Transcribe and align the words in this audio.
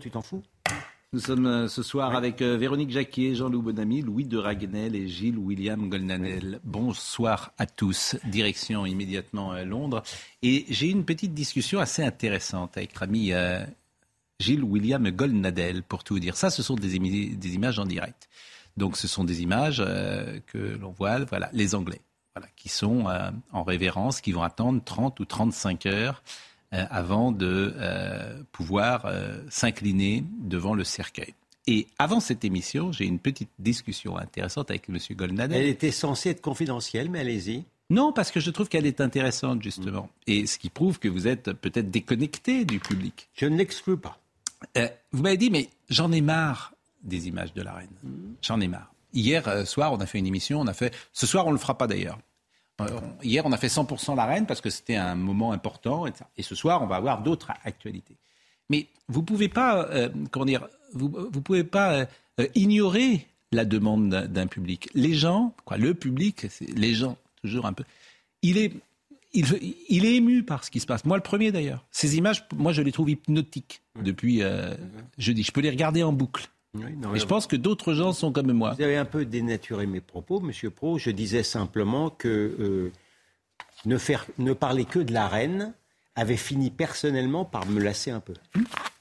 tu 0.00 0.10
t'en 0.10 0.22
fous? 0.22 0.42
Nous 1.12 1.20
sommes 1.20 1.46
euh, 1.46 1.68
ce 1.68 1.82
soir 1.82 2.14
avec 2.14 2.42
euh, 2.42 2.58
Véronique 2.58 2.90
Jacquier, 2.90 3.34
Jean-Loup 3.34 3.62
Bonamy, 3.62 4.02
Louis 4.02 4.24
de 4.24 4.36
Raguenel 4.36 4.94
et 4.94 5.08
Gilles 5.08 5.38
William 5.38 5.88
Golnadel. 5.88 6.60
Bonsoir 6.64 7.52
à 7.56 7.64
tous. 7.64 8.16
Direction 8.24 8.84
immédiatement 8.84 9.52
à 9.52 9.64
Londres. 9.64 10.02
Et 10.42 10.66
j'ai 10.68 10.88
une 10.88 11.04
petite 11.04 11.32
discussion 11.32 11.80
assez 11.80 12.02
intéressante 12.02 12.76
avec 12.76 12.90
notre 12.90 13.04
ami 13.04 13.32
euh, 13.32 13.64
Gilles 14.40 14.64
William 14.64 15.08
Golnadel, 15.10 15.82
pour 15.82 16.04
tout 16.04 16.14
vous 16.14 16.20
dire. 16.20 16.36
Ça, 16.36 16.50
ce 16.50 16.62
sont 16.62 16.74
des, 16.74 16.96
images 16.96 17.78
en 17.78 17.86
direct. 17.86 18.28
Donc, 18.76 18.96
ce 18.96 19.08
sont 19.08 19.24
des 19.24 19.42
images 19.42 19.82
euh, 19.84 20.38
que 20.46 20.58
l'on 20.58 20.90
voit, 20.90 21.24
voilà, 21.24 21.48
les 21.52 21.74
Anglais, 21.74 22.02
voilà, 22.34 22.48
qui 22.56 22.68
sont 22.68 23.08
euh, 23.08 23.30
en 23.52 23.62
révérence, 23.62 24.20
qui 24.20 24.32
vont 24.32 24.42
attendre 24.42 24.82
30 24.84 25.18
ou 25.20 25.24
35 25.24 25.86
heures 25.86 26.22
euh, 26.74 26.84
avant 26.90 27.32
de 27.32 27.72
euh, 27.78 28.42
pouvoir 28.52 29.06
euh, 29.06 29.38
s'incliner 29.48 30.22
devant 30.40 30.74
le 30.74 30.84
cercueil. 30.84 31.32
Et 31.66 31.86
avant 31.98 32.20
cette 32.20 32.44
émission, 32.44 32.92
j'ai 32.92 33.06
une 33.06 33.18
petite 33.18 33.48
discussion 33.58 34.18
intéressante 34.18 34.70
avec 34.70 34.86
M. 34.90 34.98
Golnadel. 35.12 35.62
Elle 35.62 35.68
était 35.68 35.90
censée 35.90 36.28
être 36.28 36.42
confidentielle, 36.42 37.08
mais 37.08 37.20
allez-y. 37.20 37.64
Non, 37.88 38.12
parce 38.12 38.30
que 38.30 38.38
je 38.38 38.50
trouve 38.50 38.68
qu'elle 38.68 38.84
est 38.84 39.00
intéressante, 39.00 39.62
justement. 39.62 40.10
Et 40.26 40.46
ce 40.46 40.58
qui 40.58 40.68
prouve 40.68 40.98
que 40.98 41.08
vous 41.08 41.26
êtes 41.26 41.54
peut-être 41.54 41.90
déconnecté 41.90 42.66
du 42.66 42.80
public. 42.80 43.30
Je 43.34 43.46
ne 43.46 43.56
l'exclus 43.56 43.96
pas. 43.96 44.18
Vous 45.12 45.22
m'avez 45.22 45.38
dit, 45.38 45.48
mais 45.48 45.70
j'en 45.88 46.12
ai 46.12 46.20
marre 46.20 46.74
des 47.02 47.28
images 47.28 47.54
de 47.54 47.62
la 47.62 47.72
reine. 47.72 47.88
J'en 48.42 48.60
ai 48.60 48.68
marre. 48.68 48.92
Hier 49.14 49.66
soir, 49.66 49.94
on 49.94 50.00
a 50.00 50.06
fait 50.06 50.18
une 50.18 50.26
émission, 50.26 50.60
on 50.60 50.66
a 50.66 50.74
fait. 50.74 50.94
Ce 51.14 51.26
soir, 51.26 51.46
on 51.46 51.52
le 51.52 51.58
fera 51.58 51.78
pas 51.78 51.86
d'ailleurs. 51.86 52.18
Euh, 52.80 52.86
hier, 53.22 53.44
on 53.44 53.52
a 53.52 53.56
fait 53.56 53.68
100% 53.68 54.14
la 54.16 54.24
reine 54.26 54.46
parce 54.46 54.60
que 54.60 54.70
c'était 54.70 54.96
un 54.96 55.14
moment 55.14 55.52
important. 55.52 56.06
Et, 56.36 56.42
ce 56.42 56.54
soir, 56.54 56.82
on 56.82 56.86
va 56.86 56.96
avoir 56.96 57.22
d'autres 57.22 57.50
actualités. 57.64 58.16
Mais 58.70 58.86
vous 59.08 59.22
pouvez 59.22 59.48
pas, 59.48 59.86
euh, 59.88 60.08
comment 60.30 60.44
dire, 60.46 60.68
vous, 60.92 61.08
vous 61.32 61.40
pouvez 61.42 61.64
pas 61.64 61.92
euh, 61.94 62.06
euh, 62.40 62.46
ignorer 62.54 63.26
la 63.52 63.64
demande 63.64 64.10
d'un- 64.10 64.26
d'un 64.26 64.46
public. 64.46 64.88
Les 64.94 65.14
gens, 65.14 65.54
quoi, 65.64 65.76
le 65.78 65.94
public, 65.94 66.46
c'est 66.50 66.68
les 66.76 66.94
gens, 66.94 67.16
toujours 67.42 67.66
un 67.66 67.72
peu. 67.72 67.84
Il 68.42 68.58
est, 68.58 68.72
il, 69.32 69.46
il 69.88 70.04
est 70.04 70.16
ému 70.16 70.42
par 70.44 70.64
ce 70.64 70.70
qui 70.70 70.80
se 70.80 70.86
passe. 70.86 71.04
Moi, 71.04 71.16
le 71.16 71.22
premier 71.22 71.50
d'ailleurs. 71.50 71.84
Ces 71.90 72.16
images, 72.16 72.44
moi, 72.54 72.72
je 72.72 72.82
les 72.82 72.92
trouve 72.92 73.10
hypnotiques 73.10 73.80
depuis 74.02 74.42
euh, 74.42 74.74
jeudi. 75.16 75.42
Je 75.42 75.50
peux 75.52 75.62
les 75.62 75.70
regarder 75.70 76.02
en 76.02 76.12
boucle. 76.12 76.48
Oui, 76.74 76.96
non, 76.96 77.14
Et 77.14 77.18
je 77.18 77.26
pense 77.26 77.46
que 77.46 77.56
d'autres 77.56 77.94
gens 77.94 78.12
sont 78.12 78.32
comme 78.32 78.52
moi. 78.52 78.74
Vous 78.74 78.82
avez 78.82 78.96
un 78.96 79.04
peu 79.04 79.24
dénaturé 79.24 79.86
mes 79.86 80.00
propos, 80.00 80.40
Monsieur 80.40 80.70
Pro. 80.70 80.98
Je 80.98 81.10
disais 81.10 81.42
simplement 81.42 82.10
que 82.10 82.28
euh, 82.28 82.92
ne, 83.86 83.96
faire, 83.96 84.26
ne 84.38 84.52
parler 84.52 84.84
que 84.84 84.98
de 84.98 85.12
la 85.12 85.28
reine 85.28 85.74
avait 86.14 86.36
fini 86.36 86.70
personnellement 86.70 87.44
par 87.44 87.66
me 87.66 87.80
lasser 87.80 88.10
un 88.10 88.20
peu. 88.20 88.34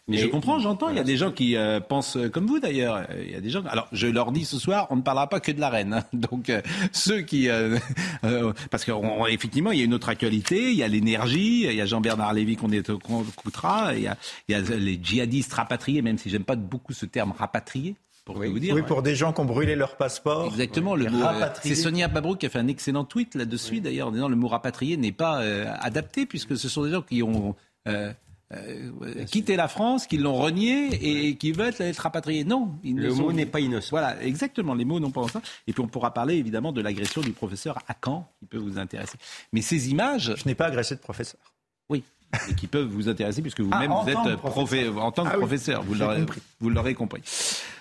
Mais 0.10 0.18
je 0.18 0.28
comprends, 0.28 0.58
j'entends. 0.60 0.90
Il 0.90 0.96
y 0.96 1.00
a 1.00 1.04
des 1.04 1.18
gens 1.18 1.32
qui 1.32 1.58
euh, 1.58 1.80
pensent 1.82 2.16
euh, 2.16 2.30
comme 2.30 2.46
vous 2.48 2.60
d'ailleurs. 2.60 2.96
Euh, 3.10 3.24
Il 3.26 3.32
y 3.32 3.36
a 3.36 3.42
des 3.42 3.50
gens. 3.50 3.62
Alors, 3.68 3.88
je 3.92 4.08
leur 4.08 4.32
dis 4.32 4.46
ce 4.46 4.58
soir, 4.58 4.88
on 4.90 4.96
ne 4.96 5.02
parlera 5.02 5.28
pas 5.28 5.40
que 5.42 5.52
de 5.52 5.60
la 5.60 5.70
reine. 5.70 5.94
hein. 5.94 6.04
Donc, 6.14 6.50
euh, 6.50 6.62
ceux 6.94 7.22
qui, 7.22 7.50
euh, 7.50 7.78
euh, 8.24 8.54
parce 8.72 8.86
qu'effectivement, 8.86 9.72
il 9.72 9.80
y 9.80 9.82
a 9.82 9.86
une 9.86 9.94
autre 9.94 10.08
actualité. 10.10 10.72
Il 10.72 10.78
y 10.78 10.84
a 10.84 10.88
l'énergie. 10.88 11.66
Il 11.66 11.74
y 11.74 11.82
a 11.82 11.86
Jean-Bernard 11.86 12.34
Lévy 12.34 12.56
qu'on 12.56 12.72
écoutera. 12.72 13.96
Il 13.96 14.04
y 14.04 14.08
a, 14.08 14.16
il 14.48 14.54
y 14.54 14.56
a 14.56 14.62
les 14.78 15.00
djihadistes 15.02 15.52
rapatriés, 15.54 16.02
même 16.02 16.18
si 16.18 16.30
j'aime 16.30 16.46
pas 16.46 16.56
beaucoup 16.56 16.94
ce 16.94 17.06
terme 17.06 17.34
rapatrié. 17.38 17.96
Pour 18.24 18.38
Oui. 18.38 18.50
vous 18.50 18.60
dire. 18.60 18.76
Oui, 18.76 18.82
pour 18.84 19.02
des 19.04 19.16
gens 19.16 19.32
qui 19.34 19.40
ont 19.42 19.46
brûlé 19.46 19.76
leur 19.76 19.96
passeport. 19.98 20.46
Exactement. 20.48 20.96
Le 20.96 21.06
Les 21.06 21.10
mot, 21.12 21.22
euh, 21.22 21.26
rapatriés. 21.26 21.76
c'est 21.76 21.82
Sonia 21.82 22.08
Mabrouk 22.08 22.40
qui 22.40 22.46
a 22.46 22.50
fait 22.50 22.60
un 22.60 22.68
excellent 22.68 23.04
tweet 23.06 23.36
là-dessus, 23.36 23.80
d'ailleurs, 23.82 24.08
en 24.10 24.12
disant 24.12 24.28
le 24.30 24.36
mot 24.36 24.48
rapatrié 24.50 24.98
n'est 24.98 25.12
pas 25.14 25.42
euh, 25.42 25.66
adapté, 25.80 26.26
puisque 26.26 26.58
ce 26.58 26.68
sont 26.70 26.84
des 26.84 26.92
gens 26.92 27.02
qui 27.02 27.24
ont 27.24 27.56
euh, 27.88 28.12
euh, 28.54 29.26
quitté 29.26 29.56
la 29.56 29.68
France, 29.68 30.08
qui 30.08 30.18
l'ont 30.18 30.36
renié 30.36 30.90
et 31.30 31.36
qui 31.36 31.52
veulent 31.52 31.74
être 31.80 31.98
rapatriés. 31.98 32.44
Non, 32.46 32.76
ils 32.84 32.96
ne 32.96 33.04
Le 33.04 33.10
sont- 33.12 33.24
mot 33.24 33.32
n'est 33.34 33.46
pas 33.46 33.60
innocent. 33.60 33.90
Voilà, 33.92 34.22
exactement. 34.24 34.74
Les 34.74 34.86
mots 34.86 35.00
n'ont 35.00 35.12
pas 35.12 35.28
ça. 35.28 35.42
Et 35.68 35.74
puis 35.74 35.82
on 35.82 35.88
pourra 35.88 36.14
parler 36.14 36.36
évidemment 36.36 36.72
de 36.72 36.82
l'agression 36.82 37.22
du 37.22 37.32
professeur 37.32 37.78
à 37.88 37.96
Caen, 38.04 38.30
qui 38.40 38.46
peut 38.46 38.58
vous 38.58 38.78
intéresser. 38.80 39.18
Mais 39.52 39.62
ces 39.62 39.90
images, 39.90 40.34
Je 40.38 40.48
n'ai 40.48 40.56
pas 40.56 40.66
agressé 40.68 40.96
de 40.96 41.02
professeur. 41.02 41.42
oui, 41.90 42.04
et 42.50 42.56
qui 42.56 42.68
peuvent 42.68 42.88
vous 42.88 43.08
intéresser 43.08 43.42
puisque 43.42 43.62
vous-même 43.62 43.92
Ah, 43.92 44.02
vous 44.04 44.10
êtes 44.10 44.38
profé- 44.42 44.90
en 44.98 45.12
tant 45.14 45.24
que 45.24 45.30
Ah 45.34 45.38
professeur, 45.38 45.84
vous 45.84 45.94
j'ai 45.96 46.00
l'aurez 46.02 46.20
compris. 46.20 46.42
vous 46.60 46.70
l'aurez 46.70 46.94
compris. 46.94 47.22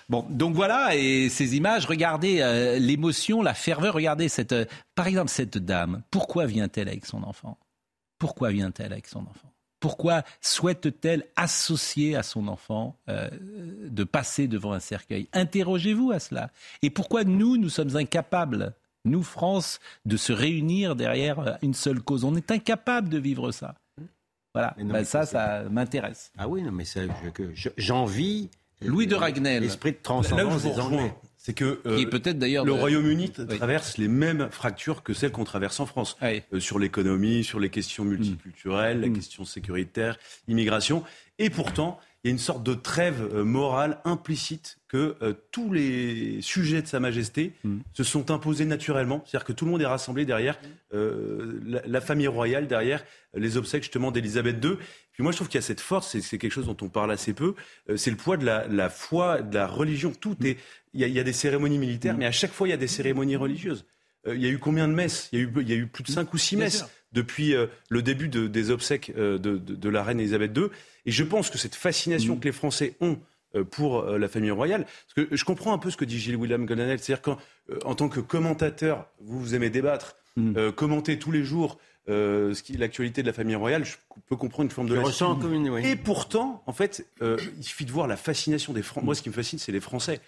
Bon, 0.09 0.25
donc 0.29 0.55
voilà, 0.55 0.95
et 0.95 1.27
ces 1.27 1.57
images, 1.57 1.85
regardez 1.85 2.39
euh, 2.39 2.79
l'émotion, 2.79 3.41
la 3.41 3.53
ferveur, 3.53 3.93
regardez 3.93 4.29
cette, 4.29 4.53
euh, 4.53 4.63
par 4.95 5.07
exemple 5.07 5.29
cette 5.29 5.57
dame, 5.57 6.01
pourquoi 6.11 6.45
vient-elle 6.45 6.87
avec 6.87 7.05
son 7.05 7.23
enfant? 7.23 7.57
Pourquoi 8.19 8.51
vient-elle 8.51 8.93
avec 8.93 9.07
son 9.07 9.19
enfant? 9.19 9.51
Pourquoi 9.87 10.23
souhaite-t-elle 10.41 11.23
associer 11.37 12.15
à 12.17 12.23
son 12.23 12.47
enfant 12.49 12.97
euh, 13.07 13.29
de 13.89 14.03
passer 14.03 14.47
devant 14.47 14.73
un 14.73 14.79
cercueil? 14.81 15.29
Interrogez-vous 15.31 16.11
à 16.11 16.19
cela. 16.19 16.51
Et 16.81 16.89
pourquoi 16.89 17.23
nous, 17.23 17.55
nous 17.55 17.69
sommes 17.69 17.95
incapables, 17.95 18.73
nous 19.05 19.23
France, 19.23 19.79
de 20.05 20.17
se 20.17 20.33
réunir 20.33 20.95
derrière 20.97 21.39
euh, 21.39 21.53
une 21.61 21.73
seule 21.73 22.01
cause? 22.01 22.25
On 22.25 22.35
est 22.35 22.51
incapable 22.51 23.07
de 23.07 23.17
vivre 23.17 23.51
ça. 23.51 23.75
Voilà, 24.53 24.75
non, 24.77 24.93
Ben 24.93 25.05
ça, 25.05 25.25
ça 25.25 25.63
m'intéresse. 25.69 26.31
Ah 26.37 26.47
oui, 26.47 26.63
non, 26.63 26.71
mais 26.71 26.83
je- 27.53 27.69
j'envie. 27.77 28.49
Louis 28.81 29.07
de 29.07 29.15
euh, 29.15 29.19
Ragnel. 29.19 29.63
L'esprit 29.63 29.91
de 29.93 29.99
transcendance 30.03 30.63
des 30.63 30.79
Anglais. 30.79 31.13
C'est 31.37 31.53
que 31.53 31.79
euh, 31.85 32.05
peut-être 32.09 32.39
d'ailleurs 32.39 32.65
le 32.65 32.73
Royaume-Uni 32.73 33.31
Oui. 33.37 33.57
traverse 33.57 33.97
les 33.97 34.07
mêmes 34.07 34.49
fractures 34.51 35.03
que 35.03 35.13
celles 35.13 35.31
qu'on 35.31 35.43
traverse 35.45 35.79
en 35.79 35.85
France. 35.85 36.17
Euh, 36.53 36.59
sur 36.59 36.79
l'économie, 36.79 37.43
sur 37.43 37.59
les 37.59 37.69
questions 37.69 38.03
multiculturelles, 38.03 39.01
la 39.01 39.07
Mm. 39.07 39.13
question 39.13 39.45
sécuritaire, 39.45 40.17
immigration. 40.47 41.03
Et 41.39 41.49
pourtant, 41.49 41.99
il 42.23 42.27
y 42.27 42.31
a 42.31 42.33
une 42.33 42.39
sorte 42.39 42.63
de 42.63 42.73
trêve 42.73 43.29
euh, 43.33 43.43
morale 43.43 43.99
implicite 44.03 44.79
que 44.87 45.15
tous 45.51 45.71
les 45.73 46.41
sujets 46.41 46.81
de 46.81 46.87
Sa 46.87 46.99
Majesté 46.99 47.53
Mm. 47.63 47.77
se 47.93 48.03
sont 48.03 48.31
imposés 48.31 48.65
naturellement. 48.65 49.23
C'est-à-dire 49.25 49.45
que 49.45 49.53
tout 49.53 49.65
le 49.65 49.71
monde 49.71 49.81
est 49.81 49.85
rassemblé 49.85 50.25
derrière 50.25 50.57
la, 50.93 51.81
la 51.85 52.01
famille 52.01 52.27
royale, 52.27 52.67
derrière 52.67 53.03
les 53.35 53.57
obsèques 53.57 53.83
justement 53.83 54.11
d'Élisabeth 54.11 54.63
II. 54.63 54.77
Puis 55.11 55.23
moi, 55.23 55.31
je 55.31 55.37
trouve 55.37 55.47
qu'il 55.49 55.57
y 55.57 55.63
a 55.63 55.65
cette 55.65 55.81
force, 55.81 56.17
c'est 56.19 56.37
quelque 56.37 56.51
chose 56.51 56.67
dont 56.67 56.77
on 56.81 56.89
parle 56.89 57.11
assez 57.11 57.33
peu, 57.33 57.55
c'est 57.95 58.11
le 58.11 58.17
poids 58.17 58.37
de 58.37 58.45
la, 58.45 58.67
la 58.67 58.89
foi, 58.89 59.41
de 59.41 59.55
la 59.55 59.67
religion. 59.67 60.11
Tout 60.19 60.37
est, 60.45 60.57
il 60.97 61.01
y, 61.01 61.03
a, 61.05 61.07
il 61.07 61.13
y 61.13 61.19
a 61.19 61.23
des 61.23 61.33
cérémonies 61.33 61.77
militaires, 61.77 62.15
Mm. 62.15 62.19
mais 62.19 62.25
à 62.25 62.31
chaque 62.31 62.51
fois, 62.51 62.67
il 62.67 62.71
y 62.71 62.73
a 62.73 62.77
des 62.77 62.87
cérémonies 62.87 63.35
religieuses. 63.37 63.85
Euh, 64.27 64.35
il 64.35 64.41
y 64.41 64.45
a 64.47 64.49
eu 64.49 64.57
combien 64.59 64.87
de 64.89 64.93
messes? 64.93 65.29
Il 65.31 65.39
y, 65.39 65.41
a 65.41 65.45
eu, 65.45 65.51
il 65.61 65.69
y 65.69 65.73
a 65.73 65.75
eu 65.75 65.87
plus 65.87 66.03
de 66.03 66.09
cinq 66.11 66.33
ou 66.33 66.37
six 66.37 66.55
Bien 66.55 66.65
messes 66.65 66.79
sûr. 66.79 66.89
depuis 67.13 67.55
euh, 67.55 67.67
le 67.89 68.01
début 68.01 68.27
de- 68.27 68.47
des 68.47 68.71
obsèques 68.71 69.13
euh, 69.15 69.37
de, 69.37 69.57
de- 69.57 69.75
de 69.75 69.89
la 69.89 70.03
reine 70.03 70.19
Elisabeth 70.19 70.51
II. 70.57 70.65
Et 71.05 71.11
je 71.11 71.23
pense 71.23 71.49
que 71.49 71.57
cette 71.57 71.75
fascination 71.75 72.35
Mm. 72.35 72.39
que 72.39 72.45
les 72.45 72.51
Français 72.51 72.95
ont 72.99 73.17
pour 73.71 74.03
la 74.03 74.27
famille 74.27 74.51
royale, 74.51 74.83
parce 74.83 75.27
que 75.27 75.35
je 75.35 75.43
comprends 75.45 75.73
un 75.73 75.77
peu 75.79 75.89
ce 75.89 75.97
que 75.97 76.05
dit 76.05 76.19
Gilles 76.19 76.35
William 76.35 76.65
Golnadel, 76.65 76.99
c'est-à-dire 76.99 77.21
qu'en 77.23 77.37
en 77.85 77.95
tant 77.95 78.07
que 78.09 78.19
commentateur, 78.19 79.07
vous, 79.21 79.39
vous 79.39 79.55
aimez 79.55 79.69
débattre, 79.69 80.15
Mm. 80.35 80.53
euh, 80.57 80.71
commenter 80.71 81.17
tous 81.17 81.31
les 81.31 81.43
jours 81.43 81.79
euh, 82.09 82.53
l'actualité 82.77 83.21
de 83.23 83.27
la 83.27 83.33
famille 83.33 83.55
royale, 83.55 83.83
je 83.85 83.95
peux 84.29 84.35
comprendre 84.35 84.65
une 84.65 84.71
forme 84.71 84.87
de 84.87 84.93
oui. 84.95 85.01
Et 85.85 85.95
pourtant, 85.95 86.61
en 86.67 86.73
fait, 86.73 87.07
euh, 87.23 87.37
il 87.57 87.63
suffit 87.63 87.85
de 87.85 87.91
voir 87.91 88.05
la 88.07 88.15
fascination 88.17 88.71
des 88.73 88.83
Français. 88.83 89.05
Moi, 89.05 89.15
ce 89.15 89.21
qui 89.23 89.29
me 89.29 89.33
fascine, 89.33 89.57
c'est 89.59 89.71
les 89.71 89.79
Français. 89.81 90.19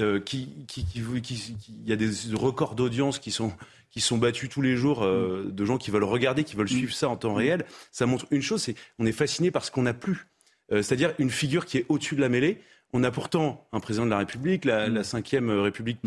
Euh, 0.00 0.18
qui, 0.18 0.48
qui, 0.66 0.84
qui, 0.84 1.00
qui- 1.22 1.36
qui- 1.54 1.56
il 1.84 1.88
y 1.88 1.92
a 1.92 1.96
des 1.96 2.10
records 2.34 2.74
d'audience 2.74 3.20
qui 3.20 3.30
sont, 3.30 3.52
qui 3.92 4.00
sont 4.00 4.18
battus 4.18 4.48
tous 4.48 4.60
les 4.60 4.74
jours 4.76 5.04
euh, 5.04 5.48
de 5.52 5.64
gens 5.64 5.78
qui 5.78 5.92
veulent 5.92 6.02
regarder, 6.02 6.42
qui 6.42 6.56
veulent 6.56 6.68
suivre 6.68 6.92
ça 6.92 7.08
en 7.08 7.16
temps 7.16 7.34
réel. 7.34 7.64
Ça 7.92 8.04
montre 8.04 8.26
une 8.32 8.42
chose, 8.42 8.60
c'est 8.60 8.74
on 8.98 9.06
est 9.06 9.12
fasciné 9.12 9.52
par 9.52 9.64
ce 9.64 9.70
qu'on 9.70 9.82
n'a 9.82 9.94
plus. 9.94 10.26
Euh, 10.72 10.82
C'est-à-dire 10.82 11.14
une 11.20 11.30
figure 11.30 11.64
qui 11.64 11.78
est 11.78 11.86
au-dessus 11.88 12.16
de 12.16 12.20
la 12.20 12.28
mêlée. 12.28 12.60
On 12.92 13.04
a 13.04 13.12
pourtant 13.12 13.68
un 13.72 13.78
président 13.78 14.04
de 14.04 14.10
la 14.10 14.18
République, 14.18 14.64
la, 14.64 14.88
la 14.88 15.04
cinquième 15.04 15.48
République 15.50 15.98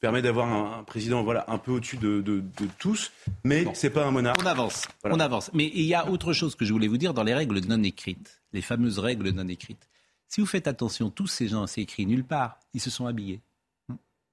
permet 0.00 0.22
d'avoir 0.22 0.46
un, 0.48 0.78
un 0.80 0.82
président 0.84 1.24
voilà, 1.24 1.44
un 1.48 1.58
peu 1.58 1.72
au-dessus 1.72 1.96
de, 1.96 2.20
de- 2.20 2.40
de 2.40 2.68
tous, 2.78 3.10
mais 3.42 3.62
Bon. 3.64 3.72
c'est 3.74 3.90
pas 3.90 4.04
un 4.06 4.10
monarque. 4.12 4.40
On 4.42 4.46
avance, 4.46 4.86
Voilà. 5.02 5.16
on 5.16 5.20
avance. 5.20 5.50
Mais 5.52 5.70
il 5.74 5.82
y 5.84 5.94
a 5.94 6.08
autre 6.08 6.32
chose 6.32 6.54
que 6.54 6.64
je 6.64 6.72
voulais 6.72 6.88
vous 6.88 6.96
dire 6.96 7.12
dans 7.14 7.22
les 7.24 7.34
règles 7.34 7.58
non 7.66 7.82
écrites, 7.82 8.40
les 8.52 8.62
fameuses 8.62 8.98
règles 9.00 9.30
non 9.30 9.46
écrites. 9.48 9.88
Si 10.28 10.40
vous 10.40 10.46
faites 10.46 10.66
attention, 10.68 11.10
tous 11.10 11.26
ces 11.28 11.48
gens, 11.48 11.66
c'est 11.66 11.82
écrit 11.82 12.06
nulle 12.06 12.24
part, 12.24 12.58
ils 12.74 12.80
se 12.80 12.90
sont 12.90 13.06
habillés. 13.06 13.40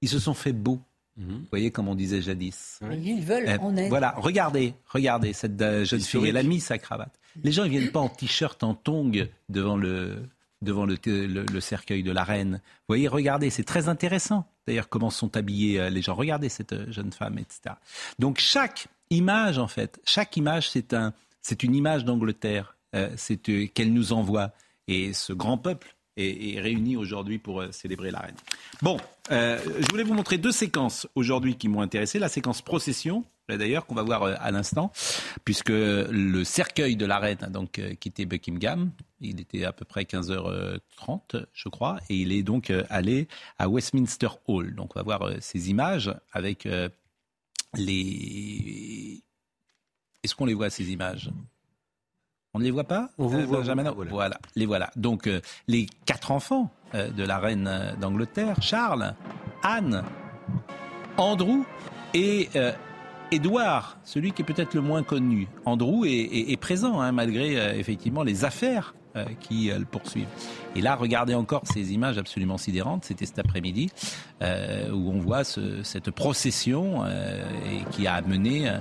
Ils 0.02 0.10
se 0.10 0.20
sont 0.20 0.34
fait 0.34 0.54
beaux. 0.54 0.82
Vous 1.16 1.46
voyez 1.52 1.70
comme 1.70 1.88
on 1.88 1.94
disait 1.96 2.22
jadis. 2.22 2.80
Ils 2.92 3.22
veulent 3.24 3.48
Euh, 3.48 3.58
en 3.60 3.78
être. 3.78 3.90
Voilà, 3.90 4.16
regardez, 4.18 4.74
regardez 4.88 5.32
cette 5.34 5.62
euh, 5.62 5.86
jeune 5.86 6.00
fille. 6.02 6.28
Elle 6.30 6.38
a 6.38 6.44
mis 6.44 6.60
sa 6.60 6.80
cravate. 6.80 7.14
Les 7.44 7.52
gens, 7.52 7.64
ils 7.66 7.70
viennent 7.70 7.92
pas 7.92 8.00
en 8.00 8.10
t-shirt, 8.10 8.64
en 8.64 8.74
tongs 8.74 9.28
devant 9.50 9.78
le 9.78 10.24
devant 10.64 10.86
le, 10.86 10.98
le- 11.06 11.46
le 11.46 11.60
cercueil 11.60 12.04
de 12.04 12.12
la 12.12 12.24
reine. 12.24 12.54
Vous 12.64 12.86
voyez, 12.88 13.08
regardez, 13.10 13.50
c'est 13.50 13.66
très 13.66 13.90
intéressant. 13.90 14.48
D'ailleurs, 14.66 14.88
comment 14.90 15.10
sont 15.10 15.36
habillés 15.36 15.78
euh, 15.80 15.90
les 15.90 16.02
gens. 16.02 16.16
Regardez 16.16 16.48
cette 16.50 16.72
euh, 16.74 16.90
jeune 16.92 17.12
femme, 17.12 17.38
etc. 17.38 17.76
Donc 18.18 18.40
chaque 18.40 18.88
image, 19.10 19.58
en 19.60 19.68
fait, 19.68 20.00
chaque 20.06 20.36
image, 20.38 20.70
c'est 20.72 20.94
un, 20.94 21.14
c'est 21.42 21.64
une 21.64 21.76
image 21.76 22.06
d'Angleterre. 22.06 22.78
Euh, 22.96 23.10
c'est 23.18 23.50
euh, 23.50 23.68
qu'elle 23.68 23.92
nous 23.94 24.14
envoie. 24.14 24.52
Et 24.88 25.14
ce 25.14 25.34
grand 25.34 25.58
peuple 25.58 25.96
est, 26.18 26.60
réuni 26.60 26.96
aujourd'hui 26.96 27.40
pour 27.40 27.62
euh, 27.62 27.72
célébrer 27.72 28.12
la 28.12 28.20
reine. 28.20 28.36
Bon, 28.82 28.98
euh, 29.32 29.60
je 29.80 29.88
voulais 29.90 30.04
vous 30.04 30.14
montrer 30.14 30.38
deux 30.38 30.52
séquences 30.52 31.08
aujourd'hui 31.16 31.56
qui 31.56 31.68
m'ont 31.68 31.82
intéressé. 31.82 32.20
La 32.20 32.30
séquence 32.30 32.62
procession, 32.62 33.26
d'ailleurs, 33.50 33.86
qu'on 33.86 33.96
va 33.96 34.04
voir 34.04 34.24
euh, 34.24 34.36
à 34.40 34.52
l'instant, 34.52 34.92
puisque 35.46 35.70
le 35.70 36.44
cercueil 36.44 36.96
de 36.96 37.06
la 37.06 37.20
reine 37.20 37.40
a 37.42 37.50
donc 37.50 37.82
quitté 38.00 38.26
Buckingham. 38.26 38.92
Il 39.22 39.40
était 39.40 39.64
à 39.64 39.72
peu 39.72 39.86
près 39.86 40.04
15h30, 40.04 41.46
je 41.54 41.70
crois, 41.70 42.00
et 42.10 42.18
il 42.18 42.32
est 42.32 42.44
donc 42.44 42.72
allé 42.90 43.28
à 43.58 43.70
Westminster 43.70 44.28
Hall. 44.48 44.76
Donc 44.76 44.96
on 44.96 45.00
va 45.00 45.04
voir 45.04 45.32
ces 45.40 45.70
images 45.70 46.14
avec 46.34 46.68
les... 47.76 49.24
Est-ce 50.24 50.36
qu'on 50.36 50.46
les 50.46 50.54
voit, 50.54 50.70
ces 50.70 50.92
images? 50.92 51.32
On 52.56 52.60
ne 52.60 52.64
les 52.64 52.72
voit 52.72 52.84
pas 52.84 53.10
On 53.18 53.26
vous 53.26 53.40
euh, 53.40 53.46
voit, 53.46 53.58
Benjamin 53.60 53.84
vous, 53.90 53.96
voilà. 53.96 54.12
Voilà, 54.12 54.38
les 54.56 54.66
voilà. 54.66 54.90
Donc 54.96 55.28
euh, 55.28 55.42
les 55.68 55.88
quatre 56.06 56.32
enfants 56.32 56.70
euh, 56.94 57.10
de 57.10 57.24
la 57.24 57.40
reine 57.40 57.96
d'Angleterre, 58.00 58.58
Charles, 58.62 59.16
Anne, 59.64 60.04
Andrew 61.18 61.64
et 62.14 62.50
euh, 62.56 62.72
Édouard, 63.32 63.98
celui 64.04 64.32
qui 64.34 64.44
est 64.44 64.46
peut-être 64.46 64.76
le 64.76 64.82
moins 64.82 65.02
connu. 65.02 65.48
Andrew 65.66 66.06
est, 66.06 66.10
est- 66.12 66.52
est 66.52 66.58
présent 66.58 67.00
hein, 67.02 67.12
malgré 67.12 67.80
effectivement 67.80 68.22
les 68.24 68.46
affaires 68.46 68.94
qui 69.40 69.70
le 69.70 69.86
poursuivent. 69.86 70.26
Et 70.76 70.82
là, 70.82 70.96
regardez 70.96 71.36
encore 71.36 71.62
ces 71.66 71.94
images 71.94 72.18
absolument 72.18 72.58
sidérantes. 72.58 73.06
C'était 73.06 73.28
cet 73.28 73.38
après-midi 73.38 73.92
euh, 74.42 74.90
où 74.92 75.12
on 75.12 75.20
voit 75.20 75.44
ce- 75.44 75.84
cette 75.84 76.10
procession 76.10 77.04
euh, 77.06 77.44
et 77.72 77.84
qui 77.92 78.08
a 78.08 78.16
amené 78.16 78.72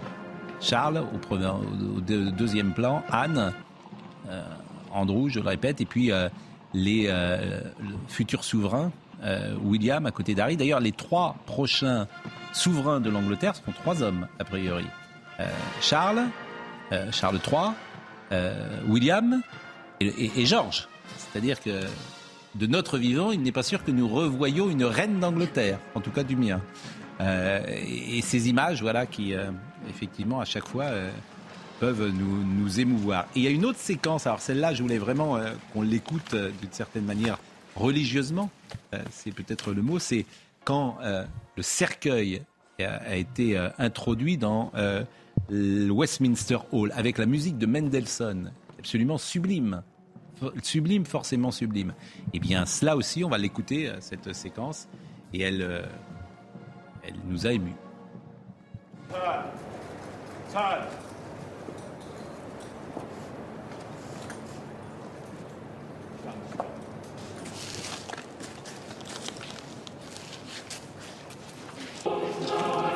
Charles 0.62 0.98
au, 0.98 2.00
deuxième 2.00 2.72
plan, 2.72 3.02
Anne, 3.10 3.52
euh, 4.28 4.42
Andrew, 4.92 5.28
je 5.28 5.40
le 5.40 5.48
répète, 5.48 5.80
et 5.80 5.84
puis 5.84 6.12
euh, 6.12 6.28
les 6.72 7.06
euh, 7.08 7.60
le 7.80 7.94
futur 8.08 8.44
souverains, 8.44 8.92
William 9.62 10.04
à 10.06 10.10
côté 10.10 10.34
d'Harry. 10.34 10.56
D'ailleurs, 10.56 10.80
les 10.80 10.90
trois 10.90 11.36
prochains 11.46 12.08
souverains 12.52 12.98
de 13.00 13.08
l'Angleterre 13.08 13.54
seront 13.54 13.70
trois 13.70 14.02
hommes, 14.02 14.26
a 14.40 14.44
priori. 14.44 14.84
Charles, 15.80 16.22
Charles 17.12 17.38
III, 17.46 18.40
William 18.88 19.40
et, 20.00 20.06
et- 20.06 20.40
et 20.40 20.44
George. 20.46 20.88
C'est-à-dire 21.16 21.60
que 21.60 21.82
de 22.56 22.66
notre 22.66 22.98
vivant, 22.98 23.30
il 23.30 23.42
n'est 23.42 23.52
pas 23.52 23.62
sûr 23.62 23.84
que 23.84 23.92
nous 23.92 24.08
revoyions 24.08 24.68
une 24.68 24.82
reine 24.84 25.20
d'Angleterre, 25.20 25.78
en 25.94 26.00
tout 26.00 26.10
cas 26.10 26.24
du 26.24 26.34
mien. 26.34 26.60
Et, 27.20 28.20
ces 28.22 28.48
images, 28.48 28.82
voilà, 28.82 29.06
qui 29.06 29.34
effectivement 29.88 30.40
à 30.40 30.44
chaque 30.44 30.66
fois 30.66 30.84
euh, 30.84 31.10
peuvent 31.80 32.10
nous, 32.10 32.44
nous 32.44 32.80
émouvoir. 32.80 33.26
Et 33.34 33.40
il 33.40 33.42
y 33.42 33.46
a 33.46 33.50
une 33.50 33.64
autre 33.64 33.78
séquence, 33.78 34.26
alors 34.26 34.40
celle-là, 34.40 34.74
je 34.74 34.82
voulais 34.82 34.98
vraiment 34.98 35.36
euh, 35.36 35.52
qu'on 35.72 35.82
l'écoute 35.82 36.34
euh, 36.34 36.50
d'une 36.60 36.72
certaine 36.72 37.04
manière 37.04 37.38
religieusement, 37.74 38.50
c'est 39.10 39.32
peut-être 39.32 39.72
le 39.72 39.80
mot, 39.80 39.98
c'est 39.98 40.26
quand 40.62 40.98
le 41.56 41.62
cercueil 41.62 42.42
a, 42.78 43.16
été 43.16 43.56
introduit 43.78 44.36
dans 44.36 44.70
le 45.48 45.90
Westminster 45.90 46.58
Hall 46.70 46.92
avec 46.94 47.16
la 47.16 47.24
musique 47.24 47.56
de 47.56 47.64
Mendelssohn, 47.64 48.52
absolument 48.78 49.16
sublime. 49.16 49.82
Sublime, 50.62 51.06
forcément 51.06 51.50
sublime. 51.50 51.94
Eh 52.34 52.40
bien, 52.40 52.66
cela 52.66 52.94
aussi, 52.94 53.24
on 53.24 53.30
va 53.30 53.38
l'écouter, 53.38 53.90
cette 54.00 54.34
séquence, 54.34 54.86
et 55.32 55.40
elle, 55.40 55.88
elle 57.02 57.14
nous 57.26 57.46
a 57.46 57.52
émus. 57.52 57.72
Todd. 60.52 60.86
Oh, 72.04 72.91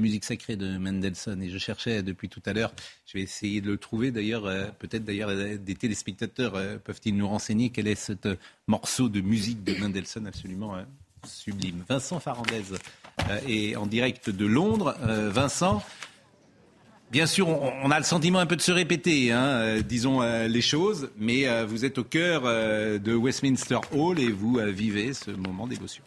musique 0.00 0.24
sacrée 0.24 0.56
de 0.56 0.78
Mendelssohn. 0.78 1.40
Et 1.42 1.50
je 1.50 1.58
cherchais 1.58 2.02
depuis 2.02 2.28
tout 2.28 2.42
à 2.46 2.52
l'heure, 2.52 2.72
je 3.06 3.18
vais 3.18 3.22
essayer 3.22 3.60
de 3.60 3.70
le 3.70 3.76
trouver 3.76 4.10
d'ailleurs, 4.10 4.46
euh, 4.46 4.66
peut-être 4.78 5.04
d'ailleurs 5.04 5.30
euh, 5.30 5.56
des 5.56 5.74
téléspectateurs 5.74 6.54
euh, 6.56 6.78
peuvent-ils 6.78 7.16
nous 7.16 7.28
renseigner 7.28 7.70
quel 7.70 7.86
est 7.86 7.94
ce 7.94 8.12
morceau 8.66 9.08
de 9.08 9.20
musique 9.20 9.62
de 9.62 9.74
Mendelssohn 9.74 10.26
absolument 10.26 10.74
sublime. 11.26 11.84
Vincent 11.88 12.18
Farandez 12.18 12.62
est 13.46 13.76
en 13.76 13.86
direct 13.86 14.30
de 14.30 14.46
Londres. 14.46 14.96
Vincent, 15.30 15.82
Bien 17.10 17.26
sûr, 17.26 17.48
on, 17.48 17.90
a 17.90 17.98
le 17.98 18.04
sentiment 18.04 18.38
un 18.38 18.46
peu 18.46 18.54
de 18.54 18.60
se 18.60 18.70
répéter, 18.70 19.32
hein, 19.32 19.80
disons 19.80 20.20
les 20.20 20.60
choses, 20.60 21.10
mais 21.18 21.64
vous 21.64 21.84
êtes 21.84 21.98
au 21.98 22.04
cœur 22.04 22.42
de 22.42 23.14
Westminster 23.14 23.80
Hall 23.92 24.20
et 24.20 24.30
vous 24.30 24.60
vivez 24.68 25.12
ce 25.12 25.32
moment 25.32 25.66
d'émotion. 25.66 26.04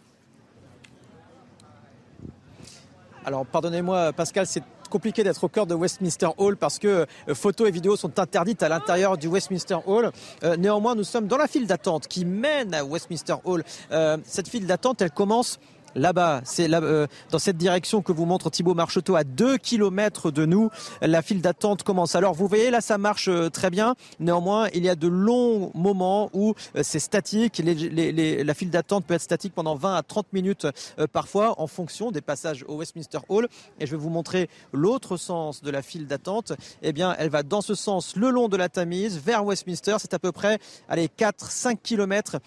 Alors 3.26 3.46
pardonnez-moi 3.46 4.12
Pascal, 4.14 4.46
c'est 4.46 4.64
compliqué 4.90 5.24
d'être 5.24 5.44
au 5.44 5.50
cœur 5.50 5.66
de 5.66 5.74
Westminster 5.74 6.28
Hall 6.38 6.56
parce 6.56 6.78
que 6.78 7.08
euh, 7.28 7.34
photos 7.34 7.68
et 7.68 7.72
vidéos 7.72 7.96
sont 7.96 8.20
interdites 8.20 8.62
à 8.62 8.70
l'intérieur 8.70 9.18
du 9.18 9.28
Westminster 9.28 9.78
Hall. 9.88 10.12
Euh, 10.44 10.56
néanmoins, 10.56 10.94
nous 10.94 11.04
sommes 11.04 11.26
dans 11.28 11.38
la 11.38 11.48
file 11.48 11.66
d'attente 11.66 12.08
qui 12.08 12.26
mène 12.26 12.76
à 12.76 12.84
Westminster 12.86 13.36
Hall. 13.44 13.64
Euh, 13.92 14.18
cette 14.24 14.48
file 14.48 14.68
d'attente, 14.68 15.02
elle 15.02 15.10
commence 15.10 15.60
là-bas, 15.96 16.42
c'est 16.44 16.68
là, 16.68 16.82
euh, 16.82 17.08
dans 17.32 17.40
cette 17.40 17.58
direction 17.58 18.02
que 18.02 18.12
vous 18.12 18.26
montre 18.26 18.50
Thibaut 18.50 18.74
Marcheteau, 18.74 19.16
à 19.16 19.24
2 19.24 19.58
km 19.58 20.32
de 20.32 20.46
nous, 20.46 20.70
la 21.02 21.22
file 21.22 21.42
d'attente 21.42 21.84
commence. 21.84 22.16
Alors 22.16 22.34
vous 22.34 22.48
voyez, 22.48 22.70
là 22.70 22.82
ça 22.82 22.98
marche 22.98 23.28
euh, 23.28 23.50
très 23.50 23.70
bien. 23.70 23.96
Néanmoins, 24.20 24.68
il 24.74 24.84
y 24.84 24.90
a 24.90 24.96
de 24.96 25.08
longs 25.08 25.72
moments 25.74 26.30
où 26.34 26.54
euh, 26.76 26.82
c'est 26.84 27.00
statique. 27.00 27.60
Les, 27.64 28.44
la 28.44 28.54
file 28.54 28.70
d'attente 28.70 29.06
peut 29.06 29.14
être 29.14 29.22
statique 29.22 29.54
pendant 29.54 29.76
20 29.76 29.96
à 29.96 30.04
30 30.04 30.34
minutes 30.34 30.68
parfois 31.12 31.60
en 31.60 31.68
fonction 31.68 32.12
des 32.12 32.22
passages 32.22 32.66
au 32.68 32.78
Westminster 32.78 33.20
Hall. 33.30 33.48
Et 33.80 33.86
je 33.86 33.92
vais 33.92 33.98
vous 33.98 34.10
montrer 34.10 34.50
l'autre 34.72 35.18
sens 35.18 35.62
de 35.62 35.72
la 35.72 35.82
file 35.82 36.08
d'attente. 36.08 36.54
Eh 36.82 36.94
bien, 36.94 37.16
elle 37.18 37.30
va 37.30 37.44
dans 37.44 37.62
ce 37.62 37.76
sens 37.76 38.16
le 38.16 38.30
long 38.30 38.48
de 38.48 38.58
la 38.58 38.70
Tamise 38.70 39.20
vers 39.20 39.46
Westminster. 39.46 39.98
C'est 40.00 40.14
à 40.14 40.20
peu 40.20 40.32
près, 40.32 40.60
allez, 40.90 41.08
4-5 41.08 41.78
km 41.82 42.40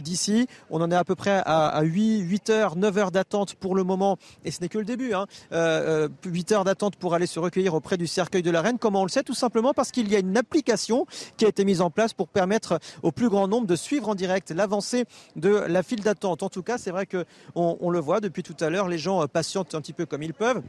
d'ici. 0.00 0.46
On 0.70 0.80
en 0.80 0.90
est 0.90 0.96
à 0.96 1.04
peu 1.04 1.14
près 1.14 1.42
à, 1.44 1.68
à 1.68 1.82
8, 1.82 2.20
8 2.20 2.50
heures, 2.50 2.76
9 2.76 2.89
heures 2.98 3.10
d'attente 3.10 3.54
pour 3.54 3.74
le 3.74 3.84
moment, 3.84 4.18
et 4.44 4.50
ce 4.50 4.60
n'est 4.60 4.68
que 4.68 4.78
le 4.78 4.84
début. 4.84 5.14
Hein. 5.14 5.26
8 5.50 5.54
euh, 5.54 6.08
euh, 6.26 6.54
heures 6.54 6.64
d'attente 6.64 6.96
pour 6.96 7.14
aller 7.14 7.26
se 7.26 7.38
recueillir 7.38 7.74
auprès 7.74 7.96
du 7.96 8.06
cercueil 8.06 8.42
de 8.42 8.50
la 8.50 8.62
reine. 8.62 8.78
Comment 8.78 9.02
on 9.02 9.04
le 9.04 9.10
sait? 9.10 9.22
Tout 9.22 9.34
simplement 9.34 9.74
parce 9.74 9.90
qu'il 9.90 10.10
y 10.10 10.16
a 10.16 10.18
une 10.18 10.36
application 10.36 11.06
qui 11.36 11.44
a 11.44 11.48
été 11.48 11.64
mise 11.64 11.80
en 11.80 11.90
place 11.90 12.12
pour 12.12 12.28
permettre 12.28 12.78
au 13.02 13.12
plus 13.12 13.28
grand 13.28 13.48
nombre 13.48 13.66
de 13.66 13.76
suivre 13.76 14.08
en 14.08 14.14
direct 14.14 14.50
l'avancée 14.50 15.04
de 15.36 15.50
la 15.50 15.82
file 15.82 16.02
d'attente. 16.02 16.42
En 16.42 16.48
tout 16.48 16.62
cas, 16.62 16.78
c'est 16.78 16.90
vrai 16.90 17.06
que 17.06 17.24
on, 17.54 17.90
le 17.90 17.98
voit 17.98 18.20
depuis 18.20 18.42
tout 18.42 18.56
à 18.60 18.70
l'heure, 18.70 18.88
les 18.88 18.98
gens 18.98 19.22
euh, 19.22 19.26
patientent 19.26 19.74
un 19.74 19.80
petit 19.80 19.92
peu 19.92 20.06
comme 20.06 20.22
ils 20.22 20.34
peuvent. 20.34 20.62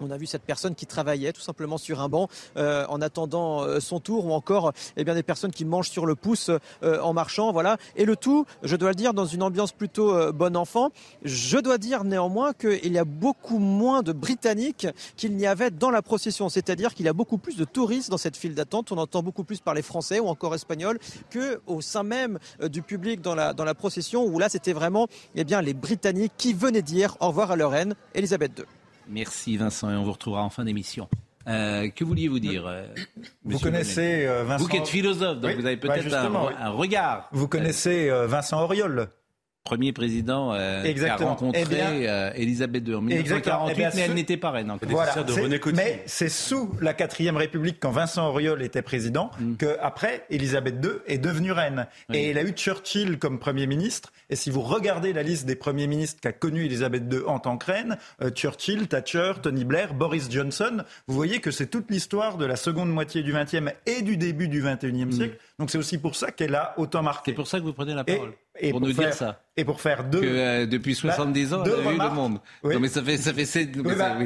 On 0.00 0.10
a 0.10 0.16
vu 0.16 0.26
cette 0.26 0.42
personne 0.42 0.74
qui 0.74 0.86
travaillait 0.86 1.32
tout 1.32 1.40
simplement 1.40 1.76
sur 1.76 2.00
un 2.00 2.08
banc 2.08 2.28
euh, 2.56 2.86
en 2.88 3.00
attendant 3.00 3.62
euh, 3.62 3.80
son 3.80 3.98
tour, 3.98 4.26
ou 4.26 4.32
encore 4.32 4.72
eh 4.96 5.04
bien 5.04 5.14
des 5.14 5.22
personnes 5.22 5.50
qui 5.50 5.64
mangent 5.64 5.90
sur 5.90 6.06
le 6.06 6.14
pouce 6.14 6.50
euh, 6.82 7.00
en 7.00 7.12
marchant, 7.12 7.52
voilà. 7.52 7.78
Et 7.96 8.04
le 8.04 8.14
tout, 8.14 8.46
je 8.62 8.76
dois 8.76 8.90
le 8.90 8.94
dire, 8.94 9.12
dans 9.12 9.26
une 9.26 9.42
ambiance 9.42 9.72
plutôt 9.72 10.32
bon 10.32 10.56
enfant. 10.56 10.90
Je 11.22 11.58
dois 11.58 11.78
dire 11.78 12.04
néanmoins 12.04 12.52
qu'il 12.52 12.92
y 12.92 12.98
a 12.98 13.04
beaucoup 13.04 13.58
moins 13.58 14.02
de 14.02 14.12
Britanniques 14.12 14.86
qu'il 15.16 15.36
n'y 15.36 15.46
avait 15.46 15.70
dans 15.70 15.90
la 15.90 16.02
procession, 16.02 16.48
c'est-à-dire 16.48 16.94
qu'il 16.94 17.06
y 17.06 17.08
a 17.08 17.12
beaucoup 17.12 17.38
plus 17.38 17.56
de 17.56 17.64
touristes 17.64 18.10
dans 18.10 18.18
cette 18.18 18.36
file 18.36 18.54
d'attente. 18.54 18.92
On 18.92 18.98
entend 18.98 19.22
beaucoup 19.22 19.44
plus 19.44 19.60
parler 19.60 19.82
français 19.82 20.20
ou 20.20 20.28
encore 20.28 20.54
espagnol 20.54 20.98
que 21.30 21.60
au 21.66 21.80
sein 21.80 22.02
même 22.02 22.38
du 22.62 22.82
public 22.82 23.20
dans 23.20 23.34
la 23.34 23.74
procession 23.74 24.24
où 24.24 24.38
là 24.38 24.48
c'était 24.48 24.72
vraiment 24.72 25.08
eh 25.34 25.44
bien 25.44 25.60
les 25.60 25.74
Britanniques 25.74 26.32
qui 26.36 26.52
venaient 26.52 26.82
dire 26.82 27.16
au 27.20 27.28
revoir 27.28 27.50
à 27.50 27.56
leur 27.56 27.70
reine 27.70 27.94
Elisabeth 28.14 28.58
II. 28.58 28.77
Merci 29.08 29.56
Vincent 29.56 29.90
et 29.90 29.96
on 29.96 30.04
vous 30.04 30.12
retrouvera 30.12 30.42
en 30.42 30.50
fin 30.50 30.64
d'émission. 30.64 31.08
Euh, 31.46 31.88
que 31.88 32.04
vouliez-vous 32.04 32.40
dire 32.40 32.66
euh, 32.66 32.86
Vous 33.44 33.58
connaissez 33.58 34.26
euh, 34.26 34.44
Vincent 34.44 34.64
Vous 34.64 34.68
qui 34.68 34.76
êtes 34.76 34.88
philosophe, 34.88 35.40
donc 35.40 35.56
vous 35.56 35.64
avez 35.64 35.76
bah, 35.76 35.94
peut-être 35.94 36.14
un, 36.14 36.68
regard. 36.70 37.28
Vous 37.32 37.48
connaissez 37.48 38.10
Vincent 38.26 38.62
Auriol 38.62 39.08
premier 39.64 39.92
président 39.92 40.52
euh, 40.54 40.82
qui 40.82 41.04
a 41.04 41.16
rencontré 41.16 41.64
eh 41.70 42.08
euh, 42.08 42.30
Elisabeth 42.34 42.88
II 42.88 42.94
en 42.94 43.02
1948, 43.02 43.84
eh 43.92 43.96
mais 43.96 44.02
elle 44.02 44.14
n'était 44.14 44.36
pas 44.36 44.50
reine 44.50 44.70
encore. 44.70 44.88
Voilà, 44.88 45.22
de 45.22 45.72
mais 45.72 46.02
c'est 46.06 46.30
sous 46.30 46.70
la 46.80 46.94
quatrième 46.94 47.36
République, 47.36 47.78
quand 47.78 47.90
Vincent 47.90 48.26
Auriol 48.26 48.62
était 48.62 48.82
président, 48.82 49.30
mm. 49.38 49.56
que 49.56 49.76
après 49.80 50.24
Elisabeth 50.30 50.76
II 50.82 50.90
est 51.06 51.18
devenue 51.18 51.52
reine. 51.52 51.86
Et 52.12 52.30
il 52.30 52.38
a 52.38 52.42
eu 52.42 52.52
Churchill 52.52 53.18
comme 53.18 53.38
Premier 53.38 53.66
ministre. 53.66 54.12
Et 54.30 54.36
si 54.36 54.50
vous 54.50 54.62
regardez 54.62 55.12
la 55.12 55.22
liste 55.22 55.46
des 55.46 55.56
premiers 55.56 55.86
ministres 55.86 56.20
qu'a 56.20 56.32
connu 56.32 56.64
Elisabeth 56.64 57.04
II 57.12 57.20
en 57.26 57.38
tant 57.38 57.58
que 57.58 57.66
reine, 57.66 57.98
euh, 58.22 58.30
Churchill, 58.30 58.88
Thatcher, 58.88 59.32
Tony 59.42 59.64
Blair, 59.64 59.94
Boris 59.94 60.30
Johnson, 60.30 60.82
vous 61.06 61.14
voyez 61.14 61.40
que 61.40 61.50
c'est 61.50 61.66
toute 61.66 61.90
l'histoire 61.90 62.38
de 62.38 62.46
la 62.46 62.56
seconde 62.56 62.90
moitié 62.90 63.22
du 63.22 63.32
XXe 63.32 63.70
et 63.86 64.02
du 64.02 64.16
début 64.16 64.48
du 64.48 64.62
XXIe 64.62 65.04
mm. 65.04 65.12
siècle. 65.12 65.38
Donc 65.58 65.70
c'est 65.70 65.78
aussi 65.78 65.98
pour 65.98 66.14
ça 66.16 66.30
qu'elle 66.30 66.54
a 66.54 66.74
autant 66.78 67.02
marqué. 67.02 67.32
C'est 67.32 67.36
pour 67.36 67.48
ça 67.48 67.58
que 67.58 67.64
vous 67.64 67.72
prenez 67.72 67.94
la 67.94 68.04
parole. 68.04 68.30
Et, 68.30 68.47
pour, 68.70 68.80
nous 68.80 68.92
dire 68.92 69.12
ça. 69.12 69.40
Et 69.56 69.64
pour 69.64 69.80
faire 69.80 70.04
deux. 70.04 70.20
Que, 70.20 70.26
euh, 70.26 70.66
depuis 70.66 70.94
70 70.94 71.50
bah, 71.50 71.58
ans, 71.58 71.64
elle 71.64 71.72
a 71.72 71.92
eu 71.92 71.98
le 71.98 72.14
monde. 72.14 72.38
Non, 72.64 72.80
mais 72.80 72.88
ça 72.88 73.02
fait, 73.02 73.16
ça 73.16 73.32
fait, 73.32 73.66
bah, 73.66 74.18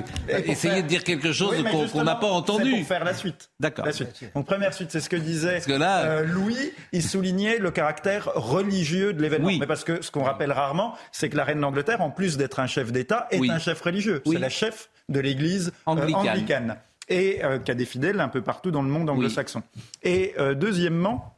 Essayez 0.44 0.82
de 0.82 0.88
dire 0.88 1.04
quelque 1.04 1.32
chose 1.32 1.56
qu'on 1.92 2.04
n'a 2.04 2.16
pas 2.16 2.28
entendu. 2.28 2.70
pour 2.70 2.86
faire 2.86 3.04
la 3.04 3.14
suite. 3.14 3.50
D'accord. 3.60 3.86
La 3.86 3.92
suite. 3.92 4.30
Donc, 4.34 4.46
première 4.46 4.74
suite, 4.74 4.90
c'est 4.90 5.00
ce 5.00 5.08
que 5.08 5.16
disait 5.16 5.60
euh, 5.68 6.24
Louis. 6.24 6.72
Il 6.92 7.02
soulignait 7.02 7.58
le 7.58 7.70
caractère 7.70 8.30
religieux 8.34 9.12
de 9.12 9.22
l'événement. 9.22 9.50
Mais 9.58 9.66
parce 9.66 9.84
que 9.84 10.02
ce 10.02 10.10
qu'on 10.10 10.24
rappelle 10.24 10.52
rarement, 10.52 10.94
c'est 11.12 11.28
que 11.28 11.36
la 11.36 11.44
reine 11.44 11.60
d'Angleterre, 11.60 12.00
en 12.00 12.10
plus 12.10 12.36
d'être 12.36 12.60
un 12.60 12.66
chef 12.66 12.92
d'État, 12.92 13.26
est 13.30 13.48
un 13.48 13.58
chef 13.58 13.80
religieux. 13.80 14.22
C'est 14.26 14.38
la 14.38 14.48
chef 14.48 14.90
de 15.08 15.20
l'église 15.20 15.72
euh, 15.88 15.92
anglicane. 16.14 16.76
et 17.08 17.40
qui 17.64 17.70
a 17.70 17.74
des 17.74 17.84
fidèles 17.86 18.20
un 18.20 18.28
peu 18.28 18.42
partout 18.42 18.70
dans 18.70 18.82
le 18.82 18.88
monde 18.88 19.08
anglo-saxon. 19.10 19.62
Et 20.02 20.34
deuxièmement, 20.56 21.34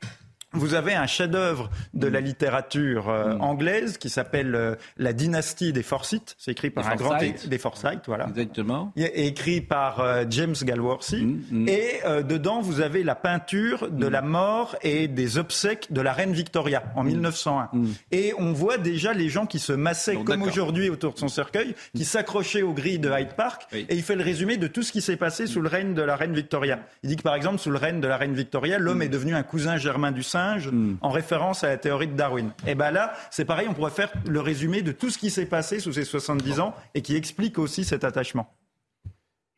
vous 0.54 0.74
avez 0.74 0.94
un 0.94 1.06
chef-d'œuvre 1.06 1.70
de 1.92 2.06
la 2.06 2.20
littérature 2.20 3.08
euh, 3.08 3.34
mm. 3.34 3.40
anglaise 3.40 3.98
qui 3.98 4.08
s'appelle 4.08 4.54
euh, 4.54 4.74
La 4.96 5.12
dynastie 5.12 5.72
des 5.72 5.82
Forsyth. 5.82 6.36
C'est 6.38 6.52
écrit 6.52 6.70
par 6.70 6.88
un 6.88 6.96
grand 6.96 7.18
des 7.18 7.58
Forsyth, 7.58 8.02
voilà. 8.06 8.26
Exactement. 8.28 8.92
Écrit 8.96 9.60
par 9.60 10.00
euh, 10.00 10.24
James 10.28 10.54
Galworthy. 10.62 11.24
Mm, 11.24 11.42
mm. 11.50 11.68
Et 11.68 12.00
dedans, 12.28 12.60
vous 12.60 12.80
avez 12.80 13.02
la 13.02 13.14
peinture 13.14 13.90
de 13.90 14.06
la 14.06 14.22
mort 14.22 14.76
et 14.82 15.08
des 15.08 15.38
obsèques 15.38 15.92
de 15.92 16.00
la 16.00 16.12
reine 16.12 16.32
Victoria 16.32 16.82
en 16.94 17.04
1901. 17.04 17.70
Et 18.10 18.32
on 18.38 18.52
voit 18.52 18.78
déjà 18.78 19.12
les 19.12 19.28
gens 19.28 19.46
qui 19.46 19.58
se 19.58 19.72
massaient 19.72 20.16
comme 20.16 20.42
aujourd'hui 20.42 20.90
autour 20.90 21.14
de 21.14 21.18
son 21.18 21.28
cercueil, 21.28 21.74
qui 21.94 22.04
s'accrochaient 22.04 22.62
aux 22.62 22.72
grilles 22.72 22.98
de 22.98 23.10
Hyde 23.10 23.34
Park. 23.36 23.66
Et 23.72 23.94
il 23.94 24.02
fait 24.02 24.16
le 24.16 24.22
résumé 24.22 24.56
de 24.56 24.66
tout 24.66 24.82
ce 24.82 24.92
qui 24.92 25.00
s'est 25.00 25.16
passé 25.16 25.46
sous 25.46 25.60
le 25.60 25.68
règne 25.68 25.94
de 25.94 26.02
la 26.02 26.16
reine 26.16 26.34
Victoria. 26.34 26.80
Il 27.02 27.08
dit 27.10 27.16
que 27.16 27.22
par 27.22 27.34
exemple, 27.34 27.58
sous 27.58 27.70
le 27.70 27.78
règne 27.78 28.00
de 28.00 28.08
la 28.08 28.16
reine 28.16 28.34
Victoria, 28.34 28.78
l'homme 28.78 29.02
est 29.02 29.08
devenu 29.08 29.34
un 29.34 29.42
cousin 29.42 29.76
germain 29.76 30.12
du 30.12 30.22
Hmm. 30.44 30.96
en 31.00 31.10
référence 31.10 31.64
à 31.64 31.68
la 31.68 31.76
théorie 31.76 32.08
de 32.08 32.14
Darwin. 32.14 32.52
Et 32.66 32.74
bien 32.74 32.90
là, 32.90 33.14
c'est 33.30 33.44
pareil, 33.44 33.66
on 33.68 33.74
pourrait 33.74 33.90
faire 33.90 34.12
le 34.26 34.40
résumé 34.40 34.82
de 34.82 34.92
tout 34.92 35.10
ce 35.10 35.18
qui 35.18 35.30
s'est 35.30 35.46
passé 35.46 35.80
sous 35.80 35.92
ces 35.92 36.04
70 36.04 36.60
ans 36.60 36.74
et 36.94 37.02
qui 37.02 37.16
explique 37.16 37.58
aussi 37.58 37.84
cet 37.84 38.04
attachement. 38.04 38.46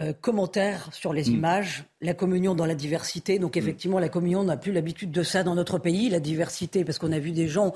Euh, 0.00 0.12
commentaire 0.12 0.88
sur 0.92 1.12
les 1.12 1.30
hmm. 1.30 1.34
images, 1.34 1.84
la 2.00 2.14
communion 2.14 2.54
dans 2.54 2.66
la 2.66 2.74
diversité. 2.74 3.38
Donc 3.38 3.56
hmm. 3.56 3.58
effectivement, 3.58 3.98
la 3.98 4.08
communion, 4.08 4.44
n'a 4.44 4.56
plus 4.56 4.72
l'habitude 4.72 5.10
de 5.10 5.22
ça 5.22 5.42
dans 5.42 5.54
notre 5.54 5.78
pays, 5.78 6.08
la 6.08 6.20
diversité, 6.20 6.84
parce 6.84 6.98
qu'on 6.98 7.12
a 7.12 7.18
vu 7.18 7.32
des 7.32 7.48
gens 7.48 7.72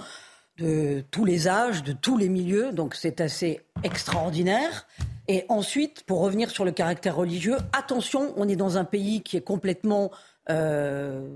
de 0.59 1.03
tous 1.11 1.25
les 1.25 1.49
âges, 1.49 1.83
de 1.83 1.93
tous 1.93 2.19
les 2.19 2.29
milieux, 2.29 2.73
donc 2.73 2.95
c'est 2.95 3.21
assez 3.21 3.61
extraordinaire. 3.83 4.87
Et 5.29 5.45
ensuite, 5.49 6.03
pour 6.03 6.21
revenir 6.21 6.51
sur 6.51 6.65
le 6.65 6.73
caractère 6.73 7.17
religieux, 7.17 7.57
attention, 7.73 8.35
on 8.37 8.49
est 8.49 8.57
dans 8.57 8.79
un 8.79 8.85
pays 8.85 9.23
qui 9.23 9.37
est 9.37 9.43
complètement 9.43 10.11
euh, 10.51 11.29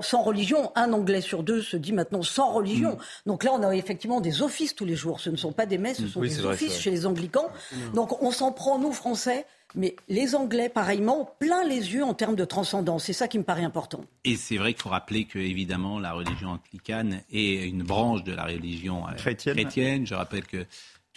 sans, 0.00 0.22
religion. 0.22 0.72
Un 0.74 0.92
Anglais 0.92 1.20
sur 1.20 1.42
deux 1.42 1.62
se 1.62 1.76
dit 1.76 1.92
maintenant 1.92 2.22
sans 2.22 2.52
religion. 2.52 2.92
Mm. 2.92 2.98
Donc 3.26 3.44
là, 3.44 3.52
on 3.54 3.62
a 3.62 3.74
effectivement 3.74 4.20
des 4.20 4.42
offices 4.42 4.74
tous 4.74 4.84
les 4.84 4.96
jours. 4.96 5.20
Ce 5.20 5.30
ne 5.30 5.36
sont 5.36 5.52
pas 5.52 5.66
des 5.66 5.78
messes, 5.78 5.98
ce 5.98 6.02
mm. 6.02 6.08
sont 6.08 6.20
des 6.20 6.44
offices 6.44 6.78
chez 6.78 6.90
les 6.90 7.06
anglicans. 7.06 7.48
Donc 7.94 8.22
on 8.22 8.30
s'en 8.30 8.52
prend, 8.52 8.78
nous, 8.78 8.92
Français, 8.92 9.46
mais 9.74 9.96
les 10.08 10.34
Anglais, 10.34 10.68
pareillement, 10.68 11.30
plein 11.38 11.64
les 11.64 11.92
yeux 11.94 12.04
en 12.04 12.14
termes 12.14 12.36
de 12.36 12.44
transcendance. 12.44 13.04
C'est 13.04 13.12
ça 13.12 13.28
qui 13.28 13.38
me 13.38 13.44
paraît 13.44 13.64
important. 13.64 14.04
Et 14.24 14.36
c'est 14.36 14.56
vrai 14.56 14.72
qu'il 14.72 14.82
faut 14.82 14.88
rappeler 14.88 15.24
que, 15.24 15.38
évidemment, 15.38 15.98
la 15.98 16.12
religion 16.12 16.50
anglicane 16.50 17.20
est 17.30 17.68
une 17.68 17.82
branche 17.82 18.24
de 18.24 18.32
la 18.32 18.44
religion 18.44 19.06
euh, 19.06 19.12
chrétienne. 19.12 20.06
Je 20.06 20.14
rappelle 20.14 20.46
que 20.46 20.64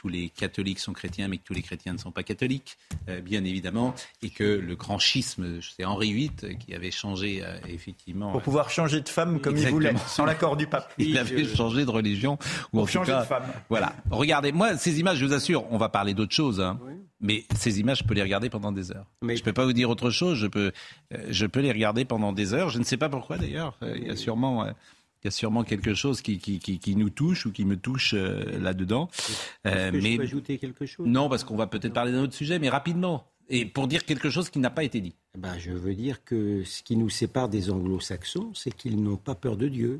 tous 0.01 0.07
les 0.07 0.29
catholiques 0.29 0.79
sont 0.79 0.93
chrétiens, 0.93 1.27
mais 1.27 1.37
que 1.37 1.43
tous 1.43 1.53
les 1.53 1.61
chrétiens 1.61 1.93
ne 1.93 1.99
sont 1.99 2.09
pas 2.09 2.23
catholiques, 2.23 2.79
euh, 3.07 3.21
bien 3.21 3.43
évidemment, 3.43 3.93
et 4.23 4.31
que 4.31 4.43
le 4.43 4.75
grand 4.75 4.97
schisme, 4.97 5.59
c'est 5.61 5.85
Henri 5.85 6.11
VIII 6.11 6.31
euh, 6.43 6.53
qui 6.55 6.73
avait 6.73 6.89
changé 6.89 7.43
euh, 7.43 7.55
effectivement. 7.69 8.31
Pour 8.31 8.41
pouvoir 8.41 8.71
changer 8.71 9.01
de 9.01 9.09
femme 9.09 9.39
comme 9.39 9.57
il 9.57 9.67
voulait, 9.67 9.93
sans 10.07 10.25
l'accord 10.25 10.57
du 10.57 10.65
pape. 10.65 10.91
Il 10.97 11.19
avait 11.19 11.45
changé 11.45 11.85
de 11.85 11.91
religion. 11.91 12.39
Ou 12.73 12.77
Pour 12.77 12.89
changer 12.89 13.13
de 13.13 13.21
femme. 13.21 13.43
Voilà. 13.69 13.93
Regardez, 14.09 14.51
moi, 14.51 14.75
ces 14.75 14.99
images, 14.99 15.17
je 15.17 15.25
vous 15.25 15.33
assure, 15.33 15.71
on 15.71 15.77
va 15.77 15.89
parler 15.89 16.15
d'autre 16.15 16.33
chose. 16.33 16.59
Hein, 16.59 16.79
Mais 17.19 17.45
ces 17.55 17.79
images, 17.79 17.99
je 17.99 18.03
peux 18.03 18.15
les 18.15 18.23
regarder 18.23 18.49
pendant 18.49 18.71
des 18.71 18.91
heures. 18.91 19.05
Mais... 19.21 19.35
Je 19.35 19.41
ne 19.41 19.45
peux 19.45 19.53
pas 19.53 19.65
vous 19.65 19.73
dire 19.73 19.91
autre 19.91 20.09
chose. 20.09 20.35
Je 20.39 20.47
peux, 20.47 20.71
je 21.29 21.45
peux 21.45 21.59
les 21.59 21.71
regarder 21.71 22.05
pendant 22.05 22.33
des 22.33 22.55
heures. 22.55 22.69
Je 22.69 22.79
ne 22.79 22.83
sais 22.83 22.97
pas 22.97 23.09
pourquoi 23.09 23.37
d'ailleurs. 23.37 23.77
Il 23.83 24.07
y 24.07 24.09
a 24.09 24.15
sûrement 24.15 24.65
il 25.23 25.25
y 25.25 25.27
a 25.27 25.31
sûrement 25.31 25.63
quelque 25.63 25.93
chose 25.93 26.21
qui, 26.21 26.39
qui, 26.39 26.59
qui, 26.59 26.95
nous 26.95 27.09
touche 27.09 27.45
ou 27.45 27.51
qui 27.51 27.63
me 27.63 27.77
touche 27.77 28.13
euh, 28.15 28.59
là-dedans. 28.59 29.09
Euh, 29.67 29.91
mais 29.93 30.13
je 30.13 30.17
peux 30.17 30.23
ajouter 30.23 30.57
quelque 30.57 30.85
chose? 30.85 31.05
Non, 31.07 31.29
parce 31.29 31.43
qu'on 31.43 31.55
va 31.55 31.67
peut-être 31.67 31.93
parler 31.93 32.11
d'un 32.11 32.23
autre 32.23 32.33
sujet, 32.33 32.57
mais 32.57 32.69
rapidement. 32.69 33.27
Et 33.49 33.65
pour 33.65 33.87
dire 33.87 34.05
quelque 34.05 34.29
chose 34.29 34.49
qui 34.49 34.59
n'a 34.59 34.69
pas 34.69 34.83
été 34.83 34.99
dit. 34.99 35.13
Eh 35.35 35.37
ben, 35.37 35.57
je 35.59 35.71
veux 35.71 35.93
dire 35.93 36.23
que 36.23 36.63
ce 36.63 36.81
qui 36.81 36.95
nous 36.95 37.09
sépare 37.09 37.49
des 37.49 37.69
anglo-saxons, 37.69 38.51
c'est 38.55 38.75
qu'ils 38.75 39.01
n'ont 39.03 39.17
pas 39.17 39.35
peur 39.35 39.57
de 39.57 39.67
Dieu. 39.67 39.99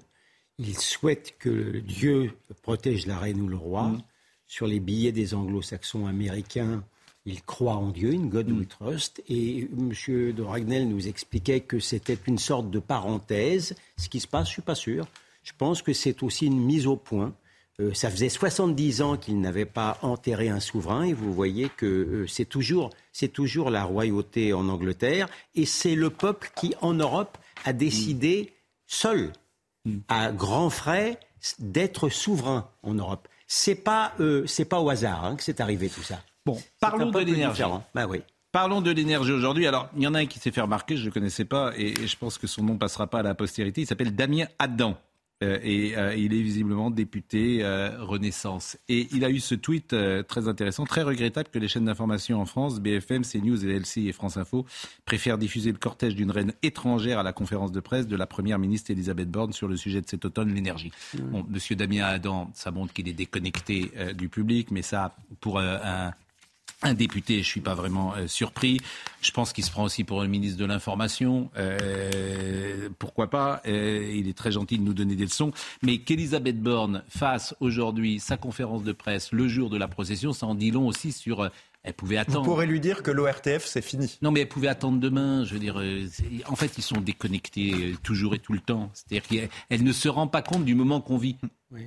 Ils 0.58 0.78
souhaitent 0.78 1.36
que 1.38 1.80
Dieu 1.80 2.32
protège 2.64 3.06
la 3.06 3.20
reine 3.20 3.42
ou 3.42 3.48
le 3.48 3.58
roi. 3.58 3.90
Mm. 3.90 4.04
Sur 4.48 4.68
les 4.68 4.80
billets 4.80 5.14
des 5.14 5.34
anglo-saxons 5.34 6.08
américains, 6.08 6.84
il 7.26 7.42
croit 7.44 7.76
en 7.76 7.90
Dieu, 7.90 8.14
in 8.14 8.28
God 8.28 8.52
we 8.52 8.68
trust. 8.68 9.22
Et 9.30 9.70
M. 9.78 9.92
de 10.34 10.42
Ragnel 10.42 10.88
nous 10.88 11.08
expliquait 11.08 11.62
que 11.62 11.80
c'était 11.80 12.18
une 12.28 12.40
sorte 12.40 12.70
de 12.70 12.80
parenthèse. 12.80 13.76
Ce 13.98 14.10
qui 14.10 14.20
se 14.20 14.28
passe, 14.28 14.48
je 14.48 14.52
ne 14.52 14.54
suis 14.54 14.62
pas 14.62 14.76
sûr. 14.76 15.08
Je 15.44 15.52
pense 15.58 15.82
que 15.82 15.94
c'est 15.94 16.24
aussi 16.24 16.48
une 16.48 16.60
mise 16.60 16.88
au 16.88 16.96
point. 16.96 17.34
Euh, 17.80 17.94
ça 17.94 18.10
faisait 18.10 18.30
70 18.30 19.02
ans 19.02 19.18
qu'il 19.18 19.40
n'avait 19.40 19.66
pas 19.66 19.98
enterré 20.02 20.50
un 20.50 20.60
souverain 20.60 21.04
et 21.04 21.14
vous 21.14 21.34
voyez 21.34 21.70
que 21.70 21.86
euh, 21.86 22.28
c'est 22.28 22.46
toujours, 22.46 22.90
toujours 23.34 23.70
la 23.70 23.84
royauté 23.84 24.54
en 24.54 24.68
Angleterre 24.68 25.30
et 25.56 25.66
c'est 25.66 25.96
le 25.96 26.10
peuple 26.10 26.52
qui, 26.56 26.76
en 26.82 26.94
Europe, 26.94 27.38
a 27.64 27.74
décidé 27.74 28.54
seul, 28.88 29.32
à 30.10 30.32
grands 30.32 30.70
frais, 30.70 31.20
d'être 31.60 32.10
souverain 32.10 32.70
en 32.84 32.94
Europe. 32.94 33.28
c'est 33.48 33.76
pas, 33.76 34.14
euh, 34.20 34.46
pas 34.70 34.80
au 34.80 34.90
hasard 34.90 35.26
hein, 35.26 35.36
que 35.36 35.44
c'est 35.44 35.62
arrivé 35.62 35.90
tout 35.90 36.04
ça. 36.04 36.22
Bon, 36.46 36.58
parlons 36.80 37.12
de 37.12 37.20
l'énergie. 37.20 37.64
Bah 37.94 38.08
oui. 38.08 38.22
Parlons 38.52 38.82
de 38.82 38.92
l'énergie 38.92 39.32
aujourd'hui. 39.32 39.66
Alors, 39.66 39.90
il 39.96 40.04
y 40.04 40.08
en 40.08 40.14
a 40.14 40.20
un 40.20 40.26
qui 40.26 40.40
s'est 40.40 40.52
fait 40.52 40.62
remarquer, 40.62 40.98
je 40.98 41.02
ne 41.02 41.06
le 41.06 41.12
connaissais 41.12 41.46
pas, 41.46 41.72
et, 41.78 41.96
je 42.06 42.18
pense 42.18 42.38
que 42.38 42.48
son 42.48 42.64
nom 42.64 42.78
passera 42.78 43.08
pas 43.08 43.20
à 43.20 43.24
la 43.24 43.34
postérité. 43.34 43.82
Il 43.82 43.88
s'appelle 43.88 44.16
Damien 44.16 44.46
Adam. 44.60 44.98
Euh, 45.44 45.58
et 45.64 45.98
euh, 45.98 46.16
il 46.16 46.36
est 46.36 46.42
visiblement 46.42 46.92
député 46.92 47.64
euh, 47.64 48.04
Renaissance. 48.04 48.78
Et 48.90 49.08
il 49.12 49.26
a 49.26 49.30
eu 49.32 49.40
ce 49.40 49.56
tweet 49.56 49.96
très 50.28 50.48
intéressant, 50.48 50.86
très 50.86 51.02
regrettable 51.02 51.50
que 51.52 51.58
les 51.58 51.68
chaînes 51.68 51.86
d'information 51.86 52.40
en 52.40 52.46
France, 52.46 52.80
BFM, 52.80 53.24
CNews, 53.24 53.66
LCI 53.66 54.10
et 54.10 54.12
France 54.12 54.38
Info, 54.38 54.68
préfèrent 55.06 55.40
diffuser 55.40 55.72
le 55.72 55.80
cortège 55.80 56.16
d'une 56.16 56.30
reine 56.30 56.54
étrangère 56.62 57.18
à 57.18 57.24
la 57.24 57.34
conférence 57.34 57.72
de 57.72 57.80
presse 57.80 58.08
de 58.08 58.16
la 58.16 58.28
première 58.28 58.60
ministre 58.60 58.92
Elisabeth 58.92 59.32
Borne 59.32 59.54
sur 59.54 59.68
le 59.68 59.78
sujet 59.78 60.02
de 60.02 60.08
cet 60.08 60.26
automne, 60.26 60.54
l'énergie. 60.54 60.92
Mmh. 61.16 61.20
Bon, 61.32 61.46
Monsieur 61.50 61.76
Damien 61.76 62.04
Adam, 62.04 62.52
ça 62.54 62.70
montre 62.70 62.94
qu'il 62.94 63.08
est 63.08 63.14
déconnecté 63.14 63.92
du 64.16 64.30
public, 64.30 64.70
mais 64.70 64.84
ça, 64.84 65.16
pour 65.40 65.60
un 65.60 66.14
un 66.82 66.94
député, 66.94 67.36
je 67.36 67.40
ne 67.40 67.44
suis 67.44 67.62
pas 67.62 67.76
vraiment 67.76 68.16
euh, 68.16 68.28
surpris. 68.28 68.82
Je 69.22 69.32
pense 69.32 69.54
qu'il 69.54 69.64
se 69.64 69.72
prend 69.72 69.84
aussi 69.84 70.04
pour 70.04 70.22
le 70.22 70.28
ministre 70.28 70.58
de 70.60 70.66
l'Information. 70.66 71.52
Euh, 71.58 72.90
pourquoi 72.98 73.30
pas? 73.30 73.62
Euh, 73.68 74.12
Il 74.16 74.28
est 74.28 74.38
très 74.38 74.52
gentil 74.52 74.78
de 74.78 74.84
nous 74.84 74.94
donner 74.94 75.16
des 75.16 75.26
leçons. 75.26 75.52
Mais 75.84 76.00
qu'Elisabeth 76.00 76.60
Borne 76.60 77.04
fasse 77.08 77.56
aujourd'hui 77.60 78.20
sa 78.20 78.38
conférence 78.38 78.84
de 78.84 78.92
presse 78.92 79.32
le 79.32 79.48
jour 79.48 79.70
de 79.70 79.78
la 79.78 79.88
procession, 79.88 80.34
ça 80.34 80.48
en 80.48 80.56
dit 80.56 80.72
long 80.72 80.88
aussi 80.88 81.12
sur... 81.12 81.50
Elle 81.84 81.96
pouvait 81.96 82.18
attendre. 82.18 82.42
Vous 82.42 82.52
pourrez 82.52 82.68
lui 82.68 82.80
dire 82.80 83.02
que 83.02 83.10
l'ORTF, 83.10 83.66
c'est 83.66 83.82
fini. 83.82 84.20
Non, 84.22 84.30
mais 84.30 84.42
elle 84.42 84.48
pouvait 84.48 84.68
attendre 84.68 85.00
demain. 85.00 85.44
Je 85.46 85.56
veux 85.56 85.60
dire, 85.60 85.82
en 86.46 86.56
fait, 86.56 86.78
ils 86.78 86.84
sont 86.84 87.02
déconnectés 87.02 87.96
toujours 88.04 88.36
et 88.36 88.40
tout 88.40 88.54
le 88.54 88.60
temps. 88.60 88.92
C'est-à-dire 88.94 89.50
qu'elle 89.68 89.84
ne 89.84 89.92
se 89.92 90.08
rend 90.08 90.28
pas 90.28 90.44
compte 90.44 90.64
du 90.64 90.76
moment 90.76 91.02
qu'on 91.02 91.18
vit. 91.18 91.38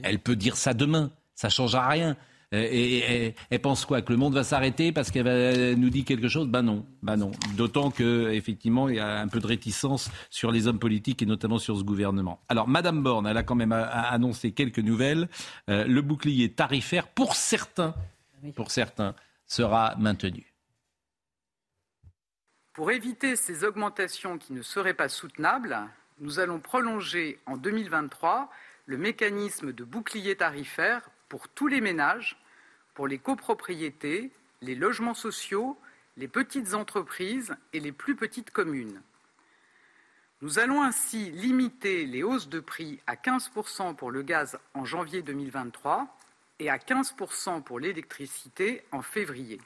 Elle 0.02 0.18
peut 0.18 0.34
dire 0.34 0.56
ça 0.56 0.74
demain. 0.74 1.12
Ça 1.36 1.46
ne 1.46 1.52
changera 1.52 1.86
rien. 1.86 2.16
Euh, 2.54 2.68
et, 2.70 3.34
elle 3.50 3.60
pense 3.60 3.84
quoi 3.84 4.00
Que 4.02 4.12
le 4.12 4.18
monde 4.18 4.34
va 4.34 4.44
s'arrêter 4.44 4.92
parce 4.92 5.10
qu'elle 5.10 5.74
nous 5.78 5.90
dit 5.90 6.04
quelque 6.04 6.28
chose? 6.28 6.48
Ben 6.48 6.62
non, 6.62 6.86
ben 7.02 7.16
non. 7.16 7.32
D'autant 7.56 7.90
que 7.90 8.30
effectivement 8.30 8.88
il 8.88 8.96
y 8.96 9.00
a 9.00 9.20
un 9.20 9.28
peu 9.28 9.40
de 9.40 9.46
réticence 9.46 10.10
sur 10.30 10.52
les 10.52 10.68
hommes 10.68 10.78
politiques 10.78 11.22
et 11.22 11.26
notamment 11.26 11.58
sur 11.58 11.76
ce 11.76 11.82
gouvernement. 11.82 12.40
Alors 12.48 12.68
Madame 12.68 13.02
Borne, 13.02 13.26
elle 13.26 13.36
a 13.36 13.42
quand 13.42 13.54
même 13.54 13.72
annoncé 13.72 14.52
quelques 14.52 14.78
nouvelles. 14.78 15.28
Euh, 15.68 15.84
le 15.84 16.02
bouclier 16.02 16.52
tarifaire, 16.52 17.08
pour 17.08 17.34
certains, 17.34 17.94
pour 18.54 18.70
certains, 18.70 19.14
sera 19.46 19.94
maintenu. 19.98 20.54
Pour 22.72 22.90
éviter 22.90 23.36
ces 23.36 23.64
augmentations 23.64 24.38
qui 24.38 24.52
ne 24.52 24.62
seraient 24.62 24.94
pas 24.94 25.08
soutenables, 25.08 25.78
nous 26.20 26.40
allons 26.40 26.58
prolonger 26.58 27.38
en 27.46 27.56
2023 27.56 28.50
le 28.86 28.98
mécanisme 28.98 29.72
de 29.72 29.84
bouclier 29.84 30.36
tarifaire 30.36 31.08
pour 31.28 31.48
tous 31.48 31.66
les 31.66 31.80
ménages 31.80 32.36
pour 32.94 33.08
les 33.08 33.18
copropriétés, 33.18 34.30
les 34.62 34.74
logements 34.74 35.14
sociaux, 35.14 35.78
les 36.16 36.28
petites 36.28 36.74
entreprises 36.74 37.54
et 37.72 37.80
les 37.80 37.92
plus 37.92 38.16
petites 38.16 38.50
communes. 38.50 39.02
Nous 40.40 40.58
allons 40.58 40.82
ainsi 40.82 41.30
limiter 41.30 42.06
les 42.06 42.22
hausses 42.22 42.48
de 42.48 42.60
prix 42.60 43.00
à 43.06 43.16
15% 43.16 43.94
pour 43.96 44.10
le 44.10 44.22
gaz 44.22 44.58
en 44.74 44.84
janvier 44.84 45.22
2023 45.22 46.16
et 46.58 46.70
à 46.70 46.76
15% 46.76 47.62
pour 47.62 47.80
l'électricité 47.80 48.84
en 48.92 49.02
février. 49.02 49.60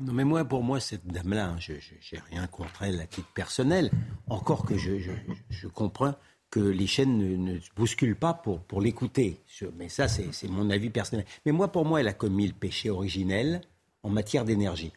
Non, 0.00 0.12
mais 0.12 0.24
moi, 0.24 0.44
pour 0.44 0.62
moi, 0.62 0.78
cette 0.78 1.06
dame-là, 1.06 1.56
je 1.58 1.72
n'ai 1.72 2.20
rien 2.30 2.46
contre 2.46 2.82
elle 2.82 3.00
à 3.00 3.06
titre 3.06 3.32
personnel, 3.32 3.90
encore 4.28 4.64
que 4.64 4.76
je, 4.76 4.92
je 5.48 5.68
comprends 5.68 6.14
que 6.50 6.60
les 6.60 6.86
chaînes 6.86 7.18
ne, 7.44 7.58
bousculent 7.76 8.16
pas 8.16 8.34
pour, 8.34 8.60
pour 8.60 8.80
l'écouter. 8.80 9.40
Mais 9.76 9.88
ça, 9.88 10.08
c'est 10.08 10.48
mon 10.48 10.70
avis 10.70 10.90
personnel. 10.90 11.24
Mais 11.46 11.52
moi, 11.52 11.68
pour 11.68 11.84
moi, 11.84 12.00
elle 12.00 12.08
a 12.08 12.12
commis 12.12 12.46
le 12.46 12.52
péché 12.52 12.90
originel 12.90 13.60
en 14.02 14.10
matière 14.10 14.44
d'énergie. 14.44 14.92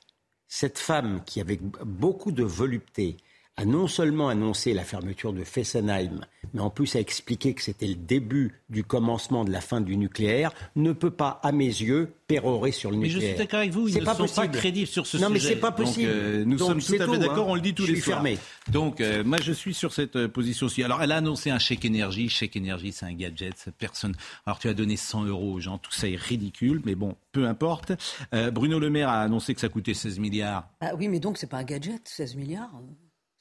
Cette 0.48 0.80
femme 0.80 1.22
qui, 1.26 1.42
avec 1.42 1.62
beaucoup 1.62 2.32
de 2.32 2.44
volupté, 2.44 3.18
a 3.56 3.66
non 3.66 3.88
seulement 3.88 4.30
annoncé 4.30 4.74
la 4.74 4.84
fermeture 4.84 5.32
de 5.32 5.44
Fessenheim, 5.44 6.26
mais 6.54 6.62
en 6.62 6.72
plus 6.72 6.96
a 6.96 7.00
expliqué 7.00 7.54
que 7.54 7.62
c'était 7.62 7.88
le 7.88 7.96
début 7.96 8.60
du 8.70 8.84
commencement 8.84 9.46
de 9.46 9.52
la 9.52 9.62
fin 9.62 9.80
du 9.80 9.96
nucléaire, 9.96 10.52
ne 10.76 10.92
peut 10.92 11.12
pas, 11.12 11.40
à 11.44 11.52
mes 11.52 11.66
yeux, 11.66 12.16
pérorer 12.26 12.72
sur 12.72 12.90
le 12.90 12.98
nucléaire. 12.98 13.20
Mais 13.20 13.22
je 13.22 13.28
suis 13.28 13.38
d'accord 13.38 13.60
avec 13.60 13.72
vous, 13.72 13.88
ils 13.88 14.00
ne 14.00 14.06
sont 14.06 14.28
pas 14.28 14.48
crédibles 14.48 14.88
sur 14.88 15.06
ce 15.06 15.18
sujet. 15.18 15.24
Non, 15.24 15.30
mais 15.30 15.40
c'est 15.40 15.58
pas 15.58 15.72
possible. 15.72 16.10
Euh, 16.12 16.46
nous 16.46 16.58
sommes 16.58 16.82
tout 16.82 16.96
à 16.96 17.08
fait 17.08 17.18
d'accord, 17.20 17.48
hein. 17.48 17.52
on 17.52 17.56
le 17.56 17.62
dit 17.62 17.76
tous 17.76 17.86
les 17.86 18.00
soirs. 18.00 18.24
Fermé. 18.24 18.40
Donc, 18.72 19.02
euh, 19.02 19.24
moi, 19.24 19.38
je 19.40 19.52
suis 19.52 19.76
sur 19.76 19.94
cette 19.94 20.16
euh, 20.16 20.28
position-ci. 20.28 20.84
Alors, 20.84 21.04
elle 21.04 21.12
a 21.12 21.18
annoncé 21.18 21.52
un 21.52 21.60
chèque 21.60 21.86
énergie. 21.86 22.30
Chèque 22.30 22.56
énergie, 22.56 22.92
c'est 22.92 23.06
un 23.06 23.14
gadget. 23.14 23.70
Personne. 23.78 24.16
Alors, 24.48 24.58
tu 24.58 24.68
as 24.68 24.74
donné 24.74 24.98
100 24.98 25.26
euros 25.26 25.54
aux 25.54 25.60
gens. 25.60 25.78
Tout 25.78 25.92
ça 25.92 26.10
est 26.10 26.20
ridicule, 26.20 26.82
mais 26.86 26.96
bon, 26.96 27.16
peu 27.32 27.46
importe. 27.46 27.92
Bruno 28.52 28.80
Le 28.80 28.90
Maire 28.90 29.10
a 29.10 29.22
annoncé 29.22 29.54
que 29.54 29.62
ça 29.62 29.70
coûtait 29.70 29.94
16 29.94 30.18
milliards. 30.18 30.68
Ah 30.82 30.94
oui, 30.98 31.08
mais 31.08 31.20
donc, 31.20 31.38
c'est 31.38 31.48
pas 31.48 31.58
un 31.58 31.64
gadget, 31.64 32.02
16 32.08 32.36
milliards 32.36 32.72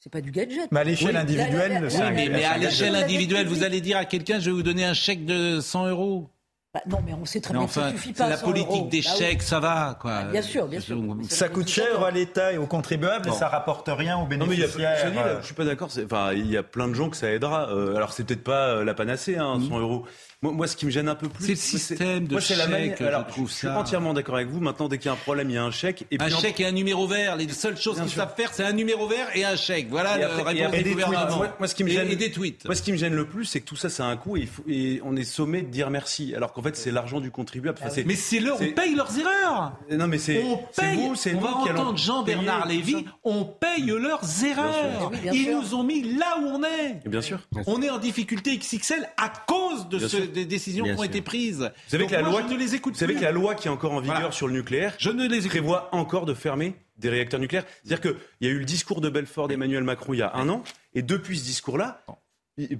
c'est 0.03 0.11
pas 0.11 0.21
du 0.21 0.33
gadget. 0.33 0.69
Mais 0.73 0.81
à 0.81 0.85
l'échelle 0.85 1.17
individuelle, 1.17 1.81
mais, 2.13 2.45
à 2.45 2.59
l'échelle 2.59 2.97
individuelle, 2.97 3.47
vous 3.47 3.63
allez 3.63 3.81
dire 3.81 3.99
à 3.99 4.05
quelqu'un, 4.05 4.41
je 4.41 4.47
vais 4.47 4.57
vous 4.57 4.65
donner 4.65 4.85
un 4.85 4.95
chèque 4.95 5.25
de 5.25 5.61
100 5.61 5.87
euros. 5.87 6.29
Bah, 6.75 6.81
non, 6.87 6.99
mais 7.05 7.13
on 7.13 7.25
sait 7.25 7.41
très 7.41 7.53
bien 7.53 7.67
que 7.67 7.73
ça 7.73 7.91
suffit 7.91 8.13
pas. 8.13 8.29
La 8.29 8.39
politique 8.39 8.89
des 8.89 9.03
bah 9.03 9.11
chèques, 9.17 9.43
ça 9.43 9.61
va, 9.61 9.97
quoi. 10.01 10.13
Ah, 10.13 10.25
bien 10.25 10.43
sûr, 10.43 10.67
bien 10.67 10.81
sûr. 10.81 10.99
Ça 11.29 11.49
coûte 11.51 11.69
cher 11.69 12.03
à 12.03 12.11
l'État 12.11 12.53
et 12.53 12.59
aux 12.59 12.67
contribuables 12.67 13.29
et 13.29 13.33
ça 13.33 13.47
rapporte 13.47 13.89
rien 13.93 14.17
aux 14.19 14.27
bénéficiaires. 14.27 15.13
Non, 15.13 15.21
mais 15.25 15.41
je 15.41 15.47
suis 15.47 15.55
pas 15.55 15.67
d'accord. 15.67 15.91
Enfin, 16.05 16.33
il 16.33 16.51
y 16.51 16.57
a 16.57 16.63
plein 16.63 16.89
de 16.89 16.95
gens 16.95 17.09
que 17.09 17.17
ça 17.17 17.31
aidera. 17.31 17.69
Euh, 17.71 17.95
alors, 17.95 18.13
c'est 18.13 18.25
peut-être 18.25 18.43
pas 18.43 18.71
euh, 18.71 18.85
la 18.85 18.95
panacée, 18.95 19.37
hein, 19.37 19.61
100 19.61 19.69
mmh. 19.69 19.81
euros. 19.81 20.07
Moi, 20.43 20.67
ce 20.67 20.77
qui 20.77 20.87
me 20.87 20.91
gêne 20.91 21.09
un 21.09 21.15
peu 21.15 21.29
plus, 21.29 21.45
c'est 21.45 21.53
le 21.53 21.57
système 21.57 22.27
de 22.27 22.41
chèque. 22.41 22.99
La 23.01 23.07
Alors, 23.07 23.27
je, 23.37 23.47
suis 23.47 23.69
entièrement 23.69 24.13
d'accord 24.13 24.35
avec 24.35 24.49
vous. 24.49 24.59
Maintenant, 24.59 24.89
dès 24.89 24.99
qu'il 24.99 25.07
y 25.07 25.09
a 25.09 25.13
un 25.13 25.17
problème, 25.17 25.51
il 25.51 25.55
y 25.55 25.57
a 25.57 25.63
un 25.63 25.71
chèque. 25.71 26.05
Et 26.11 26.17
un 26.21 26.29
chèque 26.29 26.59
et 26.59 26.67
un 26.67 26.73
numéro 26.73 27.07
vert. 27.07 27.37
Les 27.37 27.49
seules 27.49 27.79
choses 27.79 28.01
qu'ils 28.01 28.11
savent 28.11 28.35
faire, 28.37 28.53
c'est 28.53 28.65
un 28.65 28.73
numéro 28.73 29.07
vert 29.07 29.29
et 29.35 29.45
un 29.45 29.55
chèque. 29.55 29.87
Voilà 29.89 30.19
le 30.19 30.27
réponse 30.43 30.83
du 30.83 30.95
gouvernement. 30.95 31.45
Moi, 31.59 31.69
ce 31.69 31.75
qui 31.77 31.85
me 31.85 31.91
gêne, 31.91 32.09
et, 32.09 32.17
des 32.17 32.33
tweets. 32.33 32.65
Moi, 32.65 32.75
ce 32.75 32.83
qui 32.83 32.91
me 32.91 32.97
gêne 32.97 33.15
le 33.15 33.27
plus, 33.27 33.45
c'est 33.45 33.61
que 33.61 33.67
tout 33.67 33.77
ça, 33.77 33.89
c'est 33.89 34.03
un 34.03 34.17
coût 34.17 34.37
et, 34.37 34.49
et, 34.69 35.01
on 35.05 35.15
est 35.15 35.25
sommé 35.25 35.63
de 35.63 35.69
dire 35.69 35.91
merci. 35.91 36.35
Alors 36.35 36.53
qu'en 36.53 36.63
fait, 36.63 36.77
c'est 36.77 36.91
l'argent 36.91 37.21
du 37.21 37.31
contribuable. 37.31 37.79
Ah 37.81 37.89
mais 38.05 38.17
c'est 38.17 38.41
leur, 38.41 38.61
on 38.61 38.73
paye 38.73 38.95
leurs 38.97 39.17
erreurs. 39.17 39.73
Non, 39.91 40.09
mais 40.09 40.19
c'est 40.19 40.43
on 40.43 40.59
paye. 40.77 40.97
Vous, 40.97 41.15
on 41.37 41.41
va 41.41 41.57
entendre 41.57 41.97
Jean-Bernard 41.97 42.67
Lévy. 42.67 43.05
On 43.23 43.45
paye 43.45 43.87
leurs 43.87 44.45
erreurs. 44.45 45.13
Ils 45.33 45.53
nous 45.53 45.75
ont 45.75 45.85
mis 45.85 46.03
là 46.03 46.39
où 46.41 46.47
on 46.47 46.65
est. 46.65 47.09
Bien 47.09 47.23
sûr. 47.23 47.39
On 47.67 47.81
est 47.81 47.91
en 47.91 47.99
difficulté 47.99 48.57
XXL 48.59 49.09
à 49.17 49.29
cause 49.47 49.89
de 49.89 49.99
des 50.33 50.45
décisions 50.45 50.85
qui 50.85 50.93
ont 50.93 51.05
été 51.05 51.23
prises. 51.23 51.71
Vous 51.87 51.91
savez 51.91 52.07
que 52.07 52.13
la 52.13 52.23
loi, 52.23 52.43
ne 52.43 52.57
les 52.57 52.75
écoute 52.75 52.95
vous 52.95 52.99
savez 52.99 53.15
que 53.15 53.23
la 53.23 53.33
loi 53.33 53.55
qui 53.55 53.69
est 53.69 53.71
encore 53.71 53.93
en 53.93 54.01
vigueur 54.01 54.35
sur 54.35 54.49
le 54.49 54.55
nucléaire, 54.55 54.95
je 54.99 55.11
ne 55.11 55.29
les 55.29 55.49
prévoit 55.49 55.89
encore 55.95 56.27
de 56.27 56.35
fermer 56.35 56.75
des 56.99 57.11
réacteurs 57.11 57.41
nucléaires. 57.41 57.65
C'est-à-dire 57.85 58.01
qu'il 58.01 58.49
y 58.49 58.51
a 58.51 58.51
eu 58.51 58.59
le 58.59 58.65
discours 58.65 59.01
de 59.01 59.09
Belfort 59.09 59.49
d'Emmanuel 59.49 59.85
Macron 59.85 60.15
il 60.15 60.19
y 60.19 60.23
a 60.23 60.35
un 60.35 60.49
an, 60.49 60.63
et 60.95 61.03
depuis 61.03 61.39
ce 61.39 61.45
discours-là, 61.45 62.05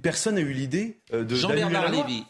Personne 0.03 0.35
n'a 0.35 0.41
eu 0.41 0.53
l'idée 0.53 0.99
euh, 1.13 1.23
de, 1.23 1.35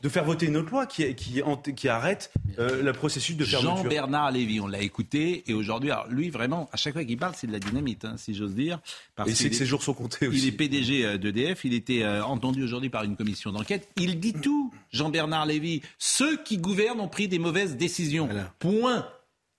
de 0.02 0.10
faire 0.10 0.24
voter 0.24 0.46
une 0.46 0.56
autre 0.56 0.72
loi 0.72 0.86
qui, 0.86 1.14
qui, 1.14 1.42
qui 1.76 1.90
arrête 1.90 2.32
euh, 2.58 2.82
le 2.82 2.94
processus 2.94 3.36
de 3.36 3.44
fermeture. 3.44 3.84
Jean-Bernard 3.84 4.32
Lévy, 4.32 4.62
on 4.62 4.68
l'a 4.68 4.82
écouté, 4.82 5.44
et 5.48 5.54
aujourd'hui, 5.54 5.92
lui, 6.08 6.30
vraiment, 6.30 6.70
à 6.72 6.78
chaque 6.78 6.94
fois 6.94 7.04
qu'il 7.04 7.18
parle, 7.18 7.34
c'est 7.36 7.48
de 7.48 7.52
la 7.52 7.60
dynamite, 7.60 8.06
hein, 8.06 8.16
si 8.16 8.34
j'ose 8.34 8.56
dire. 8.56 8.80
Parce 9.16 9.30
et 9.30 9.36
c'est 9.36 9.50
que 9.50 9.58
ses 9.58 9.66
jours 9.66 9.84
sont 9.84 9.94
comptés 9.94 10.28
aussi. 10.28 10.38
Il 10.40 10.48
est 10.48 10.52
PDG 10.54 11.06
euh, 11.06 11.18
d'EDF, 11.18 11.66
il 11.66 11.74
était 11.74 12.06
entendu 12.06 12.64
aujourd'hui 12.64 12.90
par 12.90 13.04
une 13.04 13.18
commission 13.18 13.52
d'enquête. 13.52 13.90
Il 13.98 14.22
dit 14.22 14.34
tout, 14.34 14.74
Jean-Bernard 14.92 15.46
Lévy. 15.46 15.82
Ceux 15.98 16.42
qui 16.44 16.58
gouvernent 16.58 17.02
ont 17.02 17.10
pris 17.10 17.28
des 17.28 17.40
mauvaises 17.40 17.76
décisions. 17.76 18.30
Point. 18.60 19.06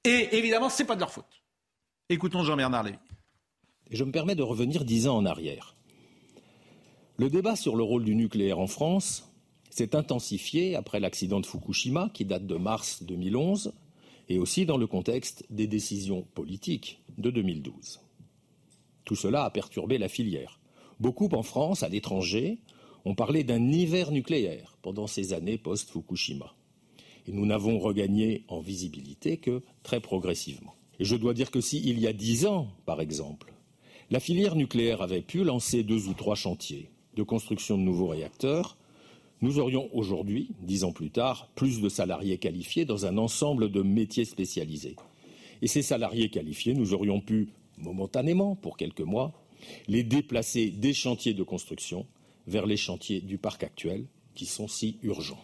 Et 0.05 0.39
évidemment, 0.39 0.71
c'est 0.71 0.87
pas 0.87 0.95
de 0.95 1.01
leur 1.01 1.13
faute. 1.13 1.43
Écoutons 2.09 2.45
Jean-Bernard 2.45 2.85
Lévy. 2.85 2.99
Et 3.91 3.97
je 3.97 4.05
me 4.05 4.11
permets 4.11 4.35
de 4.35 4.43
revenir 4.43 4.87
dix 4.87 5.07
ans 5.07 5.17
en 5.17 5.27
arrière. 5.27 5.74
Le 7.17 7.31
débat 7.31 7.55
sur 7.55 7.77
le 7.77 7.85
rôle 7.85 8.05
du 8.05 8.17
nucléaire 8.17 8.59
en 8.59 8.67
France 8.67 9.31
s'est 9.71 9.95
intensifié 9.95 10.75
après 10.75 10.99
l'accident 10.99 11.39
de 11.39 11.47
Fukushima, 11.47 12.11
qui 12.13 12.25
date 12.25 12.45
de 12.45 12.57
mars 12.57 13.05
2011, 13.05 13.73
et 14.29 14.41
aussi 14.41 14.67
dans 14.67 14.77
le 14.77 14.89
contexte 14.89 15.45
des 15.49 15.69
décisions 15.69 16.27
politiques 16.35 17.01
de 17.17 17.31
2012. 17.31 18.01
Tout 19.05 19.15
cela 19.15 19.45
a 19.45 19.51
perturbé 19.51 19.97
la 19.97 20.09
filière. 20.09 20.59
Beaucoup 20.99 21.29
en 21.35 21.45
France, 21.45 21.85
à 21.85 21.89
l'étranger, 21.89 22.59
ont 23.05 23.15
parlé 23.15 23.45
d'un 23.45 23.71
hiver 23.71 24.11
nucléaire 24.11 24.77
pendant 24.83 25.07
ces 25.07 25.35
années 25.35 25.59
post-Fukushima. 25.59 26.53
Et 27.29 27.33
nous 27.33 27.47
n'avons 27.47 27.79
regagné 27.79 28.45
en 28.49 28.59
visibilité 28.59 29.37
que 29.37 29.63
très 29.85 30.01
progressivement. 30.01 30.75
Je 30.99 31.15
dois 31.15 31.35
dire 31.35 31.53
que 31.53 31.61
si, 31.61 31.81
il 31.85 32.01
y 32.01 32.09
a 32.09 32.13
dix 32.13 32.45
ans, 32.47 32.67
par 32.87 33.01
exemple, 33.01 33.53
la 34.11 34.19
filière 34.19 34.57
nucléaire 34.57 35.01
avait 35.01 35.23
pu 35.23 35.45
lancer 35.45 35.85
deux 35.85 36.09
ou 36.09 36.15
trois 36.15 36.35
chantiers, 36.35 36.91
de 37.17 37.23
construction 37.23 37.79
de 37.79 37.83
nouveaux 37.83 38.09
réacteurs, 38.09 38.77
nous 39.41 39.59
aurions 39.59 39.89
aujourd'hui, 39.93 40.51
dix 40.63 40.85
ans 40.85 40.93
plus 40.93 41.11
tard, 41.11 41.49
plus 41.55 41.81
de 41.81 41.89
salariés 41.89 42.39
qualifiés 42.39 42.85
dans 42.85 43.07
un 43.07 43.19
ensemble 43.19 43.71
de 43.71 43.83
métiers 43.83 44.25
spécialisés. 44.25 44.97
Et 45.61 45.67
ces 45.67 45.83
salariés 45.83 46.31
qualifiés, 46.31 46.75
nous 46.75 46.95
aurions 46.95 47.21
pu, 47.21 47.49
momentanément, 47.79 48.57
pour 48.57 48.77
quelques 48.77 49.01
mois, 49.01 49.33
les 49.89 50.03
déplacer 50.03 50.71
des 50.71 50.93
chantiers 50.93 51.35
de 51.35 51.43
construction 51.43 52.07
vers 52.47 52.67
les 52.67 52.77
chantiers 52.77 53.21
du 53.21 53.39
parc 53.39 53.65
actuel 53.65 54.07
qui 54.35 54.47
sont 54.47 54.69
si 54.69 54.99
urgents. 55.03 55.43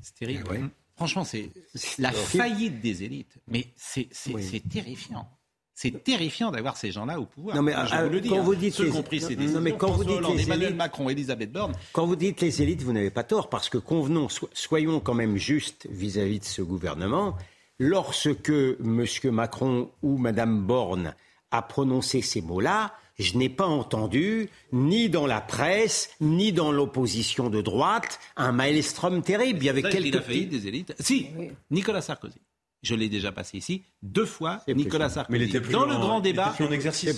C'est 0.00 0.14
terrible. 0.14 0.44
Eh 0.54 0.64
Franchement, 0.96 1.24
c'est 1.24 1.50
la 1.98 2.12
faillite 2.12 2.80
des 2.80 3.04
élites. 3.04 3.38
Mais 3.48 3.66
c'est 3.76 4.68
terrifiant. 4.68 5.28
C'est 5.76 6.02
terrifiant 6.02 6.50
d'avoir 6.50 6.78
ces 6.78 6.90
gens-là 6.90 7.20
au 7.20 7.26
pouvoir. 7.26 7.54
Non 7.54 7.60
mais 7.60 7.74
je 7.86 7.96
vous 7.96 8.08
le 8.08 8.20
dis, 8.22 8.30
quand 8.30 8.38
hein. 8.38 8.42
vous 8.42 8.54
dites 8.54 8.78
les... 8.78 8.88
compris 8.88 9.20
non, 9.20 9.60
mais 9.60 9.76
quand 9.76 9.90
vous 9.90 10.04
dites 10.04 10.26
les 10.26 10.44
Emmanuel 10.44 10.74
Macron, 10.74 11.10
Elisabeth 11.10 11.52
Borne. 11.52 11.74
Quand 11.92 12.06
vous 12.06 12.16
dites 12.16 12.40
les 12.40 12.62
élites, 12.62 12.82
vous 12.82 12.94
n'avez 12.94 13.10
pas 13.10 13.24
tort 13.24 13.50
parce 13.50 13.68
que 13.68 13.76
convenons, 13.76 14.28
soyons 14.54 15.00
quand 15.00 15.12
même 15.12 15.36
justes 15.36 15.86
vis-à-vis 15.90 16.38
-vis 16.38 16.40
de 16.40 16.44
ce 16.46 16.62
gouvernement. 16.62 17.36
Lorsque 17.78 18.48
M. 18.48 19.04
Macron 19.24 19.90
ou 20.02 20.16
Mme 20.16 20.62
Borne 20.62 21.14
a 21.50 21.60
prononcé 21.60 22.22
ces 22.22 22.40
mots-là, 22.40 22.94
je 23.18 23.36
n'ai 23.36 23.50
pas 23.50 23.66
entendu, 23.66 24.48
ni 24.72 25.10
dans 25.10 25.26
la 25.26 25.42
presse, 25.42 26.08
ni 26.22 26.54
dans 26.54 26.72
l'opposition 26.72 27.50
de 27.50 27.60
droite, 27.60 28.18
un 28.36 28.52
maelstrom 28.52 29.22
terrible. 29.22 29.58
Il 29.60 29.66
y 29.66 29.68
avait 29.68 29.82
quelques. 29.82 30.26
Il 30.30 30.48
des 30.48 30.68
élites. 30.68 30.94
Si, 31.00 31.28
Nicolas 31.70 32.00
Sarkozy. 32.00 32.40
Je 32.86 32.94
l'ai 32.94 33.08
déjà 33.08 33.32
passé 33.32 33.58
ici 33.58 33.82
deux 34.00 34.24
fois. 34.24 34.60
Nicolas 34.68 35.08
Sarkozy. 35.08 35.32
Mais 35.38 35.44
il 35.44 35.48
était 35.48 35.60
plus 35.60 35.72
dans 35.72 35.86
le 35.86 35.96
grand 35.96 36.20
débat. 36.20 36.54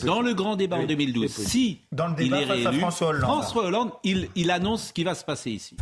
Dans 0.04 0.22
le 0.22 0.33
grand 0.33 0.57
débat 0.57 0.78
en 0.78 0.87
2012. 0.87 1.31
Si 1.31 1.81
dans 1.92 2.09
le 2.09 2.14
débat 2.14 2.40
il 2.40 2.50
est 2.50 2.52
réélu, 2.52 2.78
François 2.78 3.09
Hollande. 3.09 3.22
François 3.22 3.64
Hollande, 3.66 3.90
il, 4.02 4.31
il 4.35 4.50
annonce 4.50 4.88
ce 4.88 4.92
qui 4.94 5.04
va 5.04 5.14
se 5.14 5.24
passer 5.24 5.50
ici. 5.50 5.76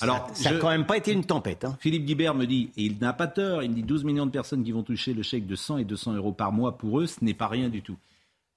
Alors, 0.00 0.30
ça 0.32 0.52
n'a 0.52 0.58
quand 0.58 0.70
même 0.70 0.86
pas 0.86 0.96
été 0.96 1.12
une 1.12 1.24
tempête. 1.24 1.64
Hein. 1.64 1.76
Philippe 1.80 2.06
Guibert 2.06 2.34
me 2.34 2.46
dit, 2.46 2.70
et 2.76 2.84
il 2.84 2.98
n'a 2.98 3.12
pas 3.12 3.26
tort, 3.26 3.62
il 3.62 3.70
me 3.70 3.74
dit 3.74 3.82
12 3.82 4.04
millions 4.04 4.26
de 4.26 4.30
personnes 4.30 4.64
qui 4.64 4.72
vont 4.72 4.82
toucher 4.82 5.12
le 5.12 5.22
chèque 5.22 5.46
de 5.46 5.56
100 5.56 5.78
et 5.78 5.84
200 5.84 6.14
euros 6.14 6.32
par 6.32 6.52
mois 6.52 6.78
pour 6.78 7.00
eux, 7.00 7.06
ce 7.06 7.22
n'est 7.22 7.34
pas 7.34 7.48
rien 7.48 7.68
du 7.68 7.82
tout. 7.82 7.96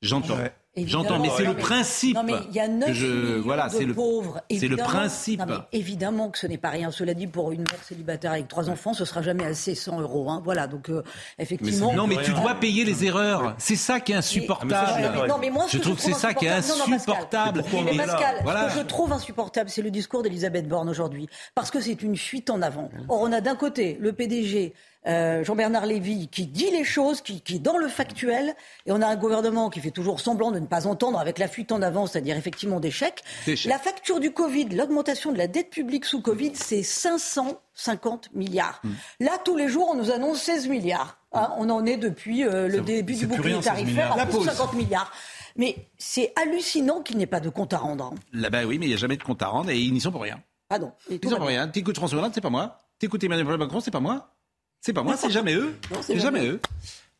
J'entends. 0.01 0.37
J'entends, 0.77 1.19
mais 1.19 1.29
c'est 1.35 1.43
le 1.43 1.53
principe. 1.53 2.15
Non, 2.15 2.23
mais 2.23 2.33
il 2.49 2.55
y 2.55 2.59
a 2.61 2.67
9 2.69 2.93
je, 2.93 3.37
voilà, 3.39 3.67
de 3.67 3.79
le, 3.79 3.93
pauvres. 3.93 4.41
C'est 4.49 4.69
le 4.69 4.77
principe. 4.77 5.41
évidemment 5.73 6.29
que 6.29 6.37
ce 6.37 6.47
n'est 6.47 6.57
pas 6.57 6.69
rien. 6.69 6.91
Cela 6.91 7.13
dit, 7.13 7.27
pour 7.27 7.51
une 7.51 7.59
mère 7.59 7.83
célibataire 7.83 8.31
avec 8.31 8.47
trois 8.47 8.69
enfants, 8.69 8.93
ce 8.93 9.03
sera 9.03 9.21
jamais 9.21 9.43
assez 9.43 9.75
100 9.75 9.99
euros. 9.99 10.29
Hein. 10.29 10.41
Voilà, 10.45 10.67
donc 10.67 10.89
euh, 10.89 11.03
effectivement. 11.39 11.93
non, 11.93 12.07
mais 12.07 12.17
tu 12.23 12.31
dois 12.31 12.55
payer 12.55 12.85
les 12.85 13.03
erreurs. 13.03 13.53
C'est 13.57 13.75
ça 13.75 13.99
qui 13.99 14.13
est 14.13 14.15
insupportable. 14.15 15.27
non, 15.27 15.37
mais 15.39 15.49
moi, 15.49 15.65
je 15.69 15.77
trouve 15.77 15.95
que 15.95 16.01
c'est 16.01 16.13
ça 16.13 16.33
qui 16.33 16.45
est 16.45 16.49
insupportable. 16.49 17.63
mais 17.85 17.97
Pascal, 17.97 18.37
ce 18.45 18.73
que 18.73 18.79
je 18.79 18.85
trouve 18.85 19.11
insupportable, 19.11 19.69
c'est 19.69 19.81
le 19.81 19.91
discours 19.91 20.23
d'Elisabeth 20.23 20.67
Borne 20.67 20.89
aujourd'hui, 20.89 21.27
parce 21.53 21.69
que 21.69 21.81
c'est 21.81 22.01
une 22.01 22.15
fuite 22.15 22.49
en 22.49 22.61
avant. 22.61 22.89
Or, 23.09 23.21
on 23.21 23.31
a 23.33 23.41
d'un 23.41 23.55
côté 23.55 23.97
le 23.99 24.13
PDG 24.13 24.73
euh, 25.07 25.43
Jean-Bernard 25.43 25.87
Lévy 25.87 26.27
qui 26.27 26.45
dit 26.45 26.69
les 26.69 26.83
choses, 26.83 27.21
qui, 27.21 27.41
qui 27.41 27.55
est 27.55 27.59
dans 27.59 27.77
le 27.77 27.87
factuel, 27.87 28.55
et 28.85 28.91
on 28.91 29.01
a 29.01 29.07
un 29.07 29.15
gouvernement 29.15 29.69
qui 29.69 29.79
fait 29.79 29.91
toujours 29.91 30.19
semblant 30.19 30.51
de 30.51 30.60
ne 30.61 30.67
pas 30.67 30.87
entendre 30.87 31.19
avec 31.19 31.37
la 31.39 31.47
fuite 31.47 31.71
en 31.71 31.81
avant, 31.81 32.07
c'est-à-dire 32.07 32.37
effectivement 32.37 32.79
des 32.79 32.91
chèques. 32.91 33.23
La 33.65 33.77
facture 33.77 34.19
du 34.19 34.31
Covid, 34.31 34.69
l'augmentation 34.69 35.31
de 35.31 35.37
la 35.37 35.47
dette 35.47 35.69
publique 35.69 36.05
sous 36.05 36.21
Covid, 36.21 36.53
c'est 36.55 36.83
550 36.83 38.33
milliards. 38.33 38.79
Hmm. 38.83 38.91
Là, 39.19 39.31
tous 39.43 39.57
les 39.57 39.67
jours, 39.67 39.89
on 39.91 39.95
nous 39.95 40.11
annonce 40.11 40.41
16 40.41 40.67
milliards. 40.67 41.17
Hein, 41.33 41.51
on 41.57 41.69
en 41.69 41.85
est 41.85 41.97
depuis 41.97 42.45
euh, 42.45 42.67
le 42.67 42.81
début 42.81 43.15
du 43.15 43.27
bouclier 43.27 43.59
tarifaire 43.59 44.17
à 44.19 44.25
plus 44.25 44.43
50 44.43 44.73
milliards. 44.73 45.11
Mais 45.55 45.75
c'est 45.97 46.33
hallucinant 46.35 47.01
qu'il 47.01 47.17
n'y 47.17 47.23
ait 47.23 47.27
pas 47.27 47.39
de 47.39 47.49
compte 47.49 47.73
à 47.73 47.77
rendre. 47.77 48.13
Là, 48.33 48.49
bas 48.49 48.65
oui, 48.65 48.79
mais 48.79 48.85
il 48.85 48.89
n'y 48.89 48.95
a 48.95 48.97
jamais 48.97 49.17
de 49.17 49.23
compte 49.23 49.41
à 49.41 49.47
rendre 49.47 49.69
et 49.69 49.79
ils 49.79 49.93
n'y 49.93 50.01
sont 50.01 50.11
pour 50.11 50.21
rien. 50.21 50.41
Pardon. 50.69 50.93
Ils 51.09 51.19
n'y 51.21 51.29
sont 51.29 51.37
pour 51.37 51.47
rien. 51.47 51.67
T'écoutes 51.67 51.97
François 51.97 52.19
Hollande, 52.19 52.31
c'est 52.33 52.41
pas 52.41 52.49
moi. 52.49 52.77
T'écoutes 52.99 53.23
Emmanuel 53.23 53.57
Macron, 53.57 53.79
c'est 53.79 53.91
pas 53.91 53.99
moi. 53.99 54.33
C'est 54.79 54.93
pas 54.93 55.03
moi, 55.03 55.17
c'est 55.17 55.29
jamais 55.29 55.53
eux. 55.53 55.75
C'est 56.01 56.19
jamais 56.19 56.45
eux. 56.45 56.59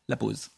La 0.08 0.16
pause. 0.16 0.50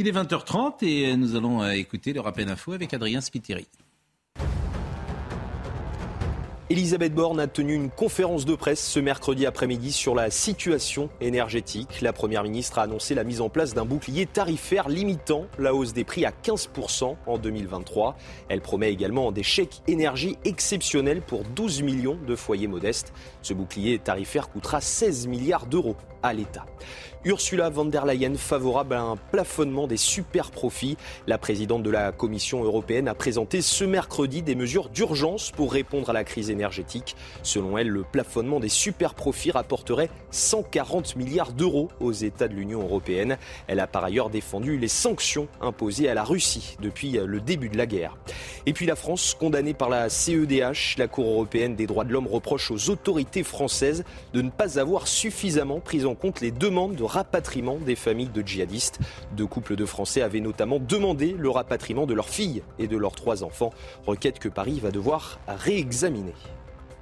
Il 0.00 0.06
est 0.06 0.12
20h30 0.12 0.84
et 0.84 1.16
nous 1.16 1.34
allons 1.34 1.60
euh, 1.60 1.72
écouter 1.72 2.12
le 2.12 2.20
rappel 2.20 2.48
info 2.48 2.70
avec 2.70 2.94
Adrien 2.94 3.20
Spiteri. 3.20 3.66
Elisabeth 6.70 7.14
Borne 7.14 7.40
a 7.40 7.48
tenu 7.48 7.74
une 7.74 7.90
conférence 7.90 8.44
de 8.44 8.54
presse 8.54 8.86
ce 8.86 9.00
mercredi 9.00 9.44
après-midi 9.44 9.90
sur 9.90 10.14
la 10.14 10.30
situation 10.30 11.08
énergétique. 11.20 12.00
La 12.00 12.12
Première 12.12 12.44
ministre 12.44 12.78
a 12.78 12.82
annoncé 12.82 13.16
la 13.16 13.24
mise 13.24 13.40
en 13.40 13.48
place 13.48 13.74
d'un 13.74 13.86
bouclier 13.86 14.26
tarifaire 14.26 14.88
limitant 14.88 15.46
la 15.58 15.74
hausse 15.74 15.94
des 15.94 16.04
prix 16.04 16.24
à 16.24 16.30
15% 16.30 17.16
en 17.26 17.38
2023. 17.38 18.16
Elle 18.50 18.60
promet 18.60 18.92
également 18.92 19.32
des 19.32 19.42
chèques 19.42 19.80
énergie 19.88 20.36
exceptionnels 20.44 21.22
pour 21.22 21.42
12 21.42 21.82
millions 21.82 22.18
de 22.24 22.36
foyers 22.36 22.68
modestes. 22.68 23.12
Ce 23.42 23.52
bouclier 23.52 23.98
tarifaire 23.98 24.48
coûtera 24.48 24.80
16 24.80 25.26
milliards 25.26 25.66
d'euros 25.66 25.96
à 26.22 26.34
l'État. 26.34 26.66
Ursula 27.28 27.68
von 27.68 27.84
der 27.84 28.06
Leyen 28.06 28.36
favorable 28.36 28.94
à 28.94 29.02
un 29.02 29.16
plafonnement 29.16 29.86
des 29.86 29.98
super 29.98 30.50
profits. 30.50 30.96
La 31.26 31.36
présidente 31.36 31.82
de 31.82 31.90
la 31.90 32.10
Commission 32.10 32.64
européenne 32.64 33.06
a 33.06 33.14
présenté 33.14 33.60
ce 33.60 33.84
mercredi 33.84 34.40
des 34.40 34.54
mesures 34.54 34.88
d'urgence 34.88 35.50
pour 35.50 35.70
répondre 35.70 36.08
à 36.08 36.14
la 36.14 36.24
crise 36.24 36.48
énergétique. 36.48 37.16
Selon 37.42 37.76
elle, 37.76 37.88
le 37.88 38.02
plafonnement 38.02 38.60
des 38.60 38.70
super 38.70 39.12
profits 39.12 39.50
rapporterait 39.50 40.08
140 40.30 41.16
milliards 41.16 41.52
d'euros 41.52 41.90
aux 42.00 42.12
États 42.12 42.48
de 42.48 42.54
l'Union 42.54 42.80
européenne. 42.80 43.36
Elle 43.66 43.80
a 43.80 43.86
par 43.86 44.04
ailleurs 44.04 44.30
défendu 44.30 44.78
les 44.78 44.88
sanctions 44.88 45.48
imposées 45.60 46.08
à 46.08 46.14
la 46.14 46.24
Russie 46.24 46.78
depuis 46.80 47.18
le 47.22 47.40
début 47.42 47.68
de 47.68 47.76
la 47.76 47.84
guerre. 47.84 48.16
Et 48.64 48.72
puis 48.72 48.86
la 48.86 48.96
France, 48.96 49.36
condamnée 49.38 49.74
par 49.74 49.90
la 49.90 50.08
CEDH, 50.08 50.96
la 50.96 51.08
Cour 51.08 51.26
européenne 51.26 51.76
des 51.76 51.86
droits 51.86 52.04
de 52.04 52.12
l'homme 52.12 52.26
reproche 52.26 52.70
aux 52.70 52.88
autorités 52.88 53.42
françaises 53.42 54.04
de 54.32 54.40
ne 54.40 54.48
pas 54.48 54.78
avoir 54.78 55.06
suffisamment 55.06 55.80
pris 55.80 56.06
en 56.06 56.14
compte 56.14 56.40
les 56.40 56.52
demandes 56.52 56.94
de 56.94 57.02
rapatriement 57.18 57.78
des 57.78 57.96
familles 57.96 58.28
de 58.28 58.46
djihadistes. 58.46 59.00
Deux 59.32 59.46
couples 59.46 59.74
de 59.74 59.84
Français 59.84 60.22
avaient 60.22 60.40
notamment 60.40 60.78
demandé 60.78 61.34
le 61.36 61.50
rapatriement 61.50 62.06
de 62.06 62.14
leurs 62.14 62.28
filles 62.28 62.62
et 62.78 62.86
de 62.86 62.96
leurs 62.96 63.16
trois 63.16 63.42
enfants, 63.42 63.72
requête 64.06 64.38
que 64.38 64.48
Paris 64.48 64.78
va 64.78 64.92
devoir 64.92 65.40
réexaminer. 65.48 66.34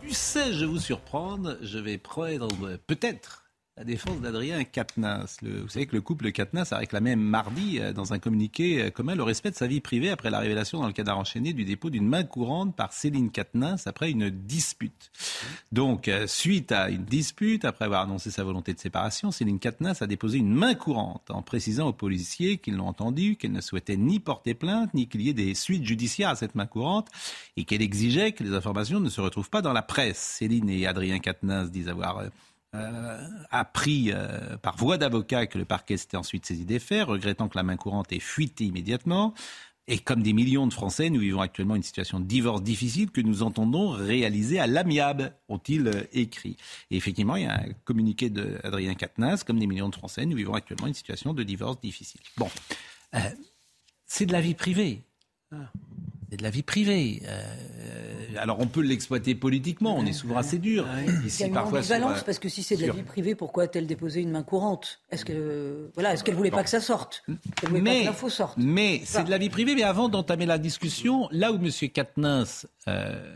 Tu 0.00 0.14
sais, 0.14 0.55
je 0.55 0.64
vous 0.64 0.79
surprendre, 0.79 1.59
je 1.61 1.79
vais 1.79 1.98
prendre 1.98 2.48
peut-être 2.87 3.46
la 3.79 3.85
défense 3.85 4.23
d'Adrien 4.23 4.65
Quatennens. 4.65 5.37
vous 5.43 5.69
savez 5.69 5.87
que 5.87 5.95
le 5.95 6.01
couple 6.01 6.33
Quatennens 6.33 6.73
a 6.73 6.79
réclamé 6.79 7.15
mardi 7.15 7.79
euh, 7.79 7.93
dans 7.93 8.15
un 8.15 8.19
communiqué 8.19 8.85
euh, 8.85 8.91
commun 8.91 9.15
le 9.15 9.23
respect 9.23 9.51
de 9.51 9.55
sa 9.55 9.67
vie 9.67 9.83
privée 9.83 10.09
après 10.09 10.31
la 10.31 10.39
révélation 10.39 10.81
dans 10.81 10.87
le 10.87 10.95
cadre 10.95 11.15
enchaîné 11.15 11.53
du 11.53 11.67
dépôt 11.67 11.91
d'une 11.91 12.09
main 12.09 12.25
courante 12.25 12.75
par 12.75 12.95
Céline 12.95 13.31
Quatennens 13.31 13.87
après 13.87 14.11
une 14.11 14.31
dispute. 14.31 15.11
Donc, 15.73 16.09
euh, 16.09 16.27
suite 16.27 16.73
à 16.73 16.89
une 16.89 17.05
dispute, 17.05 17.67
après 17.67 17.85
avoir 17.85 18.01
annoncé 18.01 18.31
sa 18.31 18.45
volonté 18.45 18.73
de 18.73 18.79
séparation, 18.79 19.31
Céline 19.31 19.59
Quatennens 19.59 20.01
a 20.01 20.07
déposé 20.07 20.39
une 20.39 20.55
main 20.55 20.75
courante 20.75 21.31
en 21.31 21.43
précisant 21.43 21.89
aux 21.89 21.93
policiers 21.93 22.57
qu'ils 22.57 22.77
l'ont 22.77 22.89
entendu, 22.89 23.37
qu'elle 23.37 23.53
ne 23.53 23.61
souhaitait 23.61 23.99
ni 23.99 24.21
porter 24.21 24.55
plainte, 24.55 24.95
ni 24.95 25.07
qu'il 25.07 25.21
y 25.21 25.29
ait 25.29 25.35
des 25.35 25.55
suites 25.55 25.85
judiciaires 25.85 26.31
à 26.31 26.37
cette 26.37 26.55
main 26.55 26.67
courante 26.67 27.09
et 27.59 27.65
qu'elle 27.65 27.83
exigeait 27.83 28.33
que 28.33 28.43
les 28.43 28.55
informations 28.55 29.01
ne 29.01 29.11
se 29.11 29.21
retrouvent 29.21 29.51
pas 29.51 29.61
dans 29.61 29.75
la 29.75 29.83
presse. 29.83 30.17
Céline 30.17 30.71
et 30.71 30.87
Adrien 30.87 31.19
Quatennens 31.19 31.71
disent 31.71 31.91
avoir 31.91 32.23
euh, 32.77 33.29
appris 33.51 34.11
euh, 34.12 34.57
par 34.59 34.77
voie 34.77 34.99
d'avocat 34.99 35.47
que 35.47 35.59
le 35.59 35.65
parquet 35.65 35.97
s'était 35.97 36.17
ensuite 36.17 36.47
saisi 36.47 36.65
des 36.65 36.79
faits, 36.79 37.07
regrettant 37.07 37.49
que 37.49 37.57
la 37.57 37.62
main 37.62 37.77
courante 37.77 38.12
ait 38.12 38.21
fuité 38.21 38.65
immédiatement. 38.65 39.35
Et 39.89 39.99
comme 39.99 40.23
des 40.23 40.33
millions 40.33 40.67
de 40.67 40.73
Français, 40.73 41.11
nous 41.11 41.21
vivons 41.21 41.41
actuellement 41.41 41.77
une 41.77 41.83
situation 41.83 42.19
de 42.19 42.25
divorce 42.25 42.62
difficile 42.62 43.11
que 43.11 43.21
nous 43.21 43.43
entendons 43.43 43.91
réaliser 43.91 44.59
à 44.59 44.67
l'amiable, 44.67 45.33
ont-ils 45.49 45.87
euh, 45.87 46.03
écrit. 46.12 46.57
Et 46.91 46.97
effectivement, 46.97 47.37
il 47.37 47.45
y 47.45 47.47
a 47.47 47.55
un 47.55 47.73
communiqué 47.85 48.29
d'Adrien 48.29 48.95
Quatennens, 48.95 49.45
comme 49.45 49.59
des 49.59 49.67
millions 49.67 49.89
de 49.89 49.95
Français, 49.95 50.27
nous 50.27 50.37
vivons 50.37 50.55
actuellement 50.55 50.89
une 50.89 50.95
situation 50.95 51.35
de 51.35 51.43
divorce 51.43 51.81
difficile. 51.81 52.21
Bon, 52.37 52.51
c'est 54.07 54.27
de 54.27 54.33
la 54.33 54.41
vie 54.41 54.55
privée. 54.55 55.03
Ah. 55.53 55.71
C'est 56.31 56.37
de 56.39 56.43
la 56.43 56.51
vie 56.51 56.62
privée. 56.62 57.23
Euh, 57.25 57.57
alors 58.38 58.59
on 58.61 58.66
peut 58.66 58.81
l'exploiter 58.81 59.35
politiquement, 59.35 59.96
on 59.96 60.07
est 60.07 60.12
souvent 60.12 60.37
assez 60.37 60.59
dur. 60.59 60.87
Ici, 61.25 61.38
Il 61.38 61.40
y 61.40 61.44
a 61.44 61.46
une 61.49 61.59
ambivalence, 61.59 62.22
parce 62.22 62.38
que 62.38 62.49
si 62.49 62.62
c'est 62.62 62.77
de 62.77 62.87
la 62.87 62.92
vie 62.92 63.03
privée, 63.03 63.35
pourquoi 63.35 63.64
a-t-elle 63.64 63.87
déposé 63.87 64.20
une 64.20 64.31
main 64.31 64.42
courante? 64.42 65.01
Est-ce 65.11 65.25
que 65.25 65.90
voilà, 65.94 66.12
est-ce 66.14 66.25
qu'elle 66.25 66.35
voulait 66.35 66.51
pas 66.51 66.64
que 66.64 66.70
ça 66.70 66.81
sorte? 66.81 67.25
Elle 67.62 67.68
voulait 67.68 67.81
mais, 67.81 67.94
pas 67.94 68.01
que 68.01 68.07
l'info 68.07 68.29
sorte. 68.29 68.57
Mais 68.59 69.03
c'est 69.05 69.25
de 69.25 69.31
la 69.31 69.38
vie 69.38 69.51
privée. 69.51 69.75
Mais 69.75 69.83
avant 69.83 70.09
d'entamer 70.09 70.46
la 70.46 70.59
discussion, 70.59 71.29
là 71.31 71.53
où 71.53 71.57
M. 71.57 71.70
Katnins, 71.92 72.44
euh, 72.88 73.35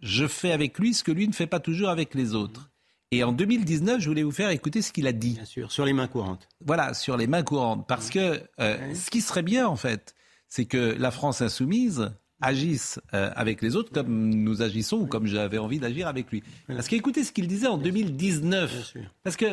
je 0.00 0.26
fais 0.26 0.52
avec 0.52 0.78
lui 0.78 0.94
ce 0.94 1.04
que 1.04 1.12
lui 1.12 1.28
ne 1.28 1.32
fait 1.32 1.46
pas 1.46 1.60
toujours 1.60 1.88
avec 1.88 2.14
les 2.14 2.34
autres. 2.34 2.70
Et 3.10 3.24
en 3.24 3.32
2019, 3.32 4.00
je 4.00 4.08
voulais 4.08 4.22
vous 4.22 4.32
faire 4.32 4.48
écouter 4.48 4.80
ce 4.80 4.90
qu'il 4.90 5.06
a 5.06 5.12
dit. 5.12 5.34
Bien 5.34 5.44
sûr, 5.44 5.70
sur 5.70 5.84
les 5.84 5.92
mains 5.92 6.08
courantes. 6.08 6.48
Voilà, 6.64 6.94
sur 6.94 7.18
les 7.18 7.26
mains 7.26 7.42
courantes. 7.42 7.86
Parce 7.86 8.08
que 8.08 8.42
euh, 8.58 8.94
ce 8.94 9.10
qui 9.10 9.20
serait 9.20 9.42
bien, 9.42 9.68
en 9.68 9.76
fait, 9.76 10.14
c'est 10.48 10.64
que 10.64 10.96
la 10.98 11.10
France 11.10 11.42
insoumise 11.42 12.10
agissent 12.42 13.00
euh, 13.14 13.30
avec 13.34 13.62
les 13.62 13.76
autres 13.76 13.92
comme 13.92 14.28
nous 14.28 14.60
agissons 14.60 14.98
ou 14.98 15.06
comme 15.06 15.26
j'avais 15.26 15.58
envie 15.58 15.78
d'agir 15.78 16.08
avec 16.08 16.30
lui. 16.30 16.42
Parce 16.66 16.88
qu'écoutez 16.88 17.24
ce 17.24 17.32
qu'il 17.32 17.48
disait 17.48 17.68
en 17.68 17.78
2019. 17.78 18.94
Parce 19.22 19.36
que 19.36 19.46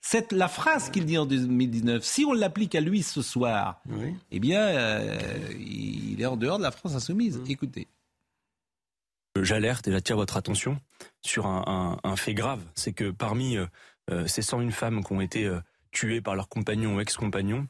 cette, 0.00 0.32
la 0.32 0.46
phrase 0.46 0.90
qu'il 0.90 1.06
dit 1.06 1.18
en 1.18 1.26
2019, 1.26 2.04
si 2.04 2.24
on 2.24 2.32
l'applique 2.32 2.74
à 2.74 2.80
lui 2.80 3.02
ce 3.02 3.22
soir, 3.22 3.82
eh 4.30 4.38
bien, 4.38 4.60
euh, 4.60 5.18
il 5.58 6.20
est 6.20 6.26
en 6.26 6.36
dehors 6.36 6.58
de 6.58 6.62
la 6.62 6.70
France 6.70 6.94
insoumise. 6.94 7.38
Mmh. 7.38 7.50
Écoutez. 7.50 7.88
J'alerte 9.42 9.88
et 9.88 9.92
j'attire 9.92 10.16
votre 10.16 10.36
attention 10.36 10.78
sur 11.20 11.46
un, 11.46 12.16
fait 12.16 12.34
grave. 12.34 12.62
C'est 12.74 12.92
que 12.92 13.10
parmi 13.10 13.58
euh, 13.58 14.26
ces 14.26 14.42
101 14.42 14.70
femmes 14.70 15.04
qui 15.04 15.12
ont 15.12 15.20
été 15.20 15.50
tuées 15.90 16.20
par 16.22 16.36
leurs 16.36 16.48
compagnons 16.48 16.96
ou 16.96 17.00
ex-compagnons, 17.00 17.66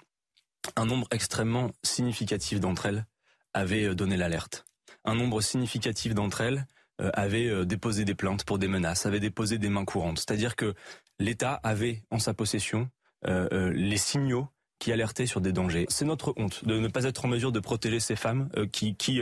un 0.77 0.87
nombre 0.87 1.09
extrêmement 1.11 1.71
significatif 1.83 2.61
d'entre 2.61 2.87
elles 2.87 3.07
avaient 3.57 3.95
donné 3.95 4.17
l'alerte. 4.17 4.65
un 5.05 5.15
nombre 5.15 5.41
significatif 5.41 6.15
d'entre 6.15 6.41
elles 6.41 6.67
avaient 6.99 7.67
déposé 7.67 8.05
des 8.05 8.15
plaintes 8.15 8.45
pour 8.45 8.59
des 8.59 8.69
menaces, 8.69 9.05
avaient 9.05 9.21
déposé 9.21 9.59
des 9.59 9.69
mains 9.69 9.85
courantes. 9.85 10.19
C'est-à-dire 10.19 10.57
que 10.57 10.75
l'État 11.19 11.61
avait 11.63 12.03
en 12.11 12.19
sa 12.19 12.33
possession 12.33 12.89
les 13.27 13.97
signaux 13.99 14.49
qui 14.79 14.93
alertaient 14.93 15.27
sur 15.27 15.41
des 15.41 15.53
dangers. 15.53 15.87
C'est 15.91 16.07
notre 16.07 16.33
honte 16.37 16.65
de 16.65 16.79
ne 16.79 16.89
pas 16.89 17.05
être 17.05 17.25
en 17.25 17.29
mesure 17.29 17.53
de 17.53 17.61
protéger 17.61 18.01
ces 18.01 18.17
femmes 18.17 18.49
qui, 18.73 18.97
qui 18.97 19.21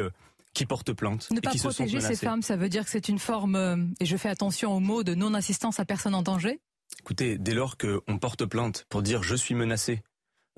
qui 0.54 0.64
portent 0.64 0.92
plainte. 0.92 1.28
Ne 1.30 1.40
pas 1.40 1.50
protéger 1.50 2.00
ces 2.00 2.16
femmes, 2.16 2.40
ça 2.40 2.56
veut 2.56 2.68
dire 2.68 2.84
que 2.84 2.90
c'est 2.90 3.08
une 3.08 3.18
forme, 3.18 3.56
euh, 3.56 3.76
et 4.00 4.06
je 4.06 4.16
fais 4.16 4.28
attention 4.28 4.74
au 4.74 4.80
mot, 4.80 5.02
de 5.02 5.14
non-assistance 5.14 5.80
à 5.80 5.84
personne 5.84 6.14
en 6.14 6.22
danger? 6.22 6.60
Écoutez, 7.00 7.36
dès 7.38 7.52
lors 7.52 7.76
qu'on 7.76 8.18
porte 8.18 8.46
plainte 8.46 8.86
pour 8.88 9.02
dire 9.02 9.22
je 9.22 9.34
suis 9.34 9.54
menacé, 9.54 10.02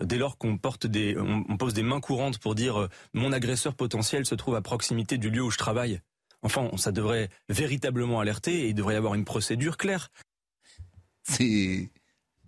dès 0.03 0.19
lors 0.19 0.39
qu'on 0.39 0.59
porte 0.59 0.87
des, 0.87 1.17
on, 1.19 1.57
pose 1.57 1.75
des 1.75 1.83
mains 1.83 2.01
courantes 2.01 2.39
pour 2.39 2.55
dire 2.55 2.81
euh, 2.81 2.89
mon 3.15 3.33
agresseur 3.33 3.75
potentiel 3.75 4.27
se 4.27 4.35
trouve 4.35 4.55
à 4.55 4.63
proximité 4.63 5.19
du 5.19 5.31
lieu 5.31 5.43
où 5.43 5.51
je 5.51 5.59
travaille, 5.59 6.01
enfin, 6.43 6.71
ça 6.77 6.93
devrait 6.93 7.29
véritablement 7.49 8.21
alerter 8.21 8.65
et 8.65 8.69
il 8.69 8.75
devrait 8.75 8.95
y 8.95 8.99
avoir 8.99 9.15
une 9.15 9.25
procédure 9.25 9.77
claire. 9.77 10.11
C'est, 11.23 11.91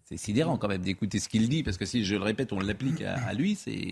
c'est 0.04 0.16
sidérant 0.16 0.56
quand 0.56 0.68
même 0.68 0.82
d'écouter 0.82 1.18
ce 1.18 1.28
qu'il 1.28 1.48
dit, 1.48 1.62
parce 1.62 1.76
que 1.76 1.84
si 1.84 2.04
je 2.04 2.14
le 2.14 2.22
répète, 2.22 2.52
on 2.52 2.60
l'applique 2.60 3.02
à 3.02 3.32
lui, 3.32 3.54
c'est. 3.54 3.90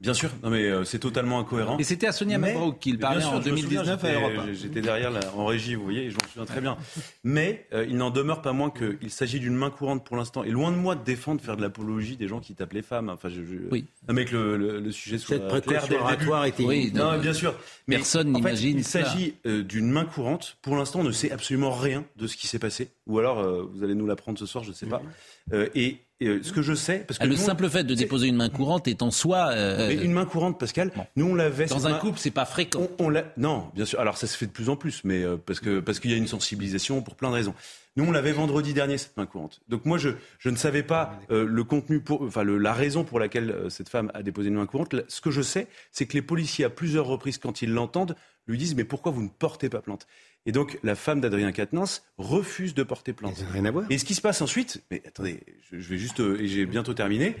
Bien 0.00 0.14
sûr, 0.14 0.30
non 0.44 0.50
mais 0.50 0.62
euh, 0.64 0.84
c'est 0.84 1.00
totalement 1.00 1.40
incohérent. 1.40 1.76
Et 1.78 1.84
c'était 1.84 2.06
à 2.06 2.12
Sonia 2.12 2.38
Mabrouk 2.38 2.78
qu'il 2.78 3.00
parlait 3.00 3.24
en 3.24 3.40
2019 3.40 4.04
à 4.04 4.12
Europe. 4.12 4.32
J'étais 4.52 4.80
derrière 4.80 5.10
en 5.36 5.44
régie, 5.44 5.74
vous 5.74 5.82
voyez, 5.82 6.04
et 6.04 6.10
je 6.10 6.14
m'en 6.14 6.28
souviens 6.28 6.44
très 6.44 6.60
bien. 6.60 6.76
Mais 7.24 7.66
euh, 7.72 7.84
il 7.88 7.96
n'en 7.96 8.10
demeure 8.10 8.40
pas 8.40 8.52
moins 8.52 8.70
qu'il 8.70 9.10
s'agit 9.10 9.40
d'une 9.40 9.56
main 9.56 9.70
courante 9.70 10.04
pour 10.04 10.16
l'instant. 10.16 10.44
Et 10.44 10.50
loin 10.50 10.70
de 10.70 10.76
moi 10.76 10.94
de 10.94 11.02
défendre, 11.02 11.40
faire 11.40 11.56
de 11.56 11.62
l'apologie 11.62 12.16
des 12.16 12.28
gens 12.28 12.38
qui 12.38 12.54
tapent 12.54 12.74
les 12.74 12.82
femmes. 12.82 13.08
Enfin, 13.08 13.28
je, 13.28 13.40
oui. 13.72 13.86
Non 14.06 14.14
mais 14.14 14.24
que 14.24 14.36
le, 14.36 14.78
le, 14.78 14.92
sujet 14.92 15.18
soit 15.18 15.36
Cette 15.36 15.66
clair 15.66 15.88
dès 15.88 16.48
était. 16.48 16.64
Oui, 16.64 16.92
non, 16.94 17.18
bien 17.18 17.32
sûr. 17.32 17.54
Mais 17.88 17.96
personne 17.96 18.32
n'imagine. 18.32 18.78
Il 18.78 18.84
s'agit 18.84 19.34
euh, 19.46 19.64
d'une 19.64 19.90
main 19.90 20.04
courante. 20.04 20.58
Pour 20.62 20.76
l'instant, 20.76 21.00
on 21.00 21.04
ne 21.04 21.12
sait 21.12 21.32
absolument 21.32 21.72
rien 21.72 22.04
de 22.16 22.28
ce 22.28 22.36
qui 22.36 22.46
s'est 22.46 22.60
passé. 22.60 22.90
Ou 23.08 23.18
alors, 23.18 23.42
vous 23.68 23.82
allez 23.82 23.94
nous 23.94 24.06
l'apprendre 24.06 24.38
ce 24.38 24.46
soir, 24.46 24.62
je 24.64 24.70
ne 24.70 24.74
sais 24.74 24.86
pas. 24.86 25.02
et 25.74 26.02
euh, 26.20 26.40
ce 26.42 26.52
que 26.52 26.62
je 26.62 26.74
sais, 26.74 27.04
parce 27.06 27.16
que 27.18 27.24
ah, 27.24 27.28
le 27.28 27.36
simple 27.36 27.68
fait 27.68 27.84
de 27.84 27.94
déposer 27.94 28.26
une 28.26 28.34
main 28.34 28.48
courante 28.48 28.88
est 28.88 29.02
en 29.02 29.12
soi. 29.12 29.50
Euh, 29.52 29.90
une 29.90 30.12
main 30.12 30.24
courante, 30.24 30.58
Pascal. 30.58 30.90
Nous 31.14 31.26
on 31.26 31.34
l'avait. 31.36 31.66
Dans 31.66 31.86
un 31.86 31.94
couple, 31.94 32.18
c'est 32.18 32.32
pas 32.32 32.44
fréquent. 32.44 32.88
On, 32.98 33.12
non, 33.36 33.70
bien 33.72 33.84
sûr. 33.84 34.00
Alors 34.00 34.18
ça 34.18 34.26
se 34.26 34.36
fait 34.36 34.46
de 34.46 34.50
plus 34.50 34.68
en 34.68 34.74
plus, 34.74 35.02
mais 35.04 35.22
euh, 35.22 35.36
parce 35.36 35.60
que 35.60 35.78
parce 35.78 36.00
qu'il 36.00 36.10
y 36.10 36.14
a 36.14 36.16
une 36.16 36.26
sensibilisation 36.26 37.02
pour 37.02 37.14
plein 37.14 37.28
de 37.28 37.34
raisons. 37.34 37.54
Nous 37.94 38.04
on 38.04 38.10
l'avait 38.10 38.32
vendredi 38.32 38.74
dernier 38.74 38.98
cette 38.98 39.16
main 39.16 39.26
courante. 39.26 39.60
Donc 39.68 39.84
moi 39.84 39.96
je 39.96 40.10
je 40.40 40.50
ne 40.50 40.56
savais 40.56 40.82
pas 40.82 41.20
le 41.30 41.64
contenu 41.64 42.00
pour, 42.00 42.22
enfin 42.22 42.44
la 42.44 42.72
raison 42.72 43.02
pour 43.02 43.18
laquelle 43.18 43.54
cette 43.70 43.88
femme 43.88 44.10
a 44.14 44.22
déposé 44.22 44.48
une 44.48 44.54
main 44.54 44.66
courante. 44.66 44.94
Ce 45.08 45.20
que 45.20 45.30
je 45.30 45.42
sais, 45.42 45.66
c'est 45.90 46.06
que 46.06 46.14
les 46.14 46.22
policiers 46.22 46.64
à 46.64 46.70
plusieurs 46.70 47.06
reprises, 47.06 47.38
quand 47.38 47.62
ils 47.62 47.72
l'entendent, 47.72 48.14
lui 48.46 48.58
disent 48.58 48.76
mais 48.76 48.84
pourquoi 48.84 49.10
vous 49.10 49.22
ne 49.22 49.28
portez 49.28 49.68
pas 49.68 49.80
plainte? 49.80 50.06
Et 50.46 50.52
donc, 50.52 50.78
la 50.82 50.94
femme 50.94 51.20
d'Adrien 51.20 51.52
Quatennens 51.52 52.02
refuse 52.16 52.74
de 52.74 52.82
porter 52.82 53.12
plainte. 53.12 53.44
rien 53.52 53.64
à 53.66 53.70
voir. 53.70 53.84
Et 53.90 53.98
ce 53.98 54.04
qui 54.04 54.14
se 54.14 54.20
passe 54.20 54.40
ensuite, 54.40 54.82
mais 54.90 55.02
attendez, 55.06 55.40
je, 55.70 55.76
vais 55.76 55.98
juste, 55.98 56.20
euh, 56.20 56.40
et 56.40 56.48
j'ai 56.48 56.64
bientôt 56.64 56.94
terminé, 56.94 57.36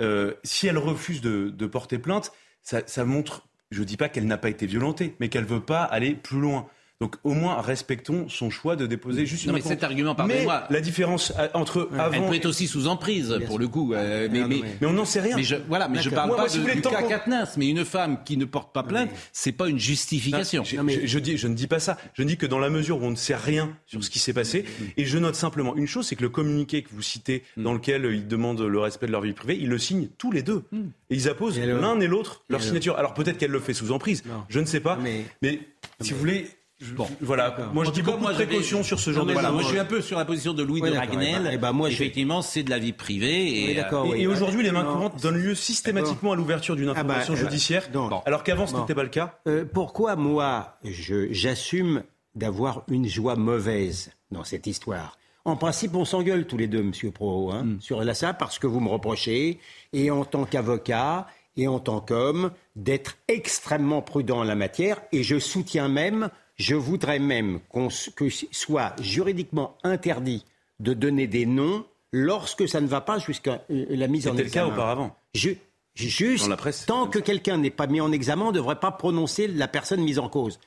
euh, 0.00 0.34
si 0.42 0.66
elle 0.66 0.78
refuse 0.78 1.20
de, 1.20 1.66
porter 1.66 1.98
plainte, 1.98 2.32
ça, 2.62 2.82
ça 2.86 3.04
montre, 3.04 3.48
je 3.70 3.80
ne 3.80 3.84
dis 3.84 3.96
pas 3.96 4.08
qu'elle 4.08 4.26
n'a 4.26 4.38
pas 4.38 4.48
été 4.48 4.66
violentée, 4.66 5.14
mais 5.20 5.28
qu'elle 5.28 5.44
ne 5.44 5.48
veut 5.48 5.64
pas 5.64 5.82
aller 5.82 6.14
plus 6.14 6.40
loin. 6.40 6.68
Donc 7.00 7.14
au 7.22 7.32
moins 7.32 7.62
respectons 7.62 8.28
son 8.28 8.50
choix 8.50 8.74
de 8.74 8.84
déposer 8.84 9.24
juste 9.24 9.46
non, 9.46 9.52
mais 9.52 9.60
cet 9.60 9.84
argument, 9.84 10.16
pardonnez-moi. 10.16 10.64
La 10.68 10.80
différence 10.80 11.32
euh, 11.38 11.46
entre 11.54 11.88
avant. 11.96 12.12
Elle 12.12 12.28
peut 12.28 12.34
être 12.34 12.46
aussi 12.46 12.66
sous 12.66 12.88
emprise 12.88 13.38
pour 13.46 13.60
le 13.60 13.68
coup. 13.68 13.94
Euh, 13.94 14.28
mais, 14.32 14.42
mais, 14.48 14.62
mais, 14.80 14.86
on 14.86 14.92
n'en 14.92 15.04
sait 15.04 15.20
rien. 15.20 15.36
Mais 15.36 15.44
je, 15.44 15.54
voilà, 15.68 15.86
mais 15.86 16.02
je 16.02 16.10
parle 16.10 16.34
pas 16.34 16.48
de, 16.48 16.58
du 16.58 16.80
cas 16.80 17.02
Katniss, 17.02 17.56
mais 17.56 17.68
une 17.68 17.84
femme 17.84 18.24
qui 18.24 18.36
ne 18.36 18.44
porte 18.44 18.72
pas 18.74 18.82
plainte, 18.82 19.10
c'est 19.32 19.52
pas 19.52 19.68
une 19.68 19.78
justification. 19.78 20.64
je, 20.64 20.76
je, 21.04 21.18
dis, 21.20 21.36
je 21.36 21.46
ne 21.46 21.54
dis 21.54 21.68
pas 21.68 21.78
ça. 21.78 21.98
Je 22.14 22.24
dis 22.24 22.36
que 22.36 22.46
dans 22.46 22.58
la 22.58 22.68
mesure 22.68 23.00
où 23.00 23.04
on 23.04 23.10
ne 23.10 23.16
sait 23.16 23.36
rien 23.36 23.76
sur 23.86 24.02
ce 24.02 24.10
qui 24.10 24.18
s'est 24.18 24.32
passé, 24.32 24.64
et 24.96 25.04
je 25.04 25.18
note 25.18 25.36
simplement 25.36 25.76
une 25.76 25.86
chose, 25.86 26.08
c'est 26.08 26.16
que 26.16 26.22
le 26.22 26.30
communiqué 26.30 26.82
que 26.82 26.88
vous 26.92 27.02
citez, 27.02 27.44
mm. 27.56 27.62
dans 27.62 27.74
lequel 27.74 28.06
ils 28.12 28.26
demandent 28.26 28.60
le 28.60 28.80
respect 28.80 29.06
de 29.06 29.12
leur 29.12 29.20
vie 29.20 29.34
privée, 29.34 29.56
ils 29.60 29.68
le 29.68 29.78
signent 29.78 30.08
tous 30.18 30.32
les 30.32 30.42
deux. 30.42 30.64
Mm. 30.72 30.80
Et 31.10 31.14
ils 31.14 31.28
apposent 31.28 31.60
l'un 31.60 32.00
et 32.00 32.08
l'autre 32.08 32.42
leur 32.48 32.60
signature. 32.60 32.96
Alors 32.96 33.14
peut-être 33.14 33.38
qu'elle 33.38 33.52
le 33.52 33.60
fait 33.60 33.74
sous 33.74 33.92
emprise, 33.92 34.24
je 34.48 34.58
ne 34.58 34.66
sais 34.66 34.80
pas. 34.80 34.98
Mais 35.42 35.60
si 36.00 36.12
vous 36.12 36.18
voulez 36.18 36.48
Bon, 36.94 37.08
voilà. 37.20 37.56
Moi, 37.72 37.84
je 37.84 37.90
dis 37.90 38.02
beaucoup 38.02 38.24
de 38.24 38.34
précautions 38.34 38.84
sur 38.84 39.00
ce 39.00 39.12
genre 39.12 39.26
de 39.26 39.32
voilà, 39.32 39.50
Moi, 39.50 39.62
je 39.62 39.68
suis 39.68 39.78
un 39.78 39.84
peu 39.84 40.00
sur 40.00 40.16
la 40.16 40.24
position 40.24 40.54
de 40.54 40.62
Louis 40.62 40.80
de 40.80 40.90
Ragnel. 40.90 41.46
Et 41.46 41.50
eh 41.54 41.58
ben, 41.58 41.72
moi, 41.72 41.90
effectivement, 41.90 42.40
c'est 42.40 42.62
de 42.62 42.70
la 42.70 42.78
vie 42.78 42.92
privée. 42.92 43.70
Et, 43.70 43.80
euh, 43.80 44.14
et, 44.14 44.26
aujourd'hui, 44.26 44.62
les 44.62 44.70
mains 44.70 44.84
courantes 44.84 45.20
donnent 45.20 45.38
lieu 45.38 45.54
systématiquement 45.54 46.32
à 46.32 46.36
l'ouverture 46.36 46.76
d'une 46.76 46.88
ah 46.90 46.94
bah, 46.94 47.00
information 47.00 47.34
ben, 47.34 47.40
judiciaire, 47.40 47.88
alors 48.26 48.44
qu'avant, 48.44 48.66
ce 48.66 48.76
n'était 48.76 48.94
pas 48.94 49.02
le 49.02 49.08
cas. 49.08 49.40
Euh, 49.48 49.64
pourquoi 49.64 50.14
moi, 50.16 50.78
j'assume 50.84 52.04
d'avoir 52.34 52.84
une 52.88 53.08
joie 53.08 53.34
mauvaise 53.34 54.12
dans 54.30 54.44
cette 54.44 54.66
histoire? 54.66 55.18
En 55.44 55.56
principe, 55.56 55.94
on 55.94 56.04
s'engueule 56.04 56.46
tous 56.46 56.58
les 56.58 56.66
deux, 56.68 56.82
Monsieur 56.82 57.10
Pro, 57.10 57.50
hein, 57.50 57.64
mm. 57.64 57.80
sur 57.80 58.04
ça, 58.14 58.34
parce 58.34 58.58
que 58.58 58.66
vous 58.66 58.80
me 58.80 58.88
reprochez, 58.88 59.58
et 59.92 60.10
en 60.10 60.24
tant 60.24 60.44
qu'avocat, 60.44 61.26
et 61.56 61.66
en 61.66 61.80
tant 61.80 62.00
qu'homme, 62.00 62.52
d'être 62.76 63.16
extrêmement 63.26 64.02
prudent 64.02 64.38
en 64.38 64.44
la 64.44 64.54
matière, 64.54 65.00
et 65.10 65.22
je 65.22 65.38
soutiens 65.38 65.88
même 65.88 66.30
je 66.58 66.74
voudrais 66.74 67.18
même 67.18 67.60
qu'on 67.68 67.88
que 68.16 68.28
soit 68.28 68.94
juridiquement 69.00 69.76
interdit 69.84 70.44
de 70.80 70.92
donner 70.92 71.26
des 71.26 71.46
noms 71.46 71.86
lorsque 72.12 72.68
ça 72.68 72.80
ne 72.80 72.86
va 72.86 73.00
pas 73.00 73.18
jusqu'à 73.18 73.64
euh, 73.70 73.86
la 73.90 74.08
mise 74.08 74.26
en 74.26 74.32
examen. 74.32 74.44
C'était 74.44 74.60
le 74.60 74.66
cas 74.66 74.66
auparavant. 74.66 75.16
Je, 75.34 75.50
juste, 75.94 76.50
tant 76.86 77.06
que 77.06 77.18
quelqu'un 77.18 77.58
n'est 77.58 77.70
pas 77.70 77.86
mis 77.86 78.00
en 78.00 78.12
examen, 78.12 78.46
on 78.46 78.48
ne 78.48 78.52
devrait 78.52 78.80
pas 78.80 78.92
prononcer 78.92 79.46
la 79.48 79.68
personne 79.68 80.02
mise 80.02 80.18
en 80.18 80.28
cause. 80.28 80.58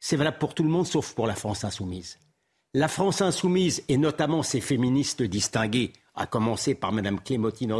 C'est 0.00 0.16
valable 0.16 0.38
pour 0.38 0.54
tout 0.54 0.62
le 0.62 0.68
monde, 0.68 0.86
sauf 0.86 1.14
pour 1.14 1.26
la 1.26 1.34
France 1.34 1.64
insoumise. 1.64 2.18
La 2.74 2.88
France 2.88 3.22
insoumise, 3.22 3.82
et 3.88 3.96
notamment 3.96 4.42
ses 4.42 4.60
féministes 4.60 5.22
distinguées, 5.22 5.92
à 6.14 6.26
commencer 6.26 6.74
par 6.74 6.92
Mme 6.92 7.20
Clémentine 7.20 7.74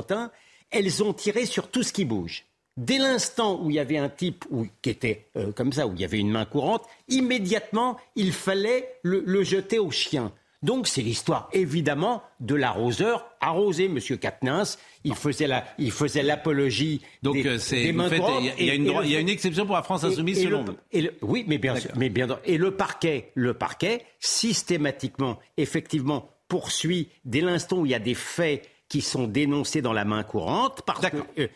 elles 0.70 1.02
ont 1.02 1.12
tiré 1.12 1.46
sur 1.46 1.70
tout 1.70 1.82
ce 1.82 1.92
qui 1.92 2.04
bouge. 2.04 2.44
Dès 2.77 2.99
l'instant 2.99 3.59
où 3.62 3.71
il 3.71 3.77
y 3.77 3.79
avait 3.79 3.97
un 3.97 4.11
type 4.11 4.45
qui 4.83 4.91
était 4.91 5.27
euh, 5.37 5.51
comme 5.53 5.73
ça, 5.73 5.87
où 5.87 5.95
il 5.95 6.01
y 6.01 6.05
avait 6.05 6.19
une 6.19 6.31
main 6.31 6.45
courante, 6.45 6.85
immédiatement, 7.09 7.97
il 8.17 8.33
fallait 8.33 8.99
le, 9.03 9.43
jeter 9.43 9.79
au 9.79 9.91
chien. 9.91 10.31
Donc 10.62 10.87
c'est 10.87 11.01
l'histoire 11.01 11.49
évidemment 11.53 12.23
de 12.41 12.55
l'arroseur 12.55 13.27
arrosé, 13.41 13.87
M. 13.87 13.99
Katnins. 14.19 14.77
Il 15.05 15.15
faisait 15.15 15.47
la, 15.47 15.65
il 15.79 15.91
faisait 15.91 16.23
l'apologie 16.23 17.01
Donc 17.23 17.37
des, 17.37 17.59
c'est, 17.59 17.93
mains 17.93 18.11
courantes. 18.11 18.43
Il 18.59 18.67
y, 18.67 18.71
a 18.71 18.75
une, 18.75 18.93
il 19.05 19.11
y 19.11 19.17
a 19.17 19.21
une 19.21 19.29
exception 19.29 19.65
pour 19.65 19.77
la 19.77 19.83
France 19.83 20.05
insoumise 20.05 20.43
selon 20.43 20.65
vous. 20.65 20.75
oui, 21.23 21.45
mais 21.47 21.59
bien 21.59 21.77
sûr, 21.77 21.91
mais 21.97 22.11
bien 22.11 22.27
et 22.45 22.59
le 22.59 22.73
parquet, 22.73 23.31
le 23.35 23.55
parquet 23.55 24.05
systématiquement, 24.21 25.39
effectivement 25.57 26.29
poursuit 26.49 27.09
dès 27.25 27.41
l'instant 27.41 27.79
où 27.79 27.87
il 27.87 27.93
y 27.93 27.95
a 27.95 28.01
des 28.01 28.15
faits 28.15 28.69
qui 28.88 29.01
sont 29.01 29.27
dénoncés 29.27 29.83
dans 29.83 29.92
la 29.92 30.05
main 30.05 30.22
courante 30.22 30.83
parce 30.87 31.05
euh, 31.38 31.46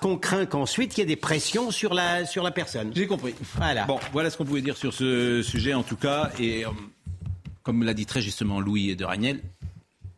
qu'on 0.00 0.16
craint, 0.16 0.46
qu'ensuite 0.46 0.96
il 0.96 1.00
y 1.00 1.02
ait 1.02 1.06
des 1.06 1.16
pressions 1.16 1.70
sur 1.70 1.92
la 1.92 2.24
sur 2.24 2.42
la 2.42 2.50
personne. 2.50 2.92
J'ai 2.94 3.06
compris. 3.06 3.34
Voilà. 3.56 3.84
Bon, 3.84 3.98
voilà 4.12 4.30
ce 4.30 4.36
qu'on 4.38 4.44
pouvait 4.44 4.62
dire 4.62 4.76
sur 4.76 4.94
ce 4.94 5.42
sujet 5.42 5.74
en 5.74 5.82
tout 5.82 5.96
cas 5.96 6.30
et 6.38 6.64
euh, 6.64 6.70
comme 7.62 7.82
l'a 7.82 7.94
dit 7.94 8.06
très 8.06 8.22
justement 8.22 8.60
Louis 8.60 8.96
de 8.96 9.04
Ragnel, 9.04 9.42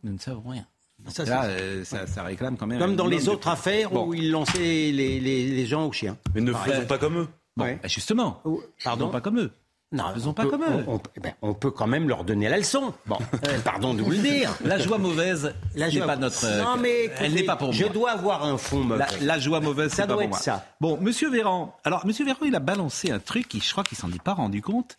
nous 0.05 0.13
ne 0.13 0.19
savons 0.19 0.51
rien. 0.51 0.67
Ça, 1.09 1.45
euh, 1.45 1.85
ça, 1.85 2.07
ça, 2.07 2.23
réclame 2.23 2.57
quand 2.57 2.67
même. 2.67 2.79
Comme 2.79 2.97
dans 2.97 3.07
les 3.07 3.29
autres 3.29 3.49
affaires 3.49 3.93
où 3.95 4.13
ils 4.15 4.31
lançaient 4.31 4.59
les, 4.59 5.21
les, 5.21 5.47
les, 5.47 5.67
gens 5.67 5.87
au 5.87 5.93
chien. 5.93 6.19
Mais 6.35 6.41
ne 6.41 6.53
faisons 6.53 6.87
pas 6.87 6.99
comme 6.99 7.19
eux. 7.19 7.29
Bon, 7.57 7.65
bah, 7.65 7.89
justement. 7.89 8.43
Pardon. 8.85 9.09
Pas 9.09 9.21
comme 9.21 9.39
eux. 9.39 9.51
Non, 9.91 10.05
faisons 10.13 10.35
pas 10.35 10.45
comme 10.45 10.63
eux. 10.63 10.85
Eh 11.17 11.21
ben, 11.21 11.33
on, 11.41 11.55
peut 11.55 11.71
quand 11.71 11.87
même 11.87 12.09
leur 12.09 12.25
donner 12.25 12.51
la 12.51 12.59
leçon. 12.59 12.93
Bon, 13.07 13.17
pardon 13.65 13.95
de 13.95 14.03
vous 14.03 14.11
le 14.11 14.19
dire. 14.19 14.55
La 14.63 14.79
joie 14.79 14.99
mauvaise, 14.99 15.55
la 15.75 15.89
joie... 15.89 16.07
pas 16.07 16.17
notre. 16.17 16.47
Non 16.63 16.77
mais 16.77 17.11
elle 17.19 17.33
n'est 17.33 17.43
pas 17.43 17.57
pour 17.57 17.69
moi. 17.69 17.77
Je 17.77 17.87
dois 17.87 18.11
avoir 18.11 18.45
un 18.45 18.59
fond 18.59 18.85
mauvais. 18.85 19.07
La, 19.23 19.39
joie 19.39 19.61
mauvaise, 19.61 19.93
ça 19.93 20.07
doit 20.07 20.25
être 20.25 20.37
ça. 20.37 20.67
Bon, 20.79 20.99
Monsieur 21.01 21.31
Véran. 21.31 21.75
Alors, 21.85 22.05
Monsieur 22.07 22.27
Véran, 22.27 22.45
il 22.45 22.55
a 22.55 22.61
balancé 22.61 23.11
un 23.11 23.19
truc. 23.19 23.49
Qui, 23.49 23.61
je 23.61 23.73
crois 23.73 23.85
qu'il 23.85 23.97
s'en 23.97 24.13
est 24.13 24.23
pas 24.23 24.35
rendu 24.35 24.61
compte. 24.61 24.99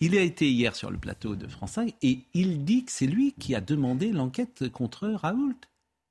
Il 0.00 0.16
a 0.16 0.22
été 0.22 0.50
hier 0.50 0.74
sur 0.74 0.90
le 0.90 0.96
plateau 0.96 1.36
de 1.36 1.46
France 1.46 1.72
5 1.72 1.92
et 2.00 2.20
il 2.32 2.64
dit 2.64 2.86
que 2.86 2.92
c'est 2.92 3.06
lui 3.06 3.34
qui 3.38 3.54
a 3.54 3.60
demandé 3.60 4.10
l'enquête 4.10 4.70
contre 4.70 5.08
Raoult. 5.08 5.54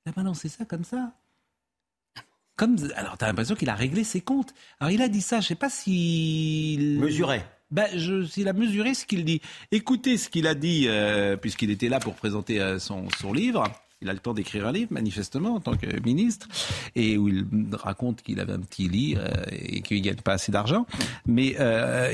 Il 0.06 0.10
a 0.10 0.12
balancé 0.12 0.50
ça 0.50 0.66
comme 0.66 0.84
ça. 0.84 1.14
Comme, 2.56 2.76
alors, 2.96 3.18
tu 3.18 3.24
as 3.24 3.28
l'impression 3.28 3.56
qu'il 3.56 3.70
a 3.70 3.76
réglé 3.76 4.04
ses 4.04 4.22
comptes. 4.22 4.54
Alors, 4.80 4.92
il 4.92 5.02
a 5.02 5.08
dit 5.08 5.22
ça, 5.22 5.40
je 5.40 5.48
sais 5.48 5.56
pas 5.56 5.70
s'il... 5.70 7.00
Mesurait 7.00 7.44
ben, 7.72 7.88
s'il 8.28 8.48
a 8.48 8.54
mesuré 8.54 8.94
ce 8.94 9.06
qu'il 9.06 9.26
dit. 9.26 9.42
Écoutez 9.72 10.18
ce 10.18 10.30
qu'il 10.30 10.48
a 10.48 10.56
dit, 10.56 10.86
euh, 10.88 11.36
puisqu'il 11.36 11.70
était 11.70 11.90
là 11.90 12.00
pour 12.00 12.16
présenter 12.16 12.60
euh, 12.60 12.80
son, 12.80 13.10
son 13.20 13.34
livre. 13.34 13.64
Il 14.02 14.10
a 14.10 14.14
le 14.14 14.20
temps 14.20 14.34
d'écrire 14.34 14.66
un 14.66 14.72
livre, 14.72 14.94
manifestement, 14.94 15.56
en 15.56 15.60
tant 15.60 15.76
que 15.76 16.00
ministre, 16.06 16.48
et 16.96 17.18
où 17.18 17.28
il 17.28 17.46
raconte 17.74 18.22
qu'il 18.22 18.40
avait 18.40 18.54
un 18.54 18.60
petit 18.60 18.88
lit 18.88 19.16
euh, 19.18 19.28
et 19.52 19.82
qu'il 19.82 20.02
gagne 20.02 20.16
pas 20.16 20.34
assez 20.34 20.54
d'argent. 20.54 20.86
Mais 21.26 21.58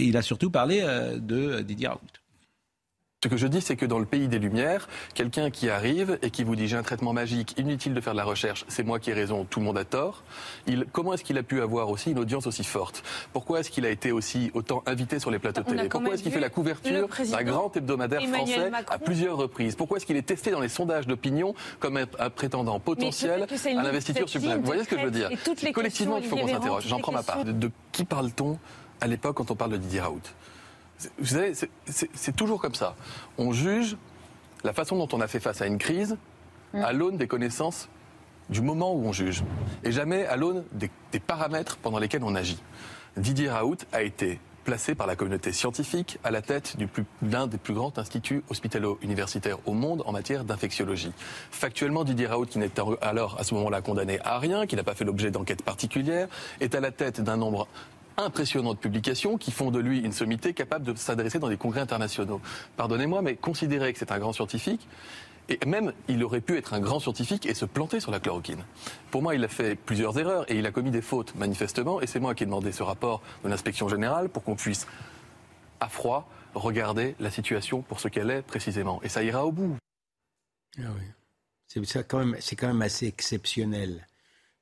il 0.01 0.17
a 0.17 0.21
surtout 0.23 0.49
parlé 0.49 0.81
de 0.81 1.61
Didier 1.61 1.87
Raoult. 1.87 2.24
Ce 3.25 3.27
que 3.27 3.38
je 3.38 3.47
dis, 3.47 3.59
c'est 3.59 3.75
que 3.75 3.88
dans 3.88 3.97
le 3.97 4.05
pays 4.05 4.27
des 4.27 4.38
Lumières, 4.38 4.88
quelqu'un 5.15 5.49
qui 5.49 5.67
arrive 5.67 6.19
et 6.21 6.29
qui 6.29 6.43
vous 6.43 6.55
dit 6.55 6.67
j'ai 6.67 6.77
un 6.77 6.83
traitement 6.83 7.11
magique, 7.11 7.57
inutile 7.57 7.95
de 7.95 7.99
faire 7.99 8.13
de 8.13 8.19
la 8.19 8.23
recherche, 8.23 8.65
c'est 8.67 8.83
moi 8.83 8.99
qui 8.99 9.09
ai 9.09 9.13
raison, 9.13 9.45
tout 9.45 9.59
le 9.61 9.65
monde 9.65 9.79
a 9.79 9.83
tort. 9.83 10.21
Il, 10.67 10.85
comment 10.91 11.11
est-ce 11.11 11.23
qu'il 11.23 11.35
a 11.39 11.41
pu 11.41 11.59
avoir 11.59 11.89
aussi 11.89 12.11
une 12.11 12.19
audience 12.19 12.45
aussi 12.45 12.63
forte? 12.63 13.01
Pourquoi 13.33 13.61
est-ce 13.61 13.71
qu'il 13.71 13.83
a 13.83 13.89
été 13.89 14.11
aussi 14.11 14.51
autant 14.53 14.83
invité 14.85 15.17
sur 15.17 15.31
les 15.31 15.39
plateaux 15.39 15.63
télé? 15.63 15.89
Pourquoi 15.89 16.13
est-ce 16.13 16.21
qu'il 16.21 16.33
fait 16.33 16.39
la 16.39 16.51
couverture 16.51 17.07
d'un 17.31 17.43
grand 17.43 17.75
hebdomadaire 17.75 18.21
français 18.21 18.69
à 18.91 18.99
plusieurs 18.99 19.38
reprises? 19.38 19.73
Pourquoi 19.73 19.97
est-ce 19.97 20.05
qu'il 20.05 20.17
est 20.17 20.27
testé 20.27 20.51
dans 20.51 20.61
les 20.61 20.69
sondages 20.69 21.07
d'opinion 21.07 21.55
comme 21.79 21.97
un 21.97 22.29
prétendant 22.29 22.79
potentiel 22.79 23.41
à 23.41 23.81
l'investiture 23.81 24.29
suprême? 24.29 24.59
Vous 24.59 24.67
voyez 24.67 24.83
ce 24.83 24.89
que 24.89 24.99
je 24.99 25.03
veux 25.03 25.09
dire 25.09 25.31
C'est 25.57 25.71
collectivement 25.71 26.19
qu'il 26.19 26.29
faut 26.29 26.38
qu'on 26.38 26.47
s'interroge. 26.47 26.85
J'en 26.85 26.99
prends 26.99 27.11
ma 27.11 27.23
part. 27.23 27.43
De, 27.43 27.71
qui 27.91 28.05
parle-t-on 28.05 28.59
à 29.01 29.07
l'époque 29.07 29.38
quand 29.38 29.49
on 29.49 29.55
parle 29.55 29.71
de 29.71 29.77
Didier 29.77 30.01
Raoult? 30.01 30.21
Vous 31.19 31.25
savez, 31.25 31.53
c'est 31.88 32.36
toujours 32.36 32.62
comme 32.62 32.75
ça. 32.75 32.95
On 33.38 33.51
juge 33.51 33.97
la 34.63 34.73
façon 34.73 34.97
dont 34.97 35.10
on 35.13 35.21
a 35.21 35.27
fait 35.27 35.39
face 35.39 35.62
à 35.62 35.67
une 35.67 35.77
crise 35.77 36.17
à 36.73 36.91
l'aune 36.93 37.17
des 37.17 37.27
connaissances 37.27 37.88
du 38.49 38.62
moment 38.62 38.93
où 38.93 39.05
on 39.05 39.12
juge, 39.12 39.43
et 39.84 39.91
jamais 39.91 40.25
à 40.25 40.36
l'aune 40.36 40.63
des, 40.71 40.89
paramètres 41.19 41.77
pendant 41.77 41.97
lesquels 41.97 42.23
on 42.23 42.36
agit. 42.36 42.62
Didier 43.17 43.49
Raoult 43.49 43.77
a 43.91 44.03
été 44.03 44.39
placé 44.65 44.95
par 44.95 45.08
la 45.08 45.15
communauté 45.15 45.53
scientifique 45.53 46.19
à 46.23 46.31
la 46.31 46.41
tête 46.41 46.75
d'un 47.21 47.47
des 47.47 47.58
plus 47.58 47.73
grands 47.73 47.93
instituts 47.97 48.43
hospitalo-universitaires 48.49 49.58
au 49.65 49.73
monde 49.73 50.03
en 50.05 50.12
matière 50.12 50.43
d'infectiologie. 50.43 51.13
Factuellement, 51.51 52.03
Didier 52.03 52.27
Raoult, 52.27 52.47
qui 52.47 52.60
n'était 52.60 52.81
alors 53.01 53.39
à 53.39 53.43
ce 53.43 53.53
moment-là 53.53 53.81
condamné 53.81 54.19
à 54.23 54.39
rien, 54.39 54.65
qui 54.65 54.75
n'a 54.75 54.84
pas 54.84 54.95
fait 54.95 55.05
l'objet 55.05 55.31
d'enquête 55.31 55.63
particulière, 55.63 56.27
est 56.60 56.75
à 56.75 56.81
la 56.81 56.91
tête 56.91 57.21
d'un 57.21 57.38
nombre 57.38 57.67
impressionnantes 58.17 58.80
publications 58.80 59.38
qui 59.38 59.51
font 59.51 59.71
de 59.71 59.80
lui 59.80 59.99
une 59.99 60.12
sommité 60.12 60.54
capable 60.54 60.86
de 60.86 60.95
s'adresser 60.95 61.39
dans 61.39 61.49
des 61.49 61.58
congrès 61.58 61.82
internationaux. 61.82 62.41
Pardonnez-moi, 62.78 63.21
mais 63.21 63.36
considérer 63.36 63.93
que 63.93 63.99
c'est 63.99 64.12
un 64.12 64.19
grand 64.19 64.34
scientifique, 64.34 64.88
et 65.47 65.60
même, 65.65 65.93
il 66.08 66.23
aurait 66.23 66.41
pu 66.41 66.58
être 66.58 66.73
un 66.73 66.80
grand 66.80 66.99
scientifique 66.99 67.45
et 67.45 67.54
se 67.54 67.65
planter 67.65 67.99
sur 67.99 68.12
la 68.12 68.19
chloroquine. 68.19 68.63
Pour 69.12 69.21
moi, 69.21 69.36
il 69.36 69.43
a 69.43 69.47
fait 69.47 69.75
plusieurs 69.75 70.17
erreurs 70.17 70.49
et 70.49 70.58
il 70.58 70.65
a 70.65 70.71
commis 70.71 70.89
des 70.89 71.01
fautes, 71.01 71.36
manifestement. 71.36 72.01
Et 72.01 72.08
c'est 72.08 72.19
moi 72.19 72.34
qui 72.34 72.43
ai 72.43 72.45
demandé 72.47 72.71
ce 72.71 72.82
rapport 72.82 73.21
de 73.43 73.49
l'inspection 73.49 73.88
générale 73.88 74.30
pour 74.30 74.43
qu'on 74.43 74.56
puisse, 74.56 74.88
à 75.80 75.88
froid, 75.88 76.28
regarder 76.56 77.15
la 77.19 77.30
situation 77.30 77.84
pour 77.84 77.99
ce 77.99 78.08
qu'elle 78.08 78.32
est 78.32 78.41
précisément. 78.41 78.99
Et 79.04 79.10
ça 79.10 79.21
ira 79.21 79.45
au 79.45 79.51
bout. 79.51 79.78
Ah 80.80 80.88
c'est 81.67 82.08
quand, 82.08 82.23
quand 82.58 82.67
même 82.67 82.82
assez 82.82 83.06
exceptionnel 83.06 84.08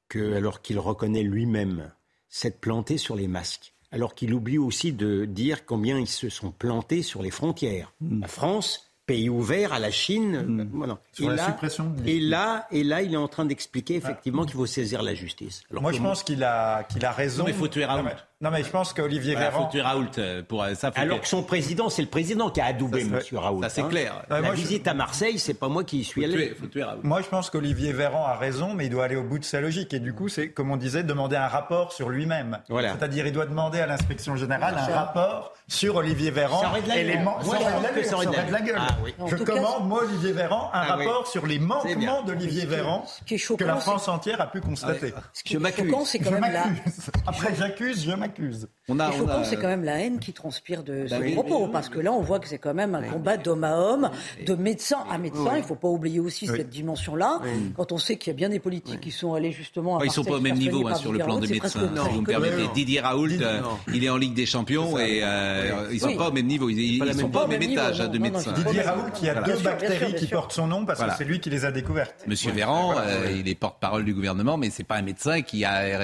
que, 0.10 0.36
alors 0.36 0.62
qu'il 0.62 0.80
reconnaît 0.80 1.24
lui-même 1.24 1.92
s'être 2.34 2.60
planté 2.60 2.98
sur 2.98 3.16
les 3.16 3.28
masques. 3.28 3.76
Alors 3.92 4.16
qu'il 4.16 4.34
oublie 4.34 4.58
aussi 4.58 4.92
de 4.92 5.26
dire 5.26 5.68
combien 5.68 6.00
ils 6.00 6.08
se 6.08 6.30
sont 6.30 6.50
plantés 6.52 7.04
sur 7.04 7.22
les 7.22 7.30
frontières. 7.30 7.94
Hmm. 8.02 8.22
La 8.22 8.28
France 8.28 8.93
pays 9.06 9.30
ouvert 9.30 9.74
à 9.74 9.80
la 9.80 9.92
Chine. 9.92 10.46
Hmm. 10.48 10.70
Voilà. 10.74 10.98
et, 11.20 11.26
la 11.26 11.36
là, 11.36 11.46
suppression 11.46 11.94
et 12.06 12.20
là, 12.20 12.68
et 12.72 12.84
là, 12.84 13.02
il 13.02 13.14
est 13.14 13.18
en 13.18 13.28
train 13.28 13.46
d'expliquer 13.46 13.96
effectivement 13.96 14.46
qu'il 14.46 14.56
faut 14.56 14.66
saisir 14.66 15.04
la 15.04 15.14
justice. 15.14 15.64
Alors, 15.72 15.84
Moi, 15.84 15.92
je 15.92 16.02
pense 16.02 16.24
qu'il 16.24 16.44
a, 16.44 16.84
qu'il 16.84 17.06
a 17.06 17.12
raison. 17.12 17.44
mais 17.46 17.52
il 17.52 17.58
faut 17.58 17.68
tuer 17.68 17.86
Raoult. 17.86 18.06
Non, 18.42 18.52
mais 18.52 18.62
je 18.62 18.70
pense 18.70 18.92
qu'Olivier 18.92 19.36
Véran. 19.36 19.62
Il 19.62 19.64
faut 19.64 19.72
tuer 19.72 19.82
Raoult 19.82 20.18
euh, 20.18 20.44
pour 20.44 20.64
euh, 20.64 20.74
ça. 20.74 20.92
Alors 20.96 21.22
que 21.22 21.28
son 21.28 21.44
président, 21.44 21.90
c'est 21.90 22.02
le 22.02 22.10
président 22.10 22.50
qui 22.50 22.60
a 22.60 22.66
adoubé 22.66 23.02
M. 23.02 23.22
Raoult. 23.32 23.62
Ça, 23.64 23.70
c'est 23.70 23.82
hein. 23.82 23.88
clair. 23.90 24.26
La 24.30 24.52
visite 24.52 24.86
à 24.86 24.94
Marseille, 24.94 25.40
c'est 25.40 25.54
pas 25.54 25.70
moi 25.70 25.86
qui 25.86 26.00
y 26.00 26.04
suis 26.04 26.26
allé. 26.26 26.54
faut 26.60 26.68
tuer 26.68 26.84
Raoult. 26.84 27.00
Moi, 27.04 27.22
je 27.22 27.30
pense 27.30 27.50
qu'Olivier 27.50 27.94
Véran 27.94 28.26
a 28.26 28.36
raison, 28.36 28.74
mais 28.74 28.88
il 28.88 28.90
doit 28.90 29.06
aller 29.06 29.16
au 29.16 29.24
bout 29.24 29.40
de 29.40 29.46
sa 29.46 29.62
logique. 29.62 29.94
Et 29.94 30.00
du 30.00 30.14
coup, 30.14 30.28
c'est, 30.28 30.50
comme 30.50 30.72
on 30.72 30.78
disait, 30.78 31.04
demander 31.04 31.38
un 31.38 31.48
rapport 31.48 31.94
sur 31.94 32.10
lui-même. 32.10 32.60
Voilà. 32.68 32.96
C'est-à-dire, 32.98 33.26
il 33.28 33.34
doit 33.34 33.46
demander 33.46 33.80
à 33.80 33.88
l'inspection 33.88 34.36
générale 34.36 34.76
un 34.78 34.94
rapport 34.94 35.54
sur 35.70 35.96
Olivier 35.96 36.32
Véran. 36.32 36.62
Ça 36.62 36.70
aurait 36.70 36.82
de 36.82 38.52
la 38.52 38.62
gueule. 38.62 38.82
La. 39.02 39.14
Ah 39.20 39.26
je 39.28 39.36
commande, 39.36 39.88
moi, 39.88 40.04
Olivier 40.04 40.32
Véran, 40.32 40.70
un 40.74 40.80
ah 40.80 40.96
rapport 40.96 41.28
sur 41.28 41.46
les 41.46 41.60
manquements 41.60 42.24
d'Olivier 42.24 42.66
Véran 42.66 43.06
que 43.26 43.64
la 43.64 43.78
France 43.78 44.08
entière 44.08 44.42
a 44.42 44.48
pu 44.48 44.62
constater. 44.62 45.14
Ce 45.34 45.44
qui 45.44 45.56
est 45.56 45.60
c'est 46.06 46.20
quand 46.20 46.32
même 46.32 46.44
Après, 47.28 47.56
j'accuse, 47.56 48.06
je 48.06 48.12
m'accuse. 48.12 48.68
On 48.90 49.00
a, 49.00 49.12
choquant, 49.12 49.44
c'est 49.44 49.56
quand 49.56 49.68
même 49.68 49.84
la 49.84 50.00
haine 50.00 50.20
qui 50.20 50.34
transpire 50.34 50.84
de 50.84 51.08
bah 51.10 51.18
ces 51.22 51.32
propos, 51.32 51.68
parce 51.68 51.90
que 51.90 52.00
là, 52.00 52.12
on 52.12 52.22
voit 52.22 52.40
que 52.40 52.48
c'est 52.48 52.58
quand 52.58 52.74
même 52.74 52.96
un 52.96 53.04
combat 53.04 53.38
d'homme 53.38 53.64
à 53.64 53.78
homme, 53.78 54.10
de 54.46 54.56
médecin 54.56 55.00
à 55.10 55.18
médecin. 55.18 55.52
Il 55.56 55.62
ne 55.62 55.66
faut 55.66 55.76
pas 55.76 55.88
oublier 55.88 56.20
aussi 56.20 56.48
cette 56.48 56.70
dimension-là. 56.70 57.40
Quand 57.76 57.92
on 57.92 57.98
sait 57.98 58.18
qu'il 58.18 58.32
y 58.32 58.36
a 58.36 58.38
bien 58.38 58.50
des 58.50 58.60
politiques 58.60 59.02
qui 59.02 59.12
sont 59.12 59.34
allés 59.34 59.52
justement. 59.52 59.98
À 59.98 60.04
ils 60.04 60.08
ne 60.08 60.14
sont 60.14 60.24
pas 60.24 60.38
au 60.38 60.42
même 60.42 60.58
niveau 60.58 60.88
hein, 60.88 60.96
sur 60.96 61.12
le 61.14 61.20
plan 61.20 61.40
des 61.40 61.48
médecins. 61.48 61.80
Si 61.80 62.14
vous 62.14 62.22
me 62.22 62.26
permettez, 62.26 62.68
Didier 62.74 63.00
Raoult, 63.00 63.42
euh, 63.42 63.62
il 63.94 64.04
est 64.04 64.10
en 64.10 64.18
Ligue 64.18 64.34
des 64.34 64.46
Champions 64.46 64.98
et 64.98 65.22
euh, 65.24 65.88
ils 65.92 65.96
ne 65.96 66.00
sont 66.00 66.18
pas 66.18 66.30
au 66.30 66.32
même 66.32 66.48
niveau. 66.48 66.70
Ils 66.70 67.04
ne 67.04 67.14
sont 67.14 67.30
pas 67.30 67.46
au 67.46 67.48
même 67.48 67.62
étage 67.62 68.02
hein, 68.02 68.08
de 68.08 68.18
médecins. 68.18 68.52
Didier 68.52 68.83
Raoult, 68.84 69.12
qui 69.12 69.30
a 69.30 69.42
deux 69.42 69.58
bactéries 69.58 70.16
qui 70.16 70.28
portent 70.28 70.52
son 70.52 70.68
nom 70.68 70.86
parce 70.86 71.04
que 71.04 71.10
c'est 71.18 71.26
lui 71.26 71.40
qui 71.40 71.50
les 71.50 71.66
a 71.66 71.72
découvertes. 71.72 72.26
Monsieur 72.28 72.52
Véran, 72.52 72.96
euh, 72.98 73.32
il 73.32 73.48
est 73.48 73.56
porte-parole 73.56 74.06
du 74.06 74.14
gouvernement, 74.14 74.58
mais 74.58 74.70
c'est 74.70 74.84
pas 74.84 74.96
un 74.96 75.02
médecin 75.02 75.42
qui 75.42 75.66
a, 75.66 76.00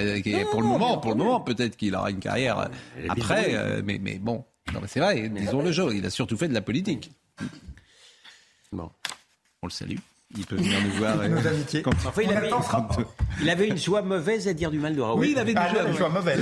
pour 0.52 0.62
le 0.62 0.68
moment, 0.68 0.98
pour 0.98 1.12
le 1.12 1.18
moment, 1.18 1.42
peut-être 1.42 1.76
qu'il 1.76 1.96
aura 1.96 2.12
une 2.12 2.20
carrière 2.20 2.70
après. 3.10 3.56
Euh, 3.56 3.82
mais, 3.84 4.00
mais 4.02 4.18
bon, 4.18 4.46
c'est 4.88 5.00
vrai, 5.00 5.30
disons 5.30 5.62
le 5.62 5.72
jeu. 5.72 5.94
Il 5.94 6.06
a 6.06 6.10
surtout 6.10 6.38
fait 6.38 6.48
de 6.48 6.54
la 6.54 6.62
politique. 6.62 7.12
Bon, 8.72 8.89
on 9.62 9.68
le 9.68 9.72
salue. 9.72 9.98
Il 10.38 10.46
peut 10.46 10.58
venir 10.58 10.78
nous 10.84 10.92
voir. 10.92 11.15
Nos 11.30 11.38
euh, 11.38 11.50
amitiés. 11.50 11.84
Enfin, 11.86 12.22
il, 12.22 12.32
avait, 12.32 12.52
il, 13.42 13.50
avait, 13.50 13.68
une 13.68 13.78
joie 13.78 14.04
mauvaise 14.04 14.48
à 14.48 14.54
dire 14.54 14.70
du 14.70 14.78
mal 14.78 14.96
de 14.96 15.02
Raoult. 15.02 15.20
Oui, 15.20 15.30
il 15.32 15.39
avait 15.39 15.54
une, 15.54 15.58
ah, 15.58 15.92
joie, 15.92 16.10
mauvaise. 16.10 16.39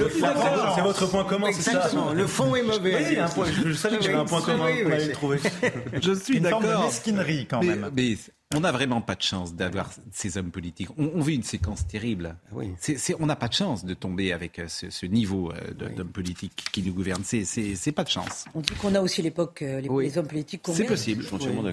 C'est 0.75 0.81
votre 0.81 1.05
point 1.07 1.23
commun, 1.23 1.47
c'est 1.53 1.71
ça 1.71 1.89
Le 2.13 2.27
fond 2.27 2.53
est 2.55 2.63
mauvais. 2.63 2.97
Oui, 3.11 3.17
un 3.17 3.29
point, 3.29 3.45
je, 3.65 3.71
savais 3.73 3.97
que 3.97 4.03
j'avais 4.03 4.17
un 4.17 4.25
point 4.25 4.41
commun. 4.41 4.67
M'avez 4.83 5.11
trouvé. 5.11 5.39
Je 6.01 6.11
suis 6.13 6.41
d'accord. 6.41 6.61
Une 6.61 6.67
forme 6.67 6.81
de 6.81 6.85
mesquinerie 6.85 7.47
quand 7.49 7.63
même. 7.63 7.89
Mais, 7.95 8.17
on 8.55 8.61
n'a 8.61 8.71
vraiment 8.71 9.01
pas 9.01 9.15
de 9.15 9.21
chance 9.21 9.53
d'avoir 9.53 9.91
ces 10.11 10.37
hommes 10.37 10.51
politiques. 10.51 10.89
On, 10.97 11.19
vit 11.21 11.35
une 11.35 11.43
séquence 11.43 11.85
terrible. 11.85 12.37
On 13.19 13.25
n'a 13.25 13.35
pas 13.35 13.49
de 13.49 13.53
chance 13.53 13.83
de 13.83 13.93
tomber 13.93 14.31
avec 14.31 14.59
euh, 14.59 14.67
ce, 14.67 15.05
niveau 15.05 15.51
euh, 15.51 15.73
d'hommes 15.73 16.11
politiques 16.11 16.63
qui 16.71 16.81
nous 16.81 16.93
gouvernent. 16.93 17.23
C'est 17.23 17.91
pas 17.91 18.03
de 18.03 18.09
chance. 18.09 18.45
On 18.55 18.61
dit 18.61 18.73
qu'on 18.75 18.95
a 18.95 19.01
aussi 19.01 19.21
l'époque, 19.21 19.61
euh, 19.61 19.81
les, 19.81 20.17
hommes 20.17 20.27
politiques. 20.27 20.63
C'est 20.71 20.85
possible. 20.85 21.25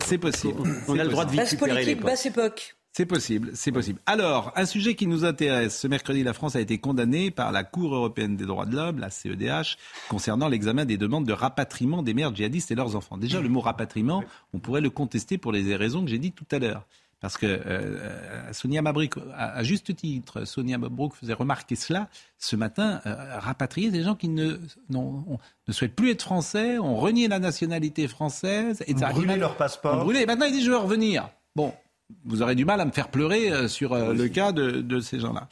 C'est 0.05 0.19
possible. 0.19 0.63
On 0.89 0.99
a 0.99 1.05
le 1.05 1.11
droit 1.11 1.25
de 1.25 1.31
vivre 1.31 1.57
politique, 1.57 2.01
basse 2.01 2.27
époque. 2.27 2.77
C'est 2.97 3.07
possible, 3.07 3.51
c'est 3.55 3.73
possible. 3.73 3.99
Alors, 4.07 4.53
un 4.55 4.67
sujet 4.67 4.95
qui 4.95 5.09
nous 5.09 5.25
intéresse. 5.25 5.77
Ce 5.81 5.89
mercredi, 5.89 6.23
la 6.23 6.33
France 6.33 6.55
a 6.55 6.61
été 6.61 6.79
condamnée 6.79 7.33
par 7.33 7.51
la 7.51 7.65
Cour 7.65 7.93
européenne 7.93 8.37
des 8.37 8.47
droits 8.47 8.67
de 8.67 8.77
l'homme, 8.77 9.01
la 9.01 9.11
CEDH, 9.11 9.77
concernant 10.09 10.47
l'examen 10.47 10.85
des 10.85 10.97
demandes 10.97 11.27
de 11.27 11.33
rapatriement 11.33 12.05
des 12.05 12.15
mères 12.15 12.33
djihadistes 12.33 12.71
et 12.71 12.77
leurs 12.77 12.95
enfants. 12.95 13.19
Déjà, 13.19 13.41
le 13.41 13.49
mot 13.49 13.59
rapatriement, 13.59 14.23
on 14.53 14.61
pourrait 14.61 14.81
le 14.81 14.91
contester 14.91 15.39
pour 15.39 15.51
les 15.51 15.75
raisons 15.75 16.05
que 16.05 16.11
j'ai 16.11 16.21
dites 16.21 16.37
tout 16.37 16.47
à 16.53 16.61
l'heure. 16.61 16.87
Parce 17.19 17.37
que 17.37 17.47
euh, 17.47 18.53
Sonia 18.53 18.81
Mabrouk, 18.81 19.17
à, 19.37 19.65
juste 19.65 19.97
titre, 19.97 20.45
Sonia 20.45 20.79
Mabrouk 20.79 21.17
faisait 21.17 21.33
remarquer 21.33 21.75
cela 21.75 22.09
ce 22.39 22.55
matin, 22.55 23.01
euh, 23.07 23.41
rapatrier 23.41 23.91
des 23.91 24.05
gens 24.05 24.15
qui 24.15 24.29
ne, 24.29 24.61
ne 24.91 25.73
souhaitent 25.73 25.97
plus 25.97 26.11
être 26.11 26.23
français, 26.23 26.79
ont 26.79 26.95
renié 26.95 27.27
la 27.27 27.41
nationalité 27.41 28.07
française. 28.07 28.85
Et 28.87 28.95
ont 28.95 29.09
brûlé 29.11 29.35
leur 29.35 29.57
passeport. 29.57 29.97
Ont 29.97 30.05
brûlé. 30.05 30.27
Maintenant, 30.27 30.47
ils 30.47 30.53
disent 30.53 30.67
je 30.67 30.71
veux 30.71 30.77
revenir. 30.77 31.29
Bon, 31.57 31.73
vous 32.25 32.43
aurez 32.43 32.55
du 32.55 32.65
mal 32.65 32.81
à 32.81 32.85
me 32.85 32.91
faire 32.91 33.09
pleurer 33.09 33.51
euh, 33.51 33.69
sur 33.69 33.93
euh, 33.93 34.13
le 34.13 34.29
cas 34.29 34.53
de, 34.53 35.01
ces 35.01 35.21
gens-là. 35.21 35.49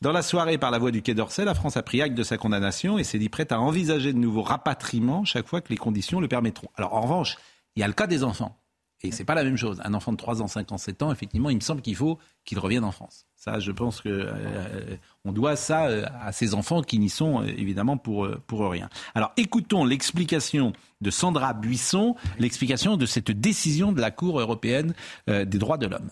Dans 0.00 0.12
la 0.12 0.22
soirée, 0.22 0.58
par 0.58 0.70
la 0.70 0.78
voix 0.78 0.90
du 0.90 1.02
Quai 1.02 1.14
d'Orsay, 1.14 1.44
la 1.44 1.54
France 1.54 1.76
a 1.76 1.82
pris 1.82 2.02
acte 2.02 2.14
de 2.14 2.22
sa 2.22 2.36
condamnation 2.36 2.98
et 2.98 3.04
s'est 3.04 3.18
dit 3.18 3.28
prête 3.28 3.52
à 3.52 3.60
envisager 3.60 4.12
de 4.12 4.18
nouveaux 4.18 4.42
rapatriements 4.42 5.24
chaque 5.24 5.46
fois 5.46 5.60
que 5.60 5.70
les 5.70 5.76
conditions 5.76 6.20
le 6.20 6.28
permettront. 6.28 6.68
Alors 6.76 6.94
en 6.94 7.02
revanche, 7.02 7.36
il 7.76 7.80
y 7.80 7.82
a 7.82 7.86
le 7.86 7.94
cas 7.94 8.06
des 8.06 8.24
enfants. 8.24 8.56
Et 9.04 9.10
c'est 9.10 9.24
pas 9.24 9.34
la 9.34 9.44
même 9.44 9.58
chose. 9.58 9.82
Un 9.84 9.92
enfant 9.92 10.12
de 10.12 10.16
3 10.16 10.40
ans, 10.40 10.48
5 10.48 10.72
ans, 10.72 10.78
7 10.78 11.02
ans, 11.02 11.12
effectivement, 11.12 11.50
il 11.50 11.56
me 11.56 11.60
semble 11.60 11.82
qu'il 11.82 11.94
faut 11.94 12.18
qu'il 12.46 12.58
revienne 12.58 12.84
en 12.84 12.90
France. 12.90 13.26
Ça, 13.36 13.58
je 13.58 13.70
pense 13.70 14.00
que 14.00 14.08
euh, 14.08 14.96
on 15.26 15.32
doit 15.32 15.56
ça 15.56 15.88
euh, 15.88 16.06
à 16.22 16.32
ces 16.32 16.54
enfants 16.54 16.80
qui 16.80 16.98
n'y 16.98 17.10
sont 17.10 17.42
euh, 17.42 17.46
évidemment 17.46 17.98
pour 17.98 18.26
pour 18.46 18.70
rien. 18.70 18.88
Alors, 19.14 19.32
écoutons 19.36 19.84
l'explication 19.84 20.72
de 21.02 21.10
Sandra 21.10 21.52
Buisson, 21.52 22.16
l'explication 22.38 22.96
de 22.96 23.04
cette 23.04 23.30
décision 23.30 23.92
de 23.92 24.00
la 24.00 24.10
Cour 24.10 24.40
européenne 24.40 24.94
des 25.28 25.58
droits 25.58 25.76
de 25.76 25.86
l'homme. 25.86 26.10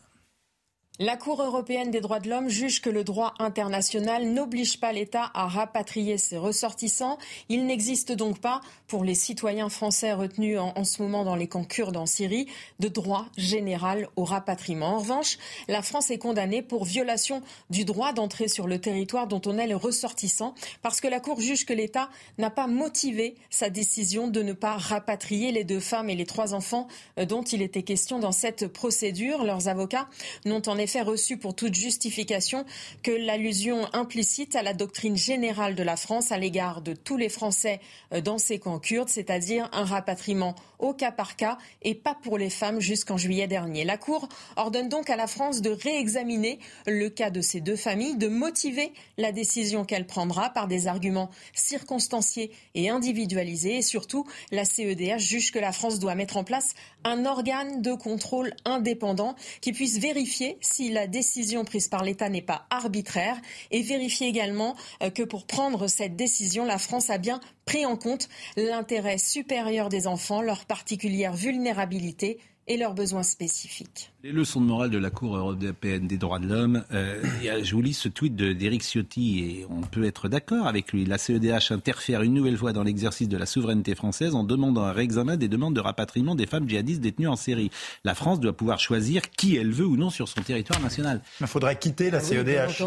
La 1.04 1.16
Cour 1.16 1.42
européenne 1.42 1.90
des 1.90 2.00
droits 2.00 2.20
de 2.20 2.30
l'homme 2.30 2.48
juge 2.48 2.80
que 2.80 2.88
le 2.88 3.02
droit 3.02 3.34
international 3.40 4.24
n'oblige 4.24 4.78
pas 4.78 4.92
l'État 4.92 5.32
à 5.34 5.48
rapatrier 5.48 6.16
ses 6.16 6.38
ressortissants. 6.38 7.18
Il 7.48 7.66
n'existe 7.66 8.12
donc 8.12 8.38
pas, 8.38 8.60
pour 8.86 9.02
les 9.02 9.16
citoyens 9.16 9.68
français 9.68 10.12
retenus 10.12 10.60
en, 10.60 10.84
ce 10.84 11.02
moment 11.02 11.24
dans 11.24 11.34
les 11.34 11.48
camps 11.48 11.64
kurdes 11.64 11.96
en 11.96 12.06
Syrie, 12.06 12.46
de 12.78 12.86
droit 12.86 13.26
général 13.36 14.10
au 14.14 14.22
rapatriement. 14.22 14.94
En 14.94 14.98
revanche, 14.98 15.38
la 15.66 15.82
France 15.82 16.12
est 16.12 16.18
condamnée 16.18 16.62
pour 16.62 16.84
violation 16.84 17.42
du 17.68 17.84
droit 17.84 18.12
d'entrer 18.12 18.46
sur 18.46 18.68
le 18.68 18.80
territoire 18.80 19.26
dont 19.26 19.42
on 19.44 19.58
est 19.58 19.66
le 19.66 19.74
ressortissant, 19.74 20.54
parce 20.82 21.00
que 21.00 21.08
la 21.08 21.18
Cour 21.18 21.40
juge 21.40 21.66
que 21.66 21.72
l'État 21.72 22.10
n'a 22.38 22.50
pas 22.50 22.68
motivé 22.68 23.34
sa 23.50 23.70
décision 23.70 24.28
de 24.28 24.40
ne 24.40 24.52
pas 24.52 24.76
rapatrier 24.76 25.50
les 25.50 25.64
deux 25.64 25.80
femmes 25.80 26.10
et 26.10 26.14
les 26.14 26.26
trois 26.26 26.54
enfants 26.54 26.86
euh, 27.18 27.24
dont 27.24 27.42
il 27.42 27.60
était 27.60 27.82
question 27.82 28.20
dans 28.20 28.30
cette 28.30 28.68
procédure. 28.68 29.42
Leurs 29.42 29.66
avocats 29.66 30.08
n'ont 30.44 30.62
en 30.68 30.78
effet 30.78 30.91
effet 30.92 31.00
reçu 31.00 31.38
pour 31.38 31.54
toute 31.54 31.74
justification 31.74 32.66
que 33.02 33.12
l'allusion 33.12 33.88
implicite 33.94 34.56
à 34.56 34.62
la 34.62 34.74
doctrine 34.74 35.16
générale 35.16 35.74
de 35.74 35.82
la 35.82 35.96
France 35.96 36.32
à 36.32 36.38
l'égard 36.38 36.82
de 36.82 36.92
tous 36.92 37.16
les 37.16 37.30
Français 37.30 37.80
euh, 38.12 38.20
dans 38.20 38.36
ces 38.36 38.58
camps 38.58 38.78
kurdes, 38.78 39.08
c'est-à-dire 39.08 39.70
un 39.72 39.84
rapatriement 39.84 40.54
au 40.78 40.92
cas 40.92 41.12
par 41.12 41.36
cas 41.36 41.56
et 41.80 41.94
pas 41.94 42.14
pour 42.14 42.36
les 42.36 42.50
femmes 42.50 42.80
jusqu'en 42.80 43.16
juillet 43.16 43.46
dernier. 43.46 43.84
La 43.84 43.96
Cour 43.96 44.28
ordonne 44.56 44.90
donc 44.90 45.08
à 45.08 45.16
la 45.16 45.26
France 45.26 45.62
de 45.62 45.70
réexaminer 45.70 46.58
le 46.86 47.08
cas 47.08 47.30
de 47.30 47.40
ces 47.40 47.60
deux 47.60 47.76
familles, 47.76 48.16
de 48.16 48.28
motiver 48.28 48.92
la 49.16 49.32
décision 49.32 49.84
qu'elle 49.84 50.06
prendra 50.06 50.50
par 50.50 50.68
des 50.68 50.88
arguments 50.88 51.30
circonstanciés 51.54 52.50
et 52.74 52.90
individualisés. 52.90 53.76
Et 53.76 53.82
surtout, 53.82 54.26
la 54.50 54.64
CEDH 54.64 55.20
juge 55.20 55.52
que 55.52 55.58
la 55.58 55.72
France 55.72 56.00
doit 56.00 56.16
mettre 56.16 56.36
en 56.36 56.44
place 56.44 56.74
un 57.04 57.24
organe 57.24 57.80
de 57.80 57.94
contrôle 57.94 58.52
indépendant 58.64 59.36
qui 59.60 59.72
puisse 59.72 59.98
vérifier 59.98 60.58
si 60.60 60.81
la 60.90 61.06
décision 61.06 61.64
prise 61.64 61.88
par 61.88 62.04
l'État 62.04 62.28
n'est 62.28 62.42
pas 62.42 62.66
arbitraire 62.70 63.40
et 63.70 63.82
vérifier 63.82 64.28
également 64.28 64.76
euh, 65.02 65.10
que 65.10 65.22
pour 65.22 65.46
prendre 65.46 65.86
cette 65.86 66.16
décision, 66.16 66.64
la 66.64 66.78
France 66.78 67.10
a 67.10 67.18
bien 67.18 67.40
pris 67.64 67.86
en 67.86 67.96
compte 67.96 68.28
l'intérêt 68.56 69.18
supérieur 69.18 69.88
des 69.88 70.06
enfants, 70.06 70.42
leur 70.42 70.64
particulière 70.64 71.34
vulnérabilité 71.34 72.38
et 72.68 72.76
leurs 72.76 72.94
besoins 72.94 73.22
spécifiques. 73.22 74.12
Les 74.22 74.30
leçons 74.30 74.60
de 74.60 74.66
morale 74.66 74.90
de 74.90 74.98
la 74.98 75.10
Cour 75.10 75.36
européenne 75.36 76.06
des 76.06 76.16
droits 76.16 76.38
de 76.38 76.46
l'homme. 76.46 76.84
Euh, 76.92 77.22
je 77.62 77.74
vous 77.74 77.82
lis 77.82 77.94
ce 77.94 78.08
tweet 78.08 78.36
d'Éric 78.36 78.82
Ciotti 78.82 79.40
et 79.40 79.66
on 79.68 79.80
peut 79.80 80.04
être 80.04 80.28
d'accord 80.28 80.66
avec 80.66 80.92
lui. 80.92 81.04
La 81.04 81.18
CEDH 81.18 81.72
interfère 81.72 82.22
une 82.22 82.34
nouvelle 82.34 82.56
fois 82.56 82.72
dans 82.72 82.84
l'exercice 82.84 83.28
de 83.28 83.36
la 83.36 83.46
souveraineté 83.46 83.94
française 83.94 84.34
en 84.34 84.44
demandant 84.44 84.82
un 84.82 84.92
réexamen 84.92 85.36
des 85.36 85.48
demandes 85.48 85.74
de 85.74 85.80
rapatriement 85.80 86.34
des 86.34 86.46
femmes 86.46 86.68
djihadistes 86.68 87.00
détenues 87.00 87.28
en 87.28 87.36
série. 87.36 87.70
La 88.04 88.14
France 88.14 88.38
doit 88.38 88.56
pouvoir 88.56 88.78
choisir 88.78 89.30
qui 89.30 89.56
elle 89.56 89.72
veut 89.72 89.86
ou 89.86 89.96
non 89.96 90.10
sur 90.10 90.28
son 90.28 90.42
territoire 90.42 90.80
national. 90.80 91.20
Il 91.40 91.46
faudrait 91.46 91.78
quitter 91.78 92.10
la 92.10 92.20
CEDH. 92.20 92.82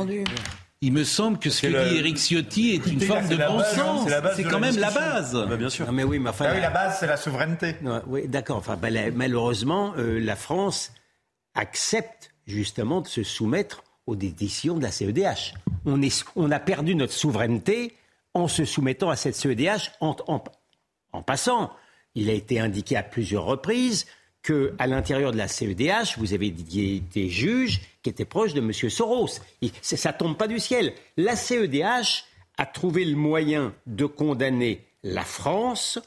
Il 0.86 0.94
me 0.94 1.04
semble 1.04 1.40
que 1.40 1.50
ce 1.50 1.64
que 1.64 1.90
dit 1.90 1.98
Eric 1.98 2.18
Ciotti 2.18 2.76
est 2.76 2.86
une 2.86 3.02
forme 3.02 3.28
de 3.28 3.38
bon 3.38 3.60
sens. 3.64 4.08
C'est 4.36 4.44
quand 4.44 4.60
même 4.60 4.78
la 4.78 4.92
base. 4.92 5.34
Bah, 5.34 5.58
bien 5.58 5.70
sûr. 5.70 5.92
mais 5.92 6.04
oui, 6.04 6.20
mais 6.20 6.30
enfin, 6.30 6.46
ah 6.50 6.54
oui, 6.54 6.62
la 6.62 6.70
base, 6.70 6.98
c'est 7.00 7.08
la 7.08 7.18
souveraineté. 7.18 7.76
oui, 8.06 8.28
d'accord. 8.28 8.58
Enfin, 8.58 8.78
ben, 8.78 9.12
malheureusement, 9.16 9.96
euh, 9.98 10.20
la 10.20 10.36
France 10.36 10.92
accepte 11.56 12.36
justement 12.46 13.02
de 13.02 13.08
se 13.08 13.24
soumettre 13.24 13.84
aux 14.06 14.16
décisions 14.16 14.78
de 14.78 14.84
la 14.84 14.92
CEDH. 14.92 15.56
On, 15.88 16.04
est, 16.04 16.24
on 16.36 16.52
a 16.52 16.60
perdu 16.60 16.94
notre 16.94 17.14
souveraineté 17.14 17.96
en 18.36 18.48
se 18.48 18.64
soumettant 18.64 19.10
à 19.10 19.16
cette 19.16 19.36
CEDH 19.36 19.90
en, 20.02 20.16
en, 20.28 20.44
en 21.14 21.24
passant. 21.24 21.72
Il 22.14 22.30
a 22.30 22.34
été 22.34 22.60
indiqué 22.60 22.96
à 22.96 23.02
plusieurs 23.02 23.46
reprises 23.46 24.06
qu'à 24.46 24.88
l'intérieur 24.88 25.32
de 25.32 25.38
la 25.38 25.48
CEDH, 25.48 26.18
vous 26.18 26.34
avez 26.34 26.52
des 26.52 27.30
juges 27.30 27.82
qui 28.04 28.10
étaient 28.10 28.26
proches 28.26 28.54
de 28.54 28.62
M. 28.62 28.72
Soros. 28.72 29.40
Et 29.62 29.72
ça 29.82 30.14
tombe 30.14 30.38
pas 30.38 30.48
du 30.48 30.60
ciel. 30.60 30.94
La 31.18 31.36
CEDH 31.36 32.26
a 32.58 32.66
trouvé 32.66 33.06
le 33.06 33.16
moyen 33.16 33.74
de 33.88 34.06
condamner 34.06 34.86
la 35.04 35.24
France 35.24 36.00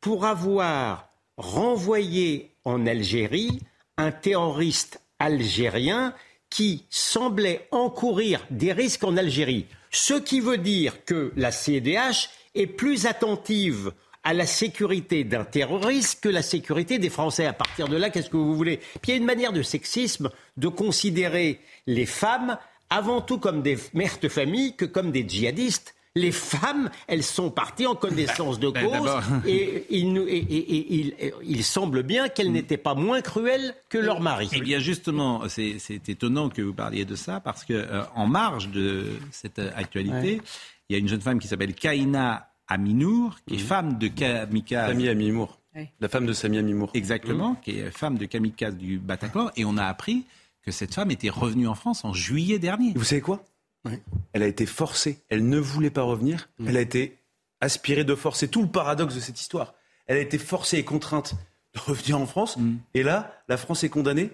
pour 0.00 0.26
avoir 0.26 1.08
renvoyé 1.36 2.50
en 2.64 2.86
Algérie 2.86 3.60
un 3.96 4.10
terroriste 4.10 5.00
algérien 5.18 6.14
qui 6.50 6.84
semblait 6.90 7.68
encourir 7.70 8.44
des 8.50 8.72
risques 8.72 9.04
en 9.04 9.16
Algérie. 9.16 9.66
Ce 9.90 10.14
qui 10.14 10.40
veut 10.40 10.58
dire 10.58 11.04
que 11.04 11.32
la 11.36 11.52
CEDH 11.52 12.28
est 12.54 12.66
plus 12.66 13.06
attentive 13.06 13.92
à 14.24 14.32
la 14.32 14.46
sécurité 14.46 15.22
d'un 15.22 15.44
terroriste 15.44 16.22
que 16.22 16.30
la 16.30 16.42
sécurité 16.42 16.98
des 16.98 17.10
Français. 17.10 17.44
À 17.44 17.52
partir 17.52 17.88
de 17.88 17.96
là, 17.96 18.10
qu'est-ce 18.10 18.30
que 18.30 18.38
vous 18.38 18.56
voulez? 18.56 18.78
Puis 19.02 19.08
il 19.08 19.10
y 19.10 19.14
a 19.14 19.16
une 19.16 19.26
manière 19.26 19.52
de 19.52 19.62
sexisme 19.62 20.30
de 20.56 20.68
considérer 20.68 21.60
les 21.86 22.06
femmes 22.06 22.56
avant 22.90 23.20
tout 23.20 23.38
comme 23.38 23.62
des 23.62 23.78
mères 23.92 24.18
de 24.20 24.28
famille 24.28 24.74
que 24.76 24.86
comme 24.86 25.10
des 25.12 25.28
djihadistes. 25.28 25.94
Les 26.16 26.30
femmes, 26.30 26.90
elles 27.08 27.24
sont 27.24 27.50
parties 27.50 27.88
en 27.88 27.96
connaissance 27.96 28.60
de 28.60 28.68
ben, 28.70 28.86
cause 28.86 29.10
et, 29.44 29.84
il, 29.90 31.64
semble 31.64 32.04
bien 32.04 32.28
qu'elles 32.28 32.52
n'étaient 32.52 32.76
pas 32.76 32.94
moins 32.94 33.20
cruelles 33.20 33.74
que 33.88 33.98
leur 33.98 34.20
mari. 34.20 34.48
Eh 34.52 34.60
bien 34.60 34.78
justement, 34.78 35.42
c'est 35.48 36.08
étonnant 36.08 36.50
que 36.50 36.62
vous 36.62 36.72
parliez 36.72 37.04
de 37.04 37.16
ça 37.16 37.40
parce 37.40 37.64
que 37.64 37.72
euh, 37.72 38.04
en 38.14 38.28
marge 38.28 38.68
de 38.68 39.06
cette 39.32 39.58
actualité, 39.58 40.40
il 40.88 40.92
y 40.92 40.96
a 40.96 40.98
une 41.00 41.08
jeune 41.08 41.20
femme 41.20 41.40
qui 41.40 41.48
s'appelle 41.48 41.74
Kaina 41.74 42.48
Aminour, 42.68 43.36
qui 43.46 43.54
est 43.54 43.58
mhm. 43.58 43.64
femme 43.64 43.98
de 43.98 44.08
kamikaze. 44.08 44.88
Sami 44.90 45.08
Amimour. 45.08 45.60
La 46.00 46.08
femme 46.08 46.26
de 46.26 46.32
Sami 46.32 46.58
Amimour. 46.58 46.90
Exactement, 46.94 47.50
mhm. 47.50 47.60
qui 47.62 47.78
est 47.78 47.90
femme 47.90 48.16
de 48.16 48.26
kamikaze 48.26 48.76
du 48.76 48.98
Bataclan. 48.98 49.50
Et 49.56 49.64
on 49.64 49.76
a 49.76 49.84
appris 49.84 50.24
que 50.62 50.70
cette 50.70 50.94
femme 50.94 51.10
était 51.10 51.30
revenue 51.30 51.68
en 51.68 51.74
France 51.74 52.04
en 52.04 52.12
juillet 52.12 52.58
dernier. 52.58 52.92
Vous 52.94 53.04
savez 53.04 53.20
quoi? 53.20 53.44
Elle 54.32 54.42
a 54.42 54.46
été 54.46 54.64
forcée. 54.64 55.18
Elle 55.28 55.46
ne 55.48 55.58
voulait 55.58 55.90
pas 55.90 56.02
revenir. 56.02 56.48
Mhm. 56.58 56.68
Elle 56.68 56.76
a 56.76 56.80
été 56.80 57.18
aspirée 57.60 58.04
de 58.04 58.14
force. 58.14 58.40
C'est 58.40 58.48
tout 58.48 58.62
le 58.62 58.68
paradoxe 58.68 59.14
de 59.14 59.20
cette 59.20 59.40
histoire. 59.40 59.74
Elle 60.06 60.16
a 60.16 60.20
été 60.20 60.38
forcée 60.38 60.78
et 60.78 60.84
contrainte 60.84 61.34
de 61.74 61.80
revenir 61.80 62.18
en 62.18 62.26
France. 62.26 62.56
Et 62.94 63.02
là, 63.02 63.42
la 63.48 63.56
France 63.56 63.84
est 63.84 63.88
condamnée 63.88 64.30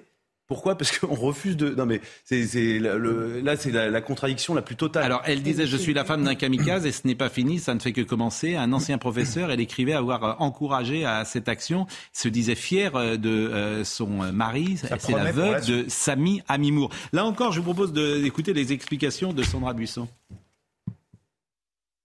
pourquoi? 0.50 0.76
Parce 0.76 0.98
qu'on 0.98 1.14
refuse 1.14 1.56
de. 1.56 1.70
Non, 1.70 1.86
mais 1.86 2.00
c'est, 2.24 2.80
là, 2.80 3.56
c'est 3.56 3.70
la, 3.70 4.00
contradiction 4.00 4.52
la 4.52 4.62
plus 4.62 4.74
totale. 4.74 5.04
Alors, 5.04 5.22
elle 5.24 5.44
disait 5.44 5.64
Je 5.64 5.76
suis 5.76 5.94
la 5.94 6.04
femme 6.04 6.24
d'un 6.24 6.34
kamikaze 6.34 6.86
et 6.86 6.90
ce 6.90 7.06
n'est 7.06 7.14
pas 7.14 7.28
fini, 7.28 7.60
ça 7.60 7.72
ne 7.72 7.78
fait 7.78 7.92
que 7.92 8.00
commencer. 8.00 8.56
Un 8.56 8.72
ancien 8.72 8.98
professeur, 8.98 9.52
elle 9.52 9.60
écrivait 9.60 9.92
avoir 9.92 10.24
euh, 10.24 10.32
encouragé 10.40 11.04
à 11.04 11.24
cette 11.24 11.48
action, 11.48 11.86
se 12.12 12.26
disait 12.26 12.56
fière 12.56 12.96
euh, 12.96 13.16
de 13.16 13.30
euh, 13.30 13.84
son 13.84 14.08
mari. 14.32 14.76
c'est 14.98 15.12
la 15.12 15.30
veuve 15.30 15.64
de 15.68 15.84
Sami 15.86 16.42
Amimour. 16.48 16.90
Là 17.12 17.24
encore, 17.24 17.52
je 17.52 17.60
vous 17.60 17.72
propose 17.72 17.92
d'écouter 17.92 18.52
les 18.52 18.72
explications 18.72 19.32
de 19.32 19.44
Sandra 19.44 19.72
Buisson. 19.72 20.08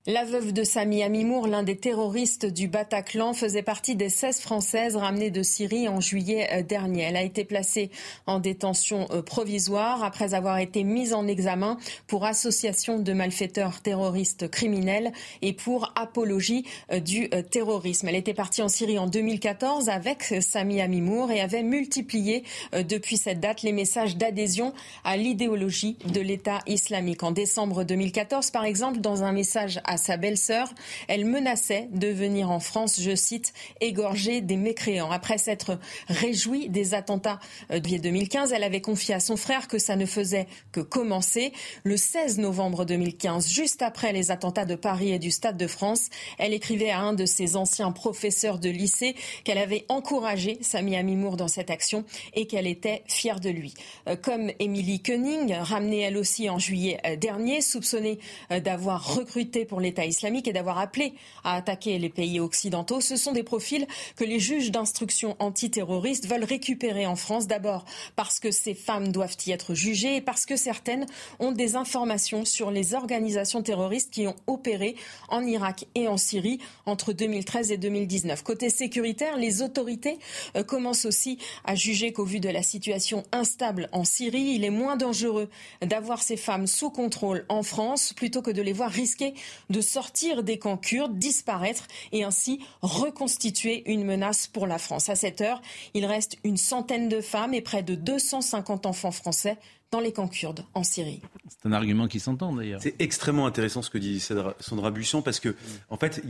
La 0.08 0.24
veuve 0.24 0.54
de 0.54 0.64
Sami 0.64 1.02
Amimour, 1.02 1.48
l'un 1.48 1.64
des 1.64 1.78
terroristes 1.78 2.46
du 2.46 2.68
Bataclan, 2.68 3.34
faisait 3.34 3.64
partie 3.64 3.96
des 3.96 4.10
16 4.10 4.40
Françaises 4.40 4.96
ramenées 4.96 5.32
de 5.32 5.42
Syrie 5.42 5.88
en 5.88 6.00
juillet 6.00 6.48
euh, 6.52 6.62
dernier. 6.62 7.02
Elle 7.02 7.16
a 7.16 7.24
été 7.24 7.44
placée 7.44 7.90
en 8.28 8.38
détention 8.38 9.08
euh, 9.10 9.24
provisoire 9.24 10.04
après 10.04 10.36
avoir 10.36 10.60
été 10.60 10.84
mise 10.84 11.16
en 11.16 11.26
examen 11.26 11.80
pour 12.06 12.24
association 12.24 13.00
de 13.00 13.14
malfaiteurs 13.14 13.82
terroristes 13.82 14.48
criminels 14.48 15.12
et 15.42 15.54
pour 15.54 15.92
apologie 15.96 16.68
euh, 16.92 17.00
du 17.00 17.28
terrorisme. 17.50 18.08
Elle 18.08 18.16
était 18.16 18.36
partie 18.36 18.62
en 18.62 18.70
Syrie 18.70 19.00
en 19.00 19.08
2014 19.08 19.90
avec 19.90 20.36
Sami 20.40 20.82
Amimour 20.82 21.32
et 21.32 21.42
avait 21.42 21.64
multiplié 21.64 22.44
depuis 22.74 23.18
cette 23.18 23.40
date 23.40 23.64
les 23.64 23.72
messages 23.72 24.18
d'adhésion 24.18 24.72
à 25.04 25.18
l'idéologie 25.18 25.98
de 26.06 26.22
l'État 26.22 26.60
islamique. 26.68 27.24
En 27.24 27.32
décembre 27.32 27.84
2014, 27.84 28.52
par 28.52 28.66
exemple, 28.66 29.00
dans 29.00 29.24
un 29.24 29.32
message 29.32 29.82
sa 29.98 30.18
belle-sœur. 30.18 30.74
Elle 31.08 31.26
menaçait 31.26 31.88
de 31.92 32.08
venir 32.08 32.52
en 32.52 32.60
France, 32.60 33.00
je 33.02 33.16
cite, 33.16 33.54
égorger 33.82 34.42
des 34.42 34.58
mécréants. 34.58 35.12
Après 35.12 35.38
s'être 35.38 35.80
réjouie 36.08 36.70
des 36.70 36.94
attentats 36.94 37.40
de 37.70 37.80
2015, 37.98 38.54
elle 38.54 38.64
avait 38.64 38.82
confié 38.82 39.16
à 39.16 39.20
son 39.20 39.38
frère 39.38 39.68
que 39.68 39.80
ça 39.80 39.96
ne 39.96 40.06
faisait 40.06 40.48
que 40.72 40.82
commencer. 40.82 41.54
Le 41.84 41.98
16 41.98 42.40
novembre 42.40 42.86
2015, 42.86 43.50
juste 43.50 43.82
après 43.82 44.14
les 44.14 44.32
attentats 44.32 44.66
de 44.66 44.76
Paris 44.76 45.12
et 45.12 45.20
du 45.20 45.32
Stade 45.32 45.58
de 45.58 45.68
France, 45.68 46.10
elle 46.38 46.54
écrivait 46.54 46.90
à 46.90 47.00
un 47.00 47.14
de 47.14 47.26
ses 47.26 47.56
anciens 47.56 47.92
professeurs 47.92 48.60
de 48.60 48.70
lycée 48.70 49.16
qu'elle 49.44 49.58
avait 49.58 49.86
encouragé 49.90 50.58
Sami 50.62 50.96
Amimour 50.96 51.38
dans 51.38 51.48
cette 51.48 51.70
action 51.70 52.06
et 52.34 52.48
qu'elle 52.48 52.68
était 52.68 53.04
fière 53.08 53.40
de 53.40 53.50
lui. 53.50 53.74
Euh, 54.08 54.16
comme 54.16 54.52
Émilie 54.60 55.02
Koenig, 55.02 55.54
ramenée 55.60 56.02
elle 56.02 56.18
aussi 56.18 56.50
en 56.50 56.60
juillet 56.60 57.00
euh, 57.06 57.16
dernier, 57.16 57.62
soupçonnée 57.62 58.20
euh, 58.52 58.60
d'avoir 58.60 59.16
recruté 59.16 59.66
pour 59.66 59.80
l'État 59.86 60.06
islamique 60.06 60.48
et 60.48 60.54
d'avoir 60.54 60.78
appelé 60.80 61.14
à 61.44 61.56
attaquer 61.56 61.98
les 61.98 62.10
pays 62.10 62.40
occidentaux. 62.40 63.02
Ce 63.02 63.16
sont 63.16 63.32
des 63.32 63.44
profils 63.44 63.88
que 64.16 64.24
les 64.24 64.40
juges 64.40 64.72
d'instruction 64.72 65.36
antiterroristes 65.40 66.28
veulent 66.28 66.44
récupérer 66.44 67.06
en 67.06 67.16
France. 67.16 67.48
D'abord 67.48 67.86
parce 68.16 68.40
que 68.40 68.52
ces 68.52 68.74
femmes 68.74 69.12
doivent 69.12 69.38
y 69.46 69.52
être 69.52 69.74
jugées 69.74 70.18
et 70.18 70.22
parce 70.22 70.46
que 70.46 70.56
certaines 70.56 71.06
ont 71.40 71.52
des 71.52 71.76
informations 71.76 72.46
sur 72.46 72.72
les 72.72 72.94
organisations 72.94 73.62
terroristes 73.62 74.12
qui 74.12 74.28
ont 74.28 74.36
opéré 74.48 74.96
en 75.30 75.46
Irak 75.46 75.86
et 75.96 76.08
en 76.08 76.18
Syrie 76.18 76.60
entre 76.86 77.14
2013 77.14 77.72
et 77.72 77.78
2019. 77.78 78.44
Côté 78.44 78.70
sécuritaire, 78.70 79.38
les 79.38 79.62
autorités 79.62 80.18
euh, 80.56 80.64
commencent 80.64 81.06
aussi 81.06 81.38
à 81.64 81.76
juger 81.76 82.12
qu'au 82.12 82.26
vu 82.26 82.40
de 82.40 82.50
la 82.50 82.64
situation 82.64 83.24
instable 83.32 83.90
en 83.92 84.04
Syrie, 84.04 84.54
il 84.56 84.66
est 84.66 84.70
moins 84.70 84.98
dangereux 84.98 85.50
d'avoir 85.82 86.22
ces 86.22 86.38
femmes 86.38 86.68
sous 86.68 86.90
contrôle 86.90 87.46
en 87.50 87.64
France 87.64 88.14
plutôt 88.14 88.42
que 88.42 88.52
de 88.52 88.62
les 88.62 88.74
voir 88.74 88.90
risquer 88.90 89.34
de 89.76 89.82
sortir 89.82 90.42
des 90.42 90.58
camps 90.58 90.78
kurdes, 90.78 91.20
disparaître 91.20 91.86
et 92.14 92.24
ainsi 92.24 92.62
reconstituer 92.82 93.84
une 93.92 94.06
menace 94.06 94.48
pour 94.48 94.68
la 94.68 94.78
France. 94.78 95.10
À 95.10 95.16
cette 95.16 95.42
heure, 95.42 95.62
il 95.94 96.06
reste 96.06 96.38
une 96.46 96.56
centaine 96.56 97.10
de 97.10 97.20
femmes 97.20 97.54
et 97.54 97.60
près 97.60 97.84
de 97.84 97.94
250 97.94 98.86
enfants 98.86 99.12
français 99.12 99.58
dans 99.96 100.02
les 100.02 100.12
camps 100.12 100.28
kurdes 100.28 100.66
en 100.74 100.84
Syrie. 100.84 101.22
C'est 101.48 101.70
un 101.70 101.72
argument 101.72 102.10
qui 102.10 102.20
s'entend 102.20 102.54
d'ailleurs. 102.54 102.82
C'est 102.82 102.96
extrêmement 103.00 103.48
intéressant 103.48 103.82
ce 103.82 103.90
que 103.90 103.98
dit 103.98 104.20
Sandra 104.20 104.92
Buisson 104.92 105.22
parce 105.22 105.40
que, 105.40 105.56
en 105.90 105.96
fait, 105.96 106.22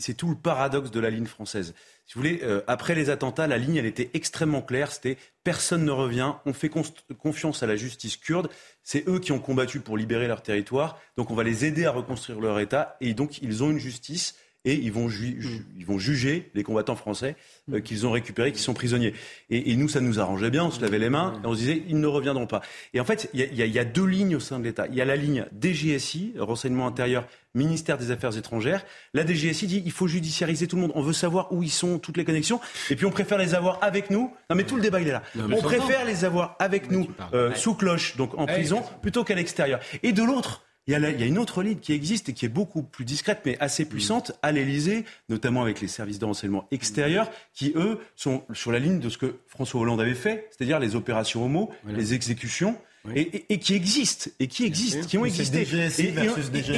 c'est 0.00 0.14
tout 0.14 0.30
le 0.30 0.34
paradoxe 0.34 0.90
de 0.90 0.98
la 0.98 1.10
ligne 1.10 1.26
française. 1.26 1.74
Si 2.06 2.14
vous 2.14 2.22
voulez, 2.22 2.40
euh, 2.42 2.62
après 2.66 2.94
les 2.94 3.10
attentats, 3.10 3.46
la 3.46 3.58
ligne, 3.58 3.76
elle 3.76 3.84
était 3.84 4.08
extrêmement 4.14 4.62
claire. 4.62 4.90
C'était 4.90 5.18
personne 5.44 5.84
ne 5.84 5.90
revient, 5.90 6.32
on 6.46 6.54
fait 6.54 6.70
confiance 6.70 7.62
à 7.62 7.66
la 7.66 7.76
justice 7.76 8.16
kurde. 8.16 8.48
C'est 8.82 9.06
eux 9.06 9.18
qui 9.18 9.32
ont 9.32 9.40
combattu 9.40 9.80
pour 9.80 9.98
libérer 9.98 10.26
leur 10.26 10.42
territoire. 10.42 10.98
Donc 11.18 11.30
on 11.30 11.34
va 11.34 11.44
les 11.44 11.66
aider 11.66 11.84
à 11.84 11.90
reconstruire 11.90 12.40
leur 12.40 12.60
État. 12.60 12.96
Et 13.02 13.12
donc 13.12 13.42
ils 13.42 13.62
ont 13.62 13.70
une 13.70 13.78
justice 13.78 14.36
et 14.64 14.74
ils 14.74 14.92
vont, 14.92 15.08
ils 15.08 15.86
vont 15.86 15.98
juger 15.98 16.50
les 16.54 16.62
combattants 16.62 16.94
français 16.94 17.36
euh, 17.72 17.80
qu'ils 17.80 18.06
ont 18.06 18.12
récupérés, 18.12 18.52
qui 18.52 18.60
sont 18.60 18.74
prisonniers. 18.74 19.12
Et, 19.50 19.74
nous, 19.74 19.88
ça 19.88 20.00
nous 20.00 20.20
arrangeait 20.20 20.50
bien, 20.50 20.64
on 20.64 20.70
se 20.70 20.80
lavait 20.80 20.98
les 20.98 21.10
mains 21.10 21.40
et 21.42 21.46
on 21.46 21.54
se 21.54 21.58
disait, 21.58 21.82
ils 21.88 21.98
ne 21.98 22.06
reviendront 22.06 22.46
pas. 22.46 22.62
Et 22.94 23.00
en 23.00 23.04
fait, 23.04 23.28
il 23.34 23.40
y, 23.40 23.68
y, 23.68 23.78
a 23.78 23.84
deux 23.84 24.06
lignes 24.06 24.36
au 24.36 24.40
sein 24.40 24.60
de 24.60 24.64
l'État. 24.64 24.86
Il 24.88 24.94
y 24.94 25.00
a 25.00 25.04
la 25.04 25.16
ligne 25.16 25.46
DGSI, 25.60 26.34
renseignement 26.38 26.86
intérieur, 26.86 27.26
ministère 27.54 27.98
des 27.98 28.12
Affaires 28.12 28.36
étrangères. 28.36 28.84
La 29.14 29.26
DGSI 29.26 29.66
dit, 29.66 29.82
il 29.84 29.92
faut 29.92 30.06
judiciariser 30.06 30.68
tout 30.68 30.76
le 30.76 30.82
monde. 30.82 30.92
On 30.94 31.02
veut 31.02 31.12
savoir 31.12 31.52
où 31.52 31.62
ils 31.62 31.70
sont, 31.70 31.98
toutes 31.98 32.16
les 32.16 32.24
connexions. 32.24 32.60
Et 32.90 32.96
puis 32.96 33.04
on 33.04 33.10
préfère 33.10 33.38
les 33.38 33.54
avoir 33.54 33.78
avec 33.82 34.10
nous. 34.10 34.32
Non 34.48 34.56
mais 34.56 34.64
tout 34.64 34.76
le 34.76 34.82
débat, 34.82 35.00
il 35.00 35.08
est 35.08 35.12
là. 35.12 35.22
on 35.36 35.60
préfère 35.60 36.04
les 36.04 36.24
avoir 36.24 36.56
avec 36.60 36.90
nous, 36.90 37.08
euh, 37.34 37.52
sous 37.54 37.74
cloche, 37.74 38.16
donc 38.16 38.38
en 38.38 38.46
prison, 38.46 38.82
plutôt 39.02 39.24
qu'à 39.24 39.34
l'extérieur. 39.34 39.80
Et 40.02 40.12
de 40.12 40.22
l'autre, 40.22 40.62
il 40.86 40.92
y, 40.92 40.96
a 40.96 41.10
il 41.10 41.20
y, 41.20 41.22
a 41.22 41.26
une 41.26 41.38
autre 41.38 41.62
ligne 41.62 41.78
qui 41.78 41.92
existe 41.92 42.28
et 42.28 42.32
qui 42.32 42.44
est 42.44 42.48
beaucoup 42.48 42.82
plus 42.82 43.04
discrète, 43.04 43.42
mais 43.46 43.56
assez 43.60 43.84
puissante, 43.84 44.32
à 44.42 44.50
l'Élysée, 44.50 45.04
notamment 45.28 45.62
avec 45.62 45.80
les 45.80 45.86
services 45.86 46.18
de 46.18 46.24
renseignement 46.24 46.66
extérieurs, 46.72 47.30
qui, 47.54 47.72
eux, 47.76 47.98
sont 48.16 48.42
sur 48.52 48.72
la 48.72 48.80
ligne 48.80 48.98
de 48.98 49.08
ce 49.08 49.16
que 49.16 49.36
François 49.46 49.80
Hollande 49.80 50.00
avait 50.00 50.14
fait, 50.14 50.48
c'est-à-dire 50.50 50.80
les 50.80 50.96
opérations 50.96 51.44
homo, 51.44 51.70
les 51.86 52.14
exécutions. 52.14 52.76
Et, 53.16 53.58
qui 53.58 53.74
existent, 53.74 54.30
et 54.38 54.46
qui 54.46 54.64
existent, 54.64 55.06
qui 55.08 55.18
ont 55.18 55.24
existé. 55.24 55.66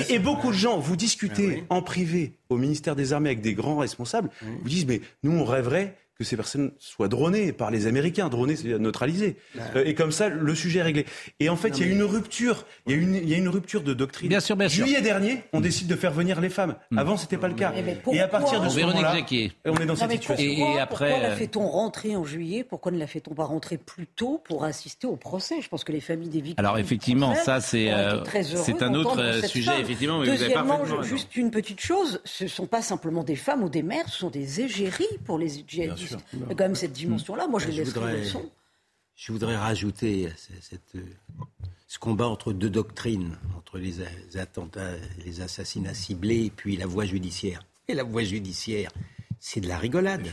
Et, 0.09 0.19
beaucoup 0.19 0.49
de 0.49 0.57
gens, 0.57 0.79
vous 0.79 0.97
discutez 0.97 1.65
ah 1.69 1.75
en 1.75 1.83
privé 1.83 2.33
au 2.49 2.57
ministère 2.57 2.97
des 2.97 3.13
Armées 3.13 3.29
avec 3.29 3.43
des 3.43 3.53
grands 3.53 3.77
responsables, 3.77 4.31
vous 4.41 4.69
disent, 4.69 4.87
mais 4.87 5.03
nous, 5.23 5.33
on 5.33 5.45
rêverait 5.45 5.99
que 6.19 6.25
ces 6.25 6.37
personnes 6.37 6.73
soient 6.79 7.09
dronées 7.09 7.53
par 7.53 7.71
les 7.71 7.87
Américains. 7.87 8.29
Dronées, 8.29 8.57
c'est 8.57 8.79
neutralisé. 8.79 9.37
Bah. 9.55 9.62
Euh, 9.77 9.85
et 9.85 9.95
comme 9.95 10.12
ça, 10.12 10.29
le 10.29 10.55
sujet 10.55 10.79
est 10.79 10.83
réglé. 10.83 11.07
Et 11.41 11.49
en 11.49 11.57
fait, 11.57 11.71
il 11.79 11.87
y 11.87 11.89
a 11.89 11.93
une 11.93 12.03
rupture. 12.03 12.65
Il 12.87 12.93
y 12.93 12.95
a 12.95 12.99
une, 12.99 13.15
il 13.17 13.29
y 13.29 13.35
a 13.35 13.37
une 13.37 13.49
rupture 13.49 13.83
de 13.83 13.95
doctrine. 13.95 14.29
Bien 14.29 14.41
sûr, 14.41 14.57
bien 14.57 14.69
sûr. 14.69 14.87
Juillet 14.87 15.01
dernier, 15.01 15.43
on 15.53 15.61
décide 15.61 15.89
de 15.89 15.97
faire 15.97 16.12
venir 16.12 16.41
les 16.41 16.51
femmes. 16.51 16.77
Hmm. 16.91 16.99
Avant, 16.99 17.17
c'était 17.17 17.39
pas 17.39 17.49
le 17.49 17.55
cas. 17.55 17.73
Et, 18.12 18.21
à 18.21 18.29
partir 18.29 18.61
de 18.61 18.69
ce 18.69 18.81
moment-là, 18.81 19.17
on 19.65 19.77
est 19.77 19.87
dans 19.87 19.97
cette 19.97 20.12
situation. 20.12 20.37
et 20.37 20.79
après, 20.79 21.11
pourquoi 21.11 21.29
la 21.29 21.35
euh, 21.35 21.37
fait-on 21.37 21.67
rentrer 21.67 22.17
en 22.17 22.25
juillet? 22.25 22.65
Pourquoi 22.65 22.93
ne 22.93 22.99
la 22.99 23.07
fait-on 23.07 23.35
pas 23.35 23.45
rentrer 23.45 23.79
plus 23.79 24.07
tôt 24.07 24.41
pour 24.45 24.65
assister 24.65 25.07
au 25.07 25.17
procès? 25.17 25.61
Je 25.62 25.69
pense 25.69 25.83
que 25.83 25.93
les 25.93 26.01
familles 26.01 26.29
des 26.29 26.41
victimes. 26.41 26.65
Alors 26.65 26.79
effectivement, 26.79 27.35
ça 27.35 27.61
c'est 27.61 27.93
euh, 27.93 28.23
c'est 28.45 28.83
un 28.83 28.95
autre 28.95 29.47
sujet. 29.47 29.81
Effectivement, 29.81 30.21
mais 30.21 30.27
Deuxièmement, 30.27 30.79
vous 30.85 30.95
avez 30.95 31.09
juste 31.09 31.37
une 31.37 31.51
petite 31.51 31.81
chose. 31.81 32.21
Ce 32.25 32.47
sont 32.47 32.67
pas 32.67 32.83
simplement 32.83 33.25
des 33.25 33.37
femmes 33.37 33.62
ou 33.62 33.69
des 33.69 33.83
mères, 33.83 34.09
ce 34.09 34.19
sont 34.19 34.31
des 34.31 34.61
égéries 34.61 35.05
pour 35.25 35.39
les 35.39 35.65
djihadistes. 35.67 36.04
Il 36.33 36.41
y 36.41 36.43
a 36.45 36.49
quand 36.55 36.65
même 36.65 36.75
cette 36.75 36.93
dimension-là. 36.93 37.47
Moi, 37.47 37.61
je, 37.61 37.83
voudrais, 37.83 38.23
je 39.15 39.33
voudrais 39.33 39.57
rajouter 39.57 40.29
cette, 40.61 40.97
ce 41.95 41.99
combat 42.01 42.27
entre 42.27 42.53
deux 42.53 42.71
doctrines, 42.71 43.39
entre 43.57 43.79
les 43.79 44.01
attentats, 44.37 44.95
les 45.25 45.41
assassinats 45.41 45.95
ciblés 45.95 46.47
et 46.47 46.51
puis 46.51 46.77
la 46.77 46.87
voie 46.87 47.05
judiciaire. 47.05 47.65
Et 47.87 47.95
la 47.95 48.03
voie 48.03 48.25
judiciaire, 48.25 48.91
c'est 49.39 49.61
de 49.61 49.69
la 49.69 49.79
rigolade. 49.79 50.27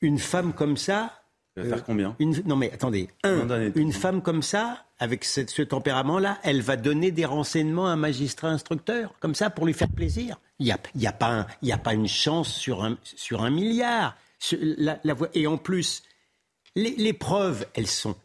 Une 0.00 0.18
femme 0.18 0.52
comme 0.52 0.76
ça. 0.76 1.22
faire 1.54 1.66
euh, 1.66 1.80
combien 1.86 2.16
une, 2.18 2.42
Non 2.46 2.56
mais 2.56 2.72
attendez, 2.72 3.08
une 3.24 3.92
femme 3.92 4.22
comme 4.22 4.42
ça, 4.42 4.86
avec 4.98 5.24
ce, 5.24 5.62
tempérament-là, 5.62 6.38
elle 6.42 6.62
va 6.62 6.76
donner 6.76 7.12
des 7.12 7.24
renseignements 7.24 7.86
à 7.86 7.90
un 7.90 7.96
magistrat 7.96 8.48
instructeur, 8.48 9.14
comme 9.20 9.36
ça, 9.36 9.50
pour 9.50 9.66
lui 9.66 9.74
faire 9.74 9.90
plaisir. 9.90 10.40
Il 10.58 10.66
n'y 10.66 10.72
a, 10.72 10.78
y 10.96 11.06
a, 11.06 11.12
pas 11.12 11.46
a 11.70 11.78
pas 11.78 11.94
une 11.94 12.08
chance 12.08 12.52
sur 12.52 12.82
un, 12.82 12.98
sur 13.04 13.42
un 13.42 13.50
milliard. 13.50 14.16
La, 14.52 15.00
et 15.34 15.46
en 15.46 15.58
plus, 15.58 16.02
les, 16.74 17.12
preuves, 17.12 17.66
elles 17.74 17.88
sont, 17.88 18.16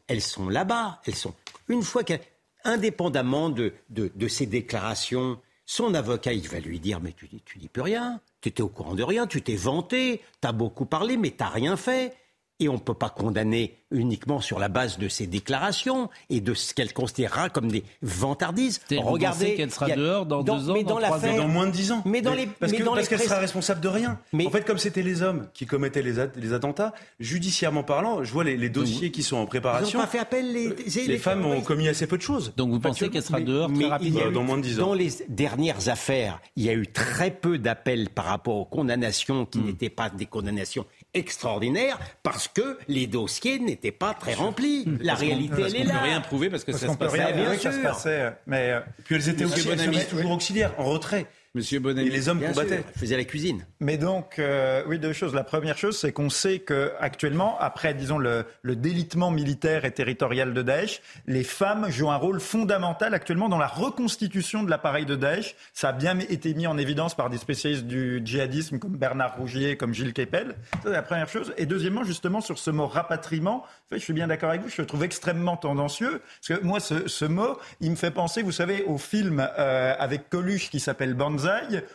là-bas. 0.49 1.01
Elles 1.05 1.15
sont 1.15 1.33
une 1.67 1.81
fois 1.81 2.03
qu'indépendamment 2.03 3.49
de, 3.49 3.73
de, 3.89 4.27
ces 4.27 4.45
déclarations, 4.45 5.39
son 5.65 5.93
avocat, 5.93 6.33
il 6.33 6.47
va 6.47 6.59
lui 6.59 6.79
dire 6.79 6.99
mais 7.01 7.13
tu, 7.13 7.27
tu 7.45 7.57
dis 7.57 7.69
plus 7.69 7.81
rien, 7.81 8.21
tu 8.41 8.49
étais 8.49 8.61
au 8.61 8.69
courant 8.69 8.95
de 8.95 9.03
rien, 9.03 9.27
tu 9.27 9.41
t'es 9.41 9.55
vanté, 9.55 10.21
tu 10.41 10.47
as 10.47 10.51
beaucoup 10.51 10.85
parlé, 10.85 11.17
mais 11.17 11.31
tu 11.31 11.43
rien 11.43 11.77
fait. 11.77 12.15
Et 12.63 12.69
on 12.69 12.75
ne 12.75 12.79
peut 12.79 12.93
pas 12.93 13.09
condamner 13.09 13.77
uniquement 13.91 14.39
sur 14.39 14.57
la 14.57 14.69
base 14.69 14.97
de 14.97 15.09
ses 15.09 15.27
déclarations 15.27 16.09
et 16.29 16.39
de 16.39 16.53
ce 16.53 16.73
qu'elle 16.73 16.93
considérera 16.93 17.49
comme 17.49 17.69
des 17.69 17.83
vantardises. 18.01 18.79
Regardez 18.89 19.55
qu'elle 19.55 19.69
sera 19.69 19.89
dehors 19.89 20.25
dans, 20.25 20.43
deux 20.43 20.69
ans, 20.69 20.81
dans, 20.81 20.99
dans 20.99 21.47
moins 21.49 21.67
de 21.67 21.71
dix 21.71 21.91
ans. 21.91 22.01
Mais 22.05 22.21
dans 22.21 22.33
les, 22.33 22.47
parce 22.47 22.71
qu'elle 22.71 23.19
sera 23.19 23.39
responsable 23.39 23.81
de 23.81 23.89
rien. 23.89 24.17
Mais 24.31 24.47
en 24.47 24.49
fait, 24.49 24.65
comme 24.65 24.77
c'était 24.77 25.01
les 25.01 25.21
hommes 25.21 25.47
qui 25.53 25.65
commettaient 25.65 26.01
les, 26.01 26.13
les, 26.37 26.53
attentats, 26.53 26.93
judiciairement 27.19 27.83
parlant, 27.83 28.23
je 28.23 28.31
vois 28.31 28.45
les, 28.45 28.69
dossiers 28.69 29.11
qui 29.11 29.23
sont 29.23 29.35
en 29.35 29.45
préparation. 29.45 29.89
Ils 29.89 29.95
n'ont 29.97 30.03
pas 30.05 30.09
fait 30.09 30.19
appel. 30.19 30.53
Les, 30.53 30.69
les, 31.05 31.17
femmes 31.17 31.45
ont 31.45 31.59
commis 31.59 31.89
assez 31.89 32.07
peu 32.07 32.15
de 32.15 32.21
choses. 32.21 32.53
Donc 32.55 32.71
vous 32.71 32.79
pensez 32.79 33.09
qu'elle 33.09 33.23
sera 33.23 33.41
dehors 33.41 33.69
très 33.73 33.87
rapidement 33.87 34.31
dans 34.31 34.43
moins 34.43 34.57
de 34.57 34.63
dix 34.63 34.79
ans. 34.79 34.87
Dans 34.87 34.93
les 34.93 35.09
dernières 35.27 35.89
affaires, 35.89 36.39
il 36.55 36.63
y 36.63 36.69
a 36.69 36.73
eu 36.73 36.87
très 36.87 37.29
peu 37.29 37.57
d'appels 37.57 38.09
par 38.09 38.25
rapport 38.25 38.55
aux 38.55 38.65
condamnations 38.65 39.45
qui 39.45 39.59
hmm. 39.59 39.65
n'étaient 39.65 39.89
pas 39.89 40.09
des 40.09 40.25
condamnations 40.25 40.85
extraordinaires 41.13 41.99
parce 42.23 42.47
que 42.47 42.77
les 42.87 43.07
dossiers 43.07 43.59
n'étaient 43.59 43.91
pas 43.91 44.13
très 44.13 44.33
remplis. 44.33 44.85
La 44.99 45.15
réalité, 45.15 45.63
elle 45.67 45.75
est 45.75 45.83
là. 45.83 45.93
On 45.93 45.95
ne 45.95 45.99
peut 45.99 46.05
rien 46.05 46.21
prouver 46.21 46.49
parce 46.49 46.63
que 46.63 46.73
ça 46.73 46.91
se 46.91 46.97
passait. 46.97 47.33
Bien 47.33 47.93
sûr. 47.93 48.33
Mais 48.47 48.71
euh, 48.71 48.79
puis 49.05 49.15
elles 49.15 49.29
étaient 49.29 49.45
toujours 49.45 50.31
auxiliaires, 50.31 50.73
en 50.77 50.85
retrait. 50.85 51.27
Monsieur 51.55 51.79
Bonnet. 51.79 52.07
Et 52.07 52.09
les 52.09 52.29
hommes 52.29 52.41
combattaient. 52.41 52.83
faisaient 52.97 53.15
la 53.15 53.25
cuisine. 53.25 53.63
Mais 53.79 53.97
donc, 53.99 54.39
euh, 54.39 54.81
oui, 54.87 54.97
deux 54.97 55.13
choses. 55.13 55.35
La 55.35 55.43
première 55.43 55.77
chose, 55.77 55.99
c'est 55.99 56.11
qu'on 56.11 56.31
sait 56.31 56.57
que 56.57 56.93
actuellement, 56.99 57.59
après, 57.59 57.93
disons, 57.93 58.17
le, 58.17 58.45
le, 58.63 58.75
délitement 58.75 59.29
militaire 59.29 59.85
et 59.85 59.91
territorial 59.91 60.55
de 60.55 60.63
Daesh, 60.63 61.03
les 61.27 61.43
femmes 61.43 61.91
jouent 61.91 62.09
un 62.09 62.15
rôle 62.15 62.39
fondamental 62.39 63.13
actuellement 63.13 63.49
dans 63.49 63.59
la 63.59 63.67
reconstitution 63.67 64.63
de 64.63 64.71
l'appareil 64.71 65.05
de 65.05 65.15
Daesh. 65.15 65.55
Ça 65.73 65.89
a 65.89 65.91
bien 65.91 66.17
été 66.17 66.55
mis 66.55 66.65
en 66.65 66.75
évidence 66.79 67.13
par 67.13 67.29
des 67.29 67.37
spécialistes 67.37 67.85
du 67.85 68.23
djihadisme 68.25 68.79
comme 68.79 68.97
Bernard 68.97 69.37
Rougier, 69.37 69.77
comme 69.77 69.93
Gilles 69.93 70.13
Kepel. 70.13 70.55
C'est 70.81 70.89
la 70.89 71.03
première 71.03 71.29
chose. 71.29 71.53
Et 71.57 71.67
deuxièmement, 71.67 72.03
justement, 72.03 72.41
sur 72.41 72.57
ce 72.57 72.71
mot 72.71 72.87
rapatriement, 72.87 73.57
en 73.57 73.89
fait, 73.89 73.99
je 73.99 74.03
suis 74.03 74.13
bien 74.13 74.25
d'accord 74.25 74.49
avec 74.49 74.63
vous, 74.63 74.69
je 74.69 74.81
le 74.81 74.87
trouve 74.87 75.03
extrêmement 75.03 75.55
tendancieux. 75.55 76.19
Parce 76.41 76.59
que 76.59 76.65
moi, 76.65 76.79
ce, 76.79 77.07
ce 77.07 77.25
mot, 77.25 77.59
il 77.79 77.91
me 77.91 77.95
fait 77.95 78.09
penser, 78.09 78.41
vous 78.41 78.51
savez, 78.51 78.83
au 78.85 78.97
film 78.97 79.47
euh, 79.59 79.93
avec 79.99 80.29
Coluche 80.29 80.71
qui 80.71 80.79
s'appelle 80.79 81.13
Banzai 81.13 81.42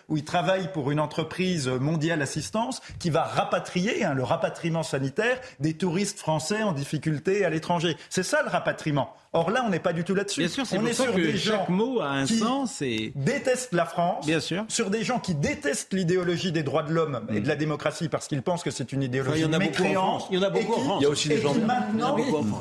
où 0.08 0.16
il 0.16 0.24
travaille 0.24 0.70
pour 0.72 0.90
une 0.90 1.00
entreprise 1.00 1.68
mondiale 1.68 2.22
assistance 2.22 2.80
qui 2.98 3.10
va 3.10 3.22
rapatrier, 3.22 4.04
hein, 4.04 4.14
le 4.14 4.22
rapatriement 4.22 4.82
sanitaire, 4.82 5.40
des 5.60 5.74
touristes 5.74 6.18
français 6.18 6.62
en 6.62 6.72
difficulté 6.72 7.44
à 7.44 7.50
l'étranger. 7.50 7.96
C'est 8.10 8.22
ça 8.22 8.42
le 8.42 8.48
rapatriement? 8.48 9.14
Or 9.32 9.50
là, 9.50 9.62
on 9.66 9.70
n'est 9.70 9.78
pas 9.78 9.92
du 9.92 10.04
tout 10.04 10.14
là-dessus. 10.14 10.40
Bien 10.40 10.48
sûr, 10.48 10.66
c'est 10.66 10.78
on 10.78 10.86
est 10.86 10.94
sur 10.94 11.12
des 11.14 11.36
gens 11.36 11.66
mot 11.68 12.00
a 12.00 12.08
un 12.08 12.24
qui 12.24 12.38
sens 12.38 12.80
et 12.80 13.12
détestent 13.14 13.74
la 13.74 13.84
France. 13.84 14.26
Bien 14.26 14.40
sûr. 14.40 14.64
Sur 14.68 14.88
des 14.88 15.04
gens 15.04 15.18
qui 15.18 15.34
détestent 15.34 15.92
l'idéologie 15.92 16.50
des 16.50 16.62
droits 16.62 16.82
de 16.82 16.92
l'homme 16.92 17.26
et 17.32 17.40
de 17.40 17.48
la 17.48 17.56
démocratie 17.56 18.08
parce 18.08 18.26
qu'ils 18.26 18.42
pensent 18.42 18.62
que 18.62 18.70
c'est 18.70 18.92
une 18.92 19.02
idéologie 19.02 19.44
enfin, 19.44 19.58
mécréante. 19.58 20.28
Il 20.30 20.38
y 20.38 20.40
en 20.40 20.46
a 20.46 20.50
beaucoup 20.50 20.74
en 20.74 20.80
France. 20.80 20.98
Il 21.00 21.02
y 21.02 21.06
a 21.06 21.10
aussi 21.10 21.28
des 21.28 21.40
gens 21.40 21.52
qui 21.52 21.60
maintenant, 21.60 22.16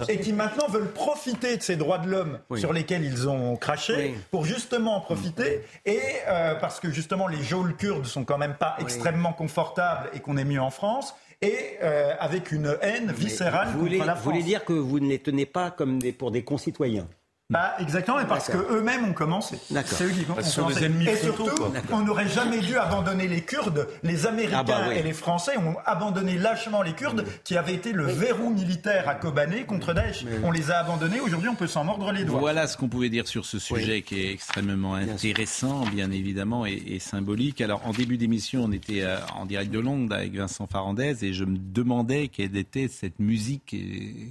et 0.09 0.19
qui 0.19 0.33
maintenant 0.33 0.67
veulent 0.67 0.91
profiter 0.91 1.55
de 1.55 1.63
ces 1.63 1.77
droits 1.77 1.99
de 1.99 2.09
l'homme 2.09 2.39
sur 2.55 2.73
lesquels 2.73 3.03
ils 3.03 3.29
ont 3.29 3.55
craché 3.55 4.15
pour 4.31 4.45
justement 4.45 4.97
en 4.97 5.01
profiter 5.01 5.63
et 5.85 5.99
euh, 6.27 6.55
parce 6.55 6.79
que 6.79 6.91
justement 6.91 7.27
les 7.27 7.41
geôles 7.43 7.75
kurdes 7.75 8.05
sont 8.05 8.25
quand 8.25 8.37
même 8.37 8.55
pas 8.55 8.75
extrêmement 8.79 9.33
confortables 9.33 10.09
et 10.13 10.19
qu'on 10.19 10.37
est 10.37 10.45
mieux 10.45 10.61
en 10.61 10.71
France 10.71 11.15
et 11.41 11.77
euh, 11.81 12.15
avec 12.19 12.51
une 12.51 12.77
haine 12.81 13.11
viscérale 13.11 13.69
vous 13.75 13.85
contre 13.85 13.97
la 13.97 14.15
France. 14.15 14.23
Vous 14.23 14.31
voulez 14.31 14.43
dire 14.43 14.65
que 14.65 14.73
vous 14.73 14.99
ne 14.99 15.07
les 15.07 15.19
tenez 15.19 15.45
pas 15.45 15.71
comme 15.71 15.99
des, 15.99 16.11
pour 16.11 16.31
des 16.31 16.43
concitoyens? 16.43 17.07
Bah, 17.49 17.75
exactement, 17.79 18.17
parce 18.25 18.49
qu'eux-mêmes 18.49 19.05
ont 19.05 19.13
commencé. 19.13 19.57
C'est 19.85 20.03
eux 20.03 20.09
qui 20.09 20.29
ont 20.29 20.33
commencé. 20.33 20.91
Et 21.07 21.15
surtout, 21.15 21.47
on 21.93 22.01
n'aurait 22.01 22.27
jamais 22.27 22.59
dû 22.59 22.75
abandonner 22.75 23.29
les 23.29 23.39
Kurdes. 23.39 23.87
Les 24.03 24.27
Américains 24.27 24.57
ah 24.59 24.63
bah 24.63 24.93
et 24.93 25.01
les 25.01 25.13
Français 25.13 25.57
ont 25.57 25.77
abandonné 25.85 26.37
lâchement 26.37 26.81
les 26.81 26.91
Kurdes, 26.91 27.23
qui 27.45 27.55
avaient 27.55 27.73
été 27.73 27.93
le 27.93 28.03
verrou 28.03 28.49
militaire 28.49 29.07
à 29.07 29.15
Kobané 29.15 29.63
contre 29.63 29.93
Daesh. 29.93 30.25
On 30.43 30.51
les 30.51 30.71
a 30.71 30.79
abandonnés. 30.79 31.21
Aujourd'hui, 31.21 31.47
on 31.47 31.55
peut 31.55 31.67
s'en 31.67 31.85
mordre 31.85 32.11
les 32.11 32.25
doigts. 32.25 32.41
Voilà 32.41 32.67
ce 32.67 32.75
qu'on 32.75 32.89
pouvait 32.89 33.07
dire 33.07 33.29
sur 33.29 33.45
ce 33.45 33.59
sujet 33.59 34.01
qui 34.01 34.19
est 34.19 34.33
extrêmement 34.33 34.95
intéressant, 34.95 35.85
bien 35.85 36.11
évidemment, 36.11 36.65
et, 36.65 36.99
symbolique. 36.99 37.61
Alors, 37.61 37.87
en 37.87 37.91
début 37.91 38.17
d'émission, 38.17 38.65
on 38.65 38.73
était 38.73 39.03
euh, 39.03 39.19
en 39.33 39.45
direct 39.45 39.71
de 39.71 39.79
Londres 39.79 40.13
avec 40.13 40.35
Vincent 40.35 40.67
Farandez 40.67 41.23
et 41.23 41.31
je 41.31 41.45
me 41.45 41.57
demandais 41.57 42.27
quelle 42.27 42.57
était 42.57 42.89
cette 42.89 43.19
musique 43.19 43.73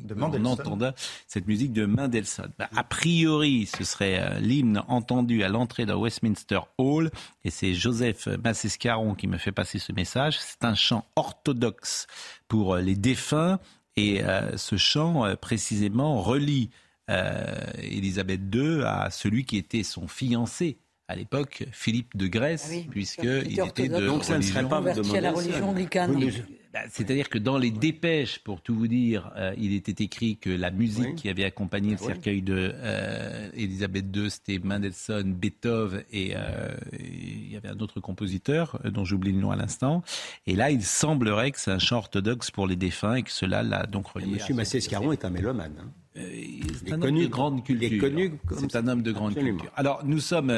de 0.04 0.14
on 0.20 0.44
entendait 0.44 0.90
cette 1.26 1.46
musique 1.46 1.72
de 1.72 1.86
Mendelssohn. 1.86 2.50
Bah, 2.58 2.68
après 2.76 3.05
priori, 3.07 3.66
ce 3.66 3.84
serait 3.84 4.18
euh, 4.18 4.40
l'hymne 4.40 4.82
entendu 4.88 5.44
à 5.44 5.48
l'entrée 5.48 5.86
de 5.86 5.92
Westminster 5.92 6.59
Hall. 6.76 7.12
Et 7.44 7.50
c'est 7.50 7.72
Joseph 7.72 8.26
Massescaron 8.42 9.14
qui 9.14 9.28
me 9.28 9.38
fait 9.38 9.52
passer 9.52 9.78
ce 9.78 9.92
message. 9.92 10.38
C'est 10.40 10.64
un 10.64 10.74
chant 10.74 11.04
orthodoxe 11.14 12.09
pour 12.48 12.74
euh, 12.74 12.80
les 12.80 12.96
défunts. 12.96 13.61
Et 13.96 14.24
euh, 14.24 14.57
ce 14.57 14.76
chant, 14.76 15.24
précisément, 15.40 16.20
relie 16.20 16.70
Elisabeth 17.78 18.40
II 18.52 18.82
à 18.82 19.11
celui 19.11 19.44
qui 19.44 19.57
était 19.57 19.84
son 19.84 20.09
fiancé 20.09 20.78
à 21.07 21.14
l'époque 21.14 21.64
Philippe 21.70 22.16
de 22.16 22.26
Grèce, 22.26 22.72
ah 22.74 22.90
puisqu'il 22.90 23.61
était 23.61 23.88
de 23.88 24.07
Donc 24.07 24.24
ça 24.24 24.36
ne 24.36 24.42
serait 24.42 24.68
pas 24.68 24.78
à 24.78 25.20
la 25.20 25.30
religion 25.30 25.70
anglicane. 25.70 26.20
C'est-à-dire 26.90 27.28
que 27.28 27.38
dans 27.38 27.58
les 27.58 27.70
dépêches, 27.70 28.38
pour 28.38 28.60
tout 28.60 28.74
vous 28.74 28.88
dire, 28.88 29.32
euh, 29.36 29.54
il 29.56 29.72
était 29.72 30.04
écrit 30.04 30.36
que 30.36 30.50
la 30.50 30.70
musique 30.70 31.16
qui 31.16 31.28
avait 31.28 31.44
accompagné 31.44 31.92
le 31.92 31.96
cercueil 31.96 32.42
de 32.42 32.72
euh, 32.74 33.50
II, 33.56 34.30
c'était 34.30 34.58
Mendelssohn, 34.58 35.32
Beethoven 35.32 36.02
et 36.12 36.32
euh, 36.34 36.74
il 36.98 37.52
y 37.52 37.56
avait 37.56 37.68
un 37.68 37.78
autre 37.78 38.00
compositeur 38.00 38.80
dont 38.84 39.04
j'oublie 39.04 39.32
le 39.32 39.40
nom 39.40 39.50
à 39.50 39.56
l'instant. 39.56 40.02
Et 40.46 40.54
là, 40.56 40.70
il 40.70 40.82
semblerait 40.82 41.50
que 41.52 41.60
c'est 41.60 41.70
un 41.70 41.78
chant 41.78 41.98
orthodoxe 41.98 42.50
pour 42.50 42.66
les 42.66 42.76
défunts 42.76 43.16
et 43.16 43.22
que 43.22 43.30
cela 43.30 43.62
l'a 43.62 43.86
donc 43.86 44.08
relié. 44.08 44.26
Monsieur 44.26 44.54
Massé-Scarron 44.54 45.12
est 45.12 45.24
un 45.24 45.30
mélomane. 45.30 45.72
Hein. 45.80 45.90
c'est 46.14 46.92
un 46.92 47.02
homme 47.02 47.18
de 47.18 47.26
grande 47.26 47.64
culture. 47.64 48.10
C'est 48.58 48.76
un 48.76 48.88
homme 48.88 49.02
de 49.02 49.12
grande 49.12 49.34
culture. 49.34 49.72
Alors, 49.76 50.04
nous 50.04 50.20
sommes 50.20 50.52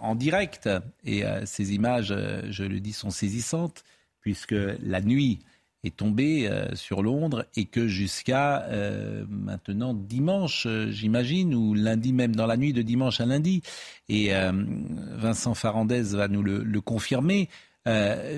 en 0.00 0.14
direct 0.14 0.68
et 1.04 1.22
ces 1.44 1.74
images, 1.74 2.14
je 2.50 2.64
le 2.64 2.80
dis, 2.80 2.92
sont 2.92 3.10
saisissantes 3.10 3.84
puisque 4.24 4.54
la 4.82 5.02
nuit 5.02 5.40
est 5.84 5.96
tombée 5.96 6.48
euh, 6.48 6.74
sur 6.74 7.02
Londres 7.02 7.46
et 7.56 7.66
que 7.66 7.86
jusqu'à 7.86 8.62
euh, 8.62 9.24
maintenant 9.28 9.94
dimanche, 9.94 10.66
euh, 10.66 10.90
j'imagine, 10.90 11.54
ou 11.54 11.74
lundi 11.74 12.12
même, 12.12 12.34
dans 12.34 12.46
la 12.46 12.56
nuit 12.56 12.72
de 12.72 12.82
dimanche 12.82 13.20
à 13.20 13.26
lundi, 13.26 13.62
et 14.08 14.32
Vincent 15.16 15.54
Farandez 15.54 16.02
va 16.14 16.28
nous 16.28 16.42
le, 16.42 16.80
confirmer, 16.82 17.48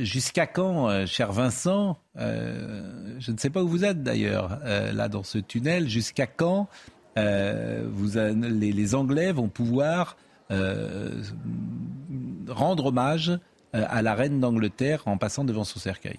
jusqu'à 0.01 0.47
quand, 0.47 1.07
cher 1.07 1.33
Vincent, 1.33 1.99
je 2.17 3.33
ne 3.33 3.37
sais 3.37 3.51
pas 3.51 3.65
où 3.65 3.69
vous 3.69 3.85
êtes 3.85 4.05
d'ailleurs, 4.05 4.61
là 4.65 5.09
dans 5.09 5.25
ce 5.25 5.39
tunnel, 5.39 5.89
jusqu'à 5.89 6.29
quand 6.29 6.69
les, 7.17 8.95
Anglais 8.95 9.33
vont 9.33 9.49
pouvoir 9.49 10.17
rendre 12.49 12.87
hommage 12.87 13.33
à 13.73 14.03
la 14.03 14.15
reine 14.15 14.39
d'Angleterre 14.39 15.03
en 15.07 15.19
passant 15.19 15.43
devant 15.43 15.65
son 15.65 15.81
cercueil? 15.81 16.19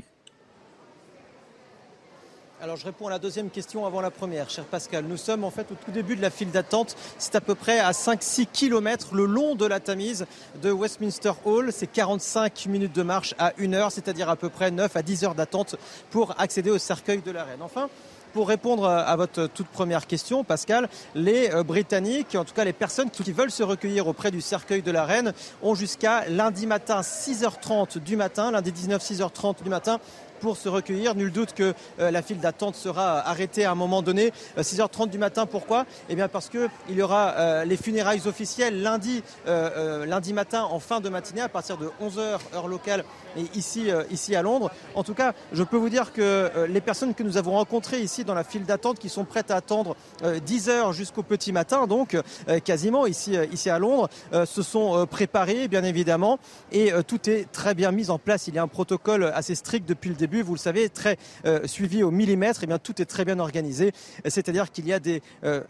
Alors 2.62 2.76
je 2.76 2.86
réponds 2.86 3.08
à 3.08 3.12
la 3.12 3.20
deuxième 3.20 3.50
question 3.50 3.86
avant 3.86 4.02
la 4.02 4.10
première, 4.10 4.50
cher 4.50 4.66
Pascal. 4.66 5.06
Nous 5.06 5.18
sommes 5.18 5.44
en 5.44 5.52
fait 5.52 5.72
au 5.72 5.76
tout 5.76 5.92
début 5.92 6.16
de 6.16 6.22
la 6.22 6.30
file 6.30 6.50
d'attente. 6.50 6.96
C'est 7.18 7.36
à 7.36 7.42
peu 7.42 7.56
près 7.56 7.80
à 7.80 7.92
5-6 7.92 8.48
km 8.52 9.14
le 9.14 9.26
long 9.26 9.56
de 9.56 9.66
la 9.66 9.80
Tamise 9.80 10.26
de 10.62 10.72
Westminster 10.72 11.34
Hall. 11.46 11.72
C'est 11.72 11.88
45 11.88 12.66
minutes 12.66 12.96
de 12.96 13.04
marche 13.04 13.36
à 13.38 13.54
1 13.60 13.74
heure, 13.74 13.92
c'est-à-dire 13.92 14.30
à 14.30 14.36
peu 14.36 14.50
près 14.50 14.72
9 14.72 14.96
à 14.96 15.02
10 15.04 15.24
heures 15.24 15.36
d'attente 15.36 15.76
pour 16.10 16.40
accéder 16.40 16.72
au 16.72 16.80
cercueil 16.80 17.22
de 17.22 17.32
la 17.32 17.44
reine. 17.44 17.62
Enfin, 17.62 17.90
pour 18.34 18.50
répondre 18.50 18.88
à 18.88 19.16
votre 19.16 19.48
toute 19.48 19.68
première 19.68 20.06
question, 20.06 20.44
Pascal, 20.44 20.90
les 21.16 21.50
euh, 21.50 21.64
Britanniques, 21.64 22.36
en 22.36 22.44
tout 22.44 22.54
cas 22.54 22.66
les 22.66 22.74
personnes 22.74 23.10
qui 23.10 23.32
veulent 23.32 23.50
se 23.50 23.64
recueillir 23.64 24.08
auprès 24.08 24.32
du 24.32 24.42
cercueil 24.42 24.82
de 24.82 24.92
la 24.92 25.06
reine, 25.06 25.34
ont 25.64 25.74
jusqu'à 25.74 26.28
lundi 26.30 26.68
matin 26.68 27.02
6h30 27.02 28.00
du 28.00 28.16
matin, 28.16 28.52
lundi 28.52 28.72
19 28.72 29.02
6h30 29.02 29.64
du 29.64 29.70
matin, 29.70 30.00
pour 30.40 30.58
se 30.58 30.70
recueillir. 30.70 31.16
Nul 31.16 31.32
doute 31.32 31.54
que 31.54 31.74
euh, 32.00 32.12
la 32.12 32.22
file 32.22 32.40
d'attente 32.40 32.76
sera 32.76 33.28
arrêtée 33.28 33.66
à 33.66 33.72
un 33.72 33.76
moment 33.76 34.02
donné. 34.02 34.32
6h30 34.58 35.04
euh, 35.04 35.06
du 35.08 35.18
matin, 35.18 35.46
pourquoi? 35.46 35.86
Eh 36.10 36.16
bien 36.16 36.28
parce 36.28 36.50
qu'il 36.50 36.70
y 36.90 37.02
aura 37.02 37.32
euh, 37.38 37.66
les 37.66 37.78
funérailles 37.78 38.22
officielles 38.26 38.82
lundi, 38.82 39.24
lundi 39.46 40.34
matin 40.34 40.64
en 40.64 40.80
fin 40.80 41.00
de 41.00 41.10
matinée 41.10 41.42
à 41.42 41.50
partir 41.50 41.78
de 41.78 41.90
11h 42.02 42.40
heure 42.54 42.68
locale 42.68 43.04
et 43.38 43.44
ici, 43.58 43.90
ici 44.12 44.36
à 44.36 44.42
Londres. 44.42 44.72
En 44.96 45.04
tout 45.04 45.14
cas, 45.14 45.34
je 45.54 45.64
peux 45.64 45.78
vous 45.78 45.90
dire 45.90 46.14
que 46.14 46.66
les 46.68 46.82
personnes 46.82 47.14
que 47.14 47.24
nous 47.24 47.38
avons 47.38 47.52
rencontrées 47.52 48.00
ici 48.00 48.24
dans 48.24 48.34
la 48.34 48.44
file 48.44 48.66
d'attente 48.66 49.00
qui 49.00 49.10
sont 49.10 49.26
prêtes 49.26 49.52
à 49.52 49.56
attendre 49.56 49.96
10 50.24 50.70
heures 50.70 50.94
jusqu'au 50.94 51.24
petit 51.24 51.52
matin, 51.52 51.88
donc 51.88 52.18
quasiment 52.64 53.06
ici, 53.06 53.38
ici 53.52 53.70
à 53.70 53.80
Londres, 53.80 54.10
se 54.46 54.62
sont 54.62 55.06
préparées 55.06 55.68
bien 55.68 55.84
évidemment 55.84 56.40
et 56.72 56.92
tout 57.08 57.30
est 57.30 57.52
très 57.52 57.74
bien 57.74 57.92
mis 57.92 58.10
en 58.10 58.20
place. 58.20 58.48
Il 58.48 58.56
y 58.56 58.60
a 58.60 58.64
un 58.64 58.68
protocole 58.68 59.32
assez 59.34 59.56
strict 59.56 59.88
depuis 59.88 60.10
le 60.10 60.16
début 60.16 60.27
vous 60.42 60.54
le 60.54 60.60
savez, 60.60 60.90
très 60.90 61.18
euh, 61.46 61.66
suivi 61.68 62.04
au 62.04 62.12
millimètre. 62.12 62.64
Eh 62.64 62.80
tout 62.80 63.02
est 63.02 63.06
très 63.06 63.26
bien 63.26 63.40
organisé. 63.40 63.92
C'est-à-dire 64.26 64.72
qu'il 64.72 64.88
y 64.88 64.94
a 64.94 65.00
euh, 65.44 65.64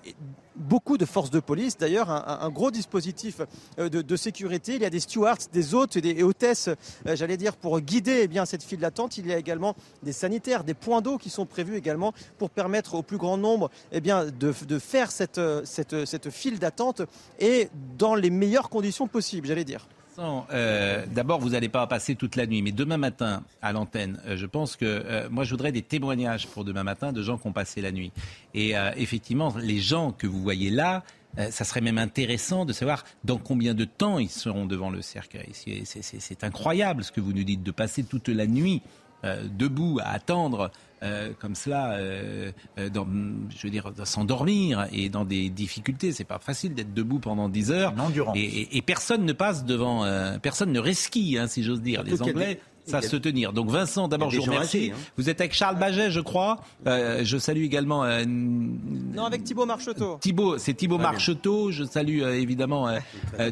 beaucoup 0.56 0.98
de 0.98 1.06
forces 1.06 1.30
de 1.30 1.40
police, 1.40 1.78
d'ailleurs 1.78 2.10
un, 2.10 2.50
gros 2.50 2.72
dispositif 2.72 3.42
euh, 3.80 3.90
de, 3.90 4.16
sécurité. 4.16 4.76
Il 4.76 4.82
y 4.82 4.86
a 4.86 4.90
des 4.90 5.00
stewards, 5.00 5.38
des 5.54 5.74
hôtes 5.74 5.96
et 5.96 6.02
des 6.02 6.24
hôtesses, 6.24 6.70
j'allais 7.06 7.38
dire, 7.38 7.56
pour 7.56 7.80
guider 7.80 8.30
eh 8.32 8.46
cette 8.46 8.64
file 8.64 8.80
d'attente. 8.80 9.18
Il 9.18 9.28
y 9.28 9.34
a 9.34 9.38
également 9.38 9.76
des 10.04 10.14
sanitaires, 10.14 10.64
des 10.64 10.74
points 10.74 11.02
d'eau 11.02 11.18
qui 11.18 11.30
sont 11.30 11.46
prévus 11.46 11.76
également 11.76 12.14
pour 12.38 12.50
permettre 12.50 12.96
au 12.96 13.04
plus 13.04 13.18
grand 13.18 13.38
nombre 13.38 13.70
eh 13.92 14.02
de, 14.02 14.80
faire 14.80 15.12
cette, 15.12 15.42
cette, 15.66 16.06
cette 16.06 16.30
file 16.30 16.60
d'attente 16.60 17.02
et 17.40 17.70
dans 17.98 18.16
les 18.16 18.30
meilleures 18.30 18.70
conditions 18.70 19.08
possibles, 19.08 19.48
j'allais 19.48 19.64
dire. 19.64 19.88
Euh, 20.20 21.06
d'abord, 21.08 21.40
vous 21.40 21.50
n'allez 21.50 21.70
pas 21.70 21.86
passer 21.88 22.16
toute 22.16 22.36
la 22.36 22.46
nuit, 22.46 22.62
mais 22.62 22.72
demain 22.72 22.98
matin, 22.98 23.44
à 23.62 23.72
l'antenne, 23.72 24.20
euh, 24.26 24.38
je 24.38 24.46
pense 24.46 24.76
que 24.76 24.86
euh, 24.86 25.28
moi, 25.30 25.44
je 25.44 25.52
voudrais 25.52 25.72
des 25.72 25.82
témoignages 25.82 26.48
pour 26.48 26.64
demain 26.64 26.84
matin 26.84 27.12
de 27.12 27.22
gens 27.22 27.38
qui 27.38 27.48
ont 27.48 27.54
passé 27.54 27.82
la 27.82 27.92
nuit. 27.92 28.12
Et 28.54 28.74
effectivement, 28.96 29.54
les 29.60 29.80
gens 29.80 30.12
que 30.12 30.26
vous 30.26 30.42
voyez 30.42 30.72
là, 30.72 31.04
ça 31.52 31.64
serait 31.64 31.82
même 31.82 32.00
intéressant 32.00 32.66
de 32.66 32.74
savoir 32.74 33.04
dans 33.24 33.38
combien 33.38 33.76
de 33.76 33.86
temps 33.86 34.18
ils 34.18 34.30
seront 34.30 34.66
devant 34.66 34.90
le 34.90 35.04
cercueil. 35.04 35.50
C'est 35.54 36.44
incroyable 36.44 37.04
ce 37.04 37.12
que 37.12 37.22
vous 37.22 37.34
nous 37.34 37.44
dites, 37.44 37.62
de 37.62 37.72
passer 37.72 38.04
toute 38.04 38.30
la 38.30 38.48
nuit 38.48 38.82
debout 39.24 40.00
à 40.02 40.10
attendre 40.10 40.72
euh, 41.04 41.32
comme 41.40 41.54
cela, 41.54 41.94
euh, 41.94 42.52
euh, 42.80 42.90
dans, 42.90 43.06
je 43.50 43.62
veux 43.64 43.70
dire, 43.70 43.92
s'endormir 44.04 44.88
et 44.92 45.10
dans 45.10 45.26
des 45.26 45.50
difficultés. 45.50 46.12
C'est 46.12 46.24
pas 46.24 46.40
facile 46.40 46.74
d'être 46.74 46.94
debout 46.94 47.20
pendant 47.20 47.50
10 47.50 47.72
heures. 47.72 47.94
Et, 48.36 48.78
et, 48.78 48.82
personne 48.82 49.26
ne 49.26 49.34
passe 49.34 49.66
devant, 49.66 50.06
personne 50.42 50.72
ne 50.72 50.80
resquille, 50.80 51.38
hein, 51.38 51.48
si 51.48 51.64
j'ose 51.64 51.82
dire. 51.82 52.04
Les 52.04 52.22
Anglais 52.22 52.60
ça 52.88 53.02
se 53.02 53.16
tenir. 53.16 53.54
Donc 53.54 53.70
Vincent, 53.70 54.08
d'abord 54.08 54.30
je 54.30 54.38
vous 54.38 54.44
remercie. 54.44 54.92
Hein. 54.94 54.98
Vous 55.18 55.30
êtes 55.30 55.42
avec 55.42 55.54
Charles 55.54 55.78
Baget, 55.78 56.12
je 56.12 56.20
crois. 56.20 56.58
Euh, 56.88 57.22
je 57.24 57.38
salue 57.38 57.64
également. 57.64 58.04
Euh, 58.04 58.24
non, 58.26 59.26
avec 59.26 59.44
Thibault 59.44 59.66
Marcheteau. 59.66 60.18
Thibault, 60.22 60.58
c'est 60.58 60.74
Thibault 60.74 60.98
Marcheteau. 60.98 61.72
Je 61.72 61.84
salue 61.84 62.22
euh, 62.22 62.34
évidemment 62.34 62.88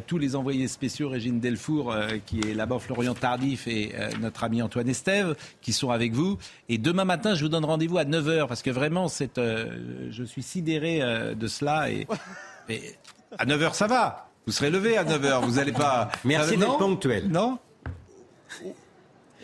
tous 0.08 0.18
les 0.18 0.36
envoyés 0.36 0.68
spéciaux, 0.68 1.10
Régine 1.10 1.40
Delfour 1.40 1.96
qui 2.26 2.40
est 2.42 2.54
là-bas, 2.54 2.80
Florian 2.80 3.14
Tardif 3.14 3.68
et 3.68 3.94
notre 4.22 4.44
ami 4.44 4.62
Antoine 4.62 4.88
Estève 4.88 5.36
qui 5.62 5.74
sont 5.74 5.92
avec 5.92 6.14
vous. 6.14 6.38
Et 6.70 6.78
demain 6.78 7.06
matin, 7.06 7.36
je 7.36 7.44
vous 7.44 7.50
donne 7.50 7.66
rendez-vous 7.66 7.98
à 7.98 8.06
9h 8.06 8.48
parce 8.48 8.62
que 8.62 8.72
vraiment, 8.72 9.08
c'est, 9.08 9.40
je 9.40 10.24
suis 10.24 10.44
sidéré 10.44 11.02
de 11.36 11.48
cela. 11.48 11.90
Et, 11.90 12.08
et 12.70 12.82
à 13.38 13.46
9h, 13.46 13.74
ça 13.74 13.88
va. 13.88 14.30
Vous 14.46 14.52
serez 14.52 14.70
levé 14.70 14.98
à 14.98 15.04
9h, 15.04 15.44
vous 15.44 15.56
n'allez 15.56 15.72
pas. 15.72 16.10
Merci 16.24 16.58
d'être 16.58 16.78
ponctuel. 16.78 17.28
Non 17.30 17.58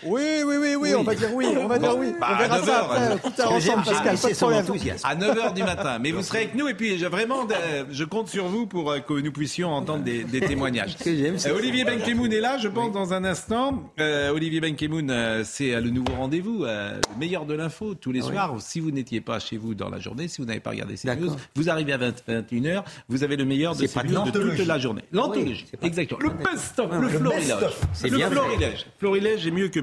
oui, 0.04 0.22
oui, 0.46 0.56
oui, 0.60 0.76
oui, 0.76 0.96
on 0.96 1.04
va 1.04 1.16
dire 1.16 1.30
oui, 1.34 1.46
on 1.58 1.68
va 1.68 1.78
dire 1.78 1.98
oui. 1.98 2.14
Bah, 2.20 2.28
on 2.34 2.38
verra 2.38 2.64
ça 2.64 2.80
après, 2.86 3.20
tout 3.20 3.42
ensemble, 3.42 3.84
Pascal, 3.84 4.18
pas 4.18 4.30
de 4.30 4.36
problème. 4.36 4.96
À 5.04 5.16
9h 5.16 5.54
du 5.54 5.64
matin. 5.64 6.00
Mais 6.00 6.12
vous 6.12 6.24
serez 6.24 6.40
avec 6.40 6.56
nous 6.56 6.68
et 6.68 6.74
puis 6.74 6.98
je, 6.98 7.06
vraiment, 7.06 7.48
euh, 7.52 7.84
je 7.92 8.04
compte 8.04 8.28
sur 8.28 8.46
vous 8.48 8.66
pour 8.66 8.92
euh, 8.92 9.00
que 9.00 9.14
nous 9.14 9.32
puissions 9.32 9.70
entendre 9.72 10.04
des, 10.04 10.24
des 10.24 10.42
témoignages. 10.42 10.96
Euh, 11.12 11.56
Olivier 11.56 11.84
Benkemoun 11.84 12.32
est 12.32 12.40
là, 12.40 12.58
je 12.58 12.68
pense, 12.68 12.92
dans 12.92 13.14
un 13.14 13.24
instant. 13.24 13.84
Euh, 14.00 14.32
Olivier 14.32 14.60
Benkemoun, 14.60 15.44
c'est 15.44 15.80
le 15.80 15.90
nouveau 15.90 16.14
rendez-vous, 16.14 16.64
le 16.66 17.00
meilleur 17.20 17.46
de 17.46 17.54
l'info, 17.54 17.96
tous 17.96 18.12
les 18.12 18.22
soirs. 18.22 18.56
Si 18.60 18.80
vous 18.80 18.92
n'étiez 18.92 19.22
pas 19.22 19.40
chez 19.40 19.58
vous 19.58 19.74
dans 19.74 19.90
la 19.90 20.00
journée, 20.00 20.28
si 20.28 20.42
vous 20.42 20.48
n'avez 20.48 20.60
pas 20.60 20.72
regardé 20.72 20.98
ces 20.98 21.14
news, 21.16 21.36
vous 21.56 21.70
arrivez 21.70 21.94
à 21.94 21.98
21h, 21.98 22.84
vous 23.10 23.24
avez 23.24 23.36
le 23.36 23.46
meilleur 23.46 23.76
de 23.76 23.86
ces 23.86 24.04
news 24.04 24.32
de 24.32 24.32
toute 24.32 24.66
la 24.66 24.80
journée. 24.80 25.04
L'anthologie, 25.12 25.66
exactement. 25.82 26.20
Le 26.22 26.30
best-of, 26.30 26.92
le 26.92 27.10
florilège. 27.10 27.56
Le 28.04 28.30
florilège. 28.30 28.86
Florilège 29.00 29.48
est 29.48 29.52
mieux 29.52 29.68
que 29.70 29.80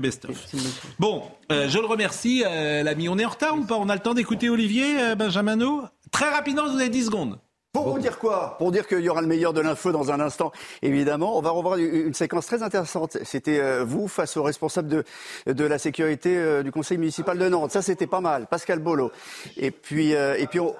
Bon, 0.98 1.22
euh, 1.52 1.68
je 1.68 1.78
le 1.78 1.86
remercie, 1.86 2.44
euh, 2.46 2.82
l'ami. 2.82 3.08
On 3.08 3.18
est 3.18 3.24
en 3.24 3.30
retard 3.30 3.56
ou 3.56 3.64
pas? 3.64 3.76
On 3.76 3.88
a 3.88 3.94
le 3.94 4.00
temps 4.00 4.14
d'écouter 4.14 4.48
Olivier 4.48 5.00
euh, 5.00 5.14
Benjamino 5.14 5.82
Très 6.10 6.30
rapidement, 6.30 6.66
vous 6.68 6.76
avez 6.76 6.88
10 6.88 7.06
secondes. 7.06 7.38
Pour 7.72 7.90
vous 7.90 7.98
dire 7.98 8.18
quoi? 8.18 8.56
Pour 8.58 8.72
dire 8.72 8.88
qu'il 8.88 9.00
y 9.00 9.08
aura 9.08 9.20
le 9.20 9.26
meilleur 9.26 9.52
de 9.52 9.60
l'info 9.60 9.92
dans 9.92 10.10
un 10.10 10.20
instant, 10.20 10.52
évidemment. 10.82 11.36
On 11.36 11.42
va 11.42 11.50
revoir 11.50 11.76
une 11.76 12.14
séquence 12.14 12.46
très 12.46 12.62
intéressante. 12.62 13.18
C'était 13.24 13.84
vous 13.84 14.08
face 14.08 14.36
au 14.36 14.42
responsable 14.42 14.88
de, 14.88 15.04
de 15.52 15.64
la 15.64 15.78
sécurité 15.78 16.62
du 16.64 16.72
conseil 16.72 16.96
municipal 16.96 17.38
de 17.38 17.48
Nantes. 17.48 17.70
Ça, 17.70 17.82
c'était 17.82 18.06
pas 18.06 18.20
mal. 18.22 18.46
Pascal 18.46 18.78
Bolo. 18.78 19.12
Et 19.58 19.70
puis, 19.70 20.12
et 20.12 20.46
puis 20.50 20.58
on, 20.58 20.74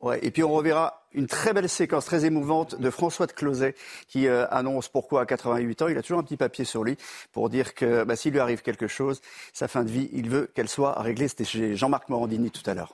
Ouais, 0.00 0.18
et 0.22 0.30
puis 0.30 0.44
on 0.44 0.52
reverra 0.52 1.06
une 1.14 1.26
très 1.26 1.54
belle 1.54 1.68
séquence 1.70 2.04
très 2.04 2.26
émouvante 2.26 2.78
de 2.78 2.90
François 2.90 3.26
de 3.26 3.32
Closet 3.32 3.74
qui 4.08 4.26
euh, 4.26 4.46
annonce 4.50 4.88
pourquoi 4.88 5.22
à 5.22 5.26
88 5.26 5.82
ans, 5.82 5.88
il 5.88 5.96
a 5.96 6.02
toujours 6.02 6.18
un 6.18 6.22
petit 6.22 6.36
papier 6.36 6.66
sur 6.66 6.84
lui 6.84 6.98
pour 7.32 7.48
dire 7.48 7.74
que 7.74 8.04
bah, 8.04 8.14
s'il 8.14 8.32
lui 8.32 8.40
arrive 8.40 8.60
quelque 8.60 8.88
chose, 8.88 9.22
sa 9.54 9.68
fin 9.68 9.84
de 9.84 9.90
vie, 9.90 10.10
il 10.12 10.28
veut 10.28 10.50
qu'elle 10.54 10.68
soit 10.68 11.00
réglée. 11.00 11.28
C'était 11.28 11.44
chez 11.44 11.76
Jean-Marc 11.76 12.10
Morandini 12.10 12.50
tout 12.50 12.68
à 12.68 12.74
l'heure. 12.74 12.92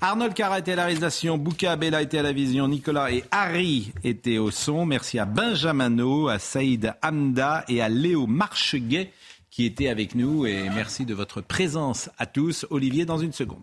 Arnold 0.00 0.32
Carra 0.32 0.60
était 0.60 0.72
à 0.72 0.76
la 0.76 0.86
réalisation, 0.86 1.36
Bouka 1.36 1.76
Bella 1.76 2.00
était 2.00 2.18
à 2.18 2.22
la 2.22 2.32
vision, 2.32 2.68
Nicolas 2.68 3.12
et 3.12 3.22
Harry 3.30 3.92
étaient 4.02 4.38
au 4.38 4.50
son. 4.50 4.86
Merci 4.86 5.18
à 5.18 5.26
Benjamino, 5.26 6.28
à 6.28 6.38
Saïd 6.38 6.94
Hamda 7.02 7.64
et 7.68 7.82
à 7.82 7.90
Léo 7.90 8.26
Marcheguet 8.26 9.12
qui 9.50 9.66
étaient 9.66 9.88
avec 9.88 10.14
nous. 10.14 10.46
Et 10.46 10.70
merci 10.70 11.04
de 11.04 11.14
votre 11.14 11.42
présence 11.42 12.08
à 12.18 12.24
tous. 12.24 12.66
Olivier, 12.70 13.04
dans 13.04 13.18
une 13.18 13.32
seconde. 13.32 13.62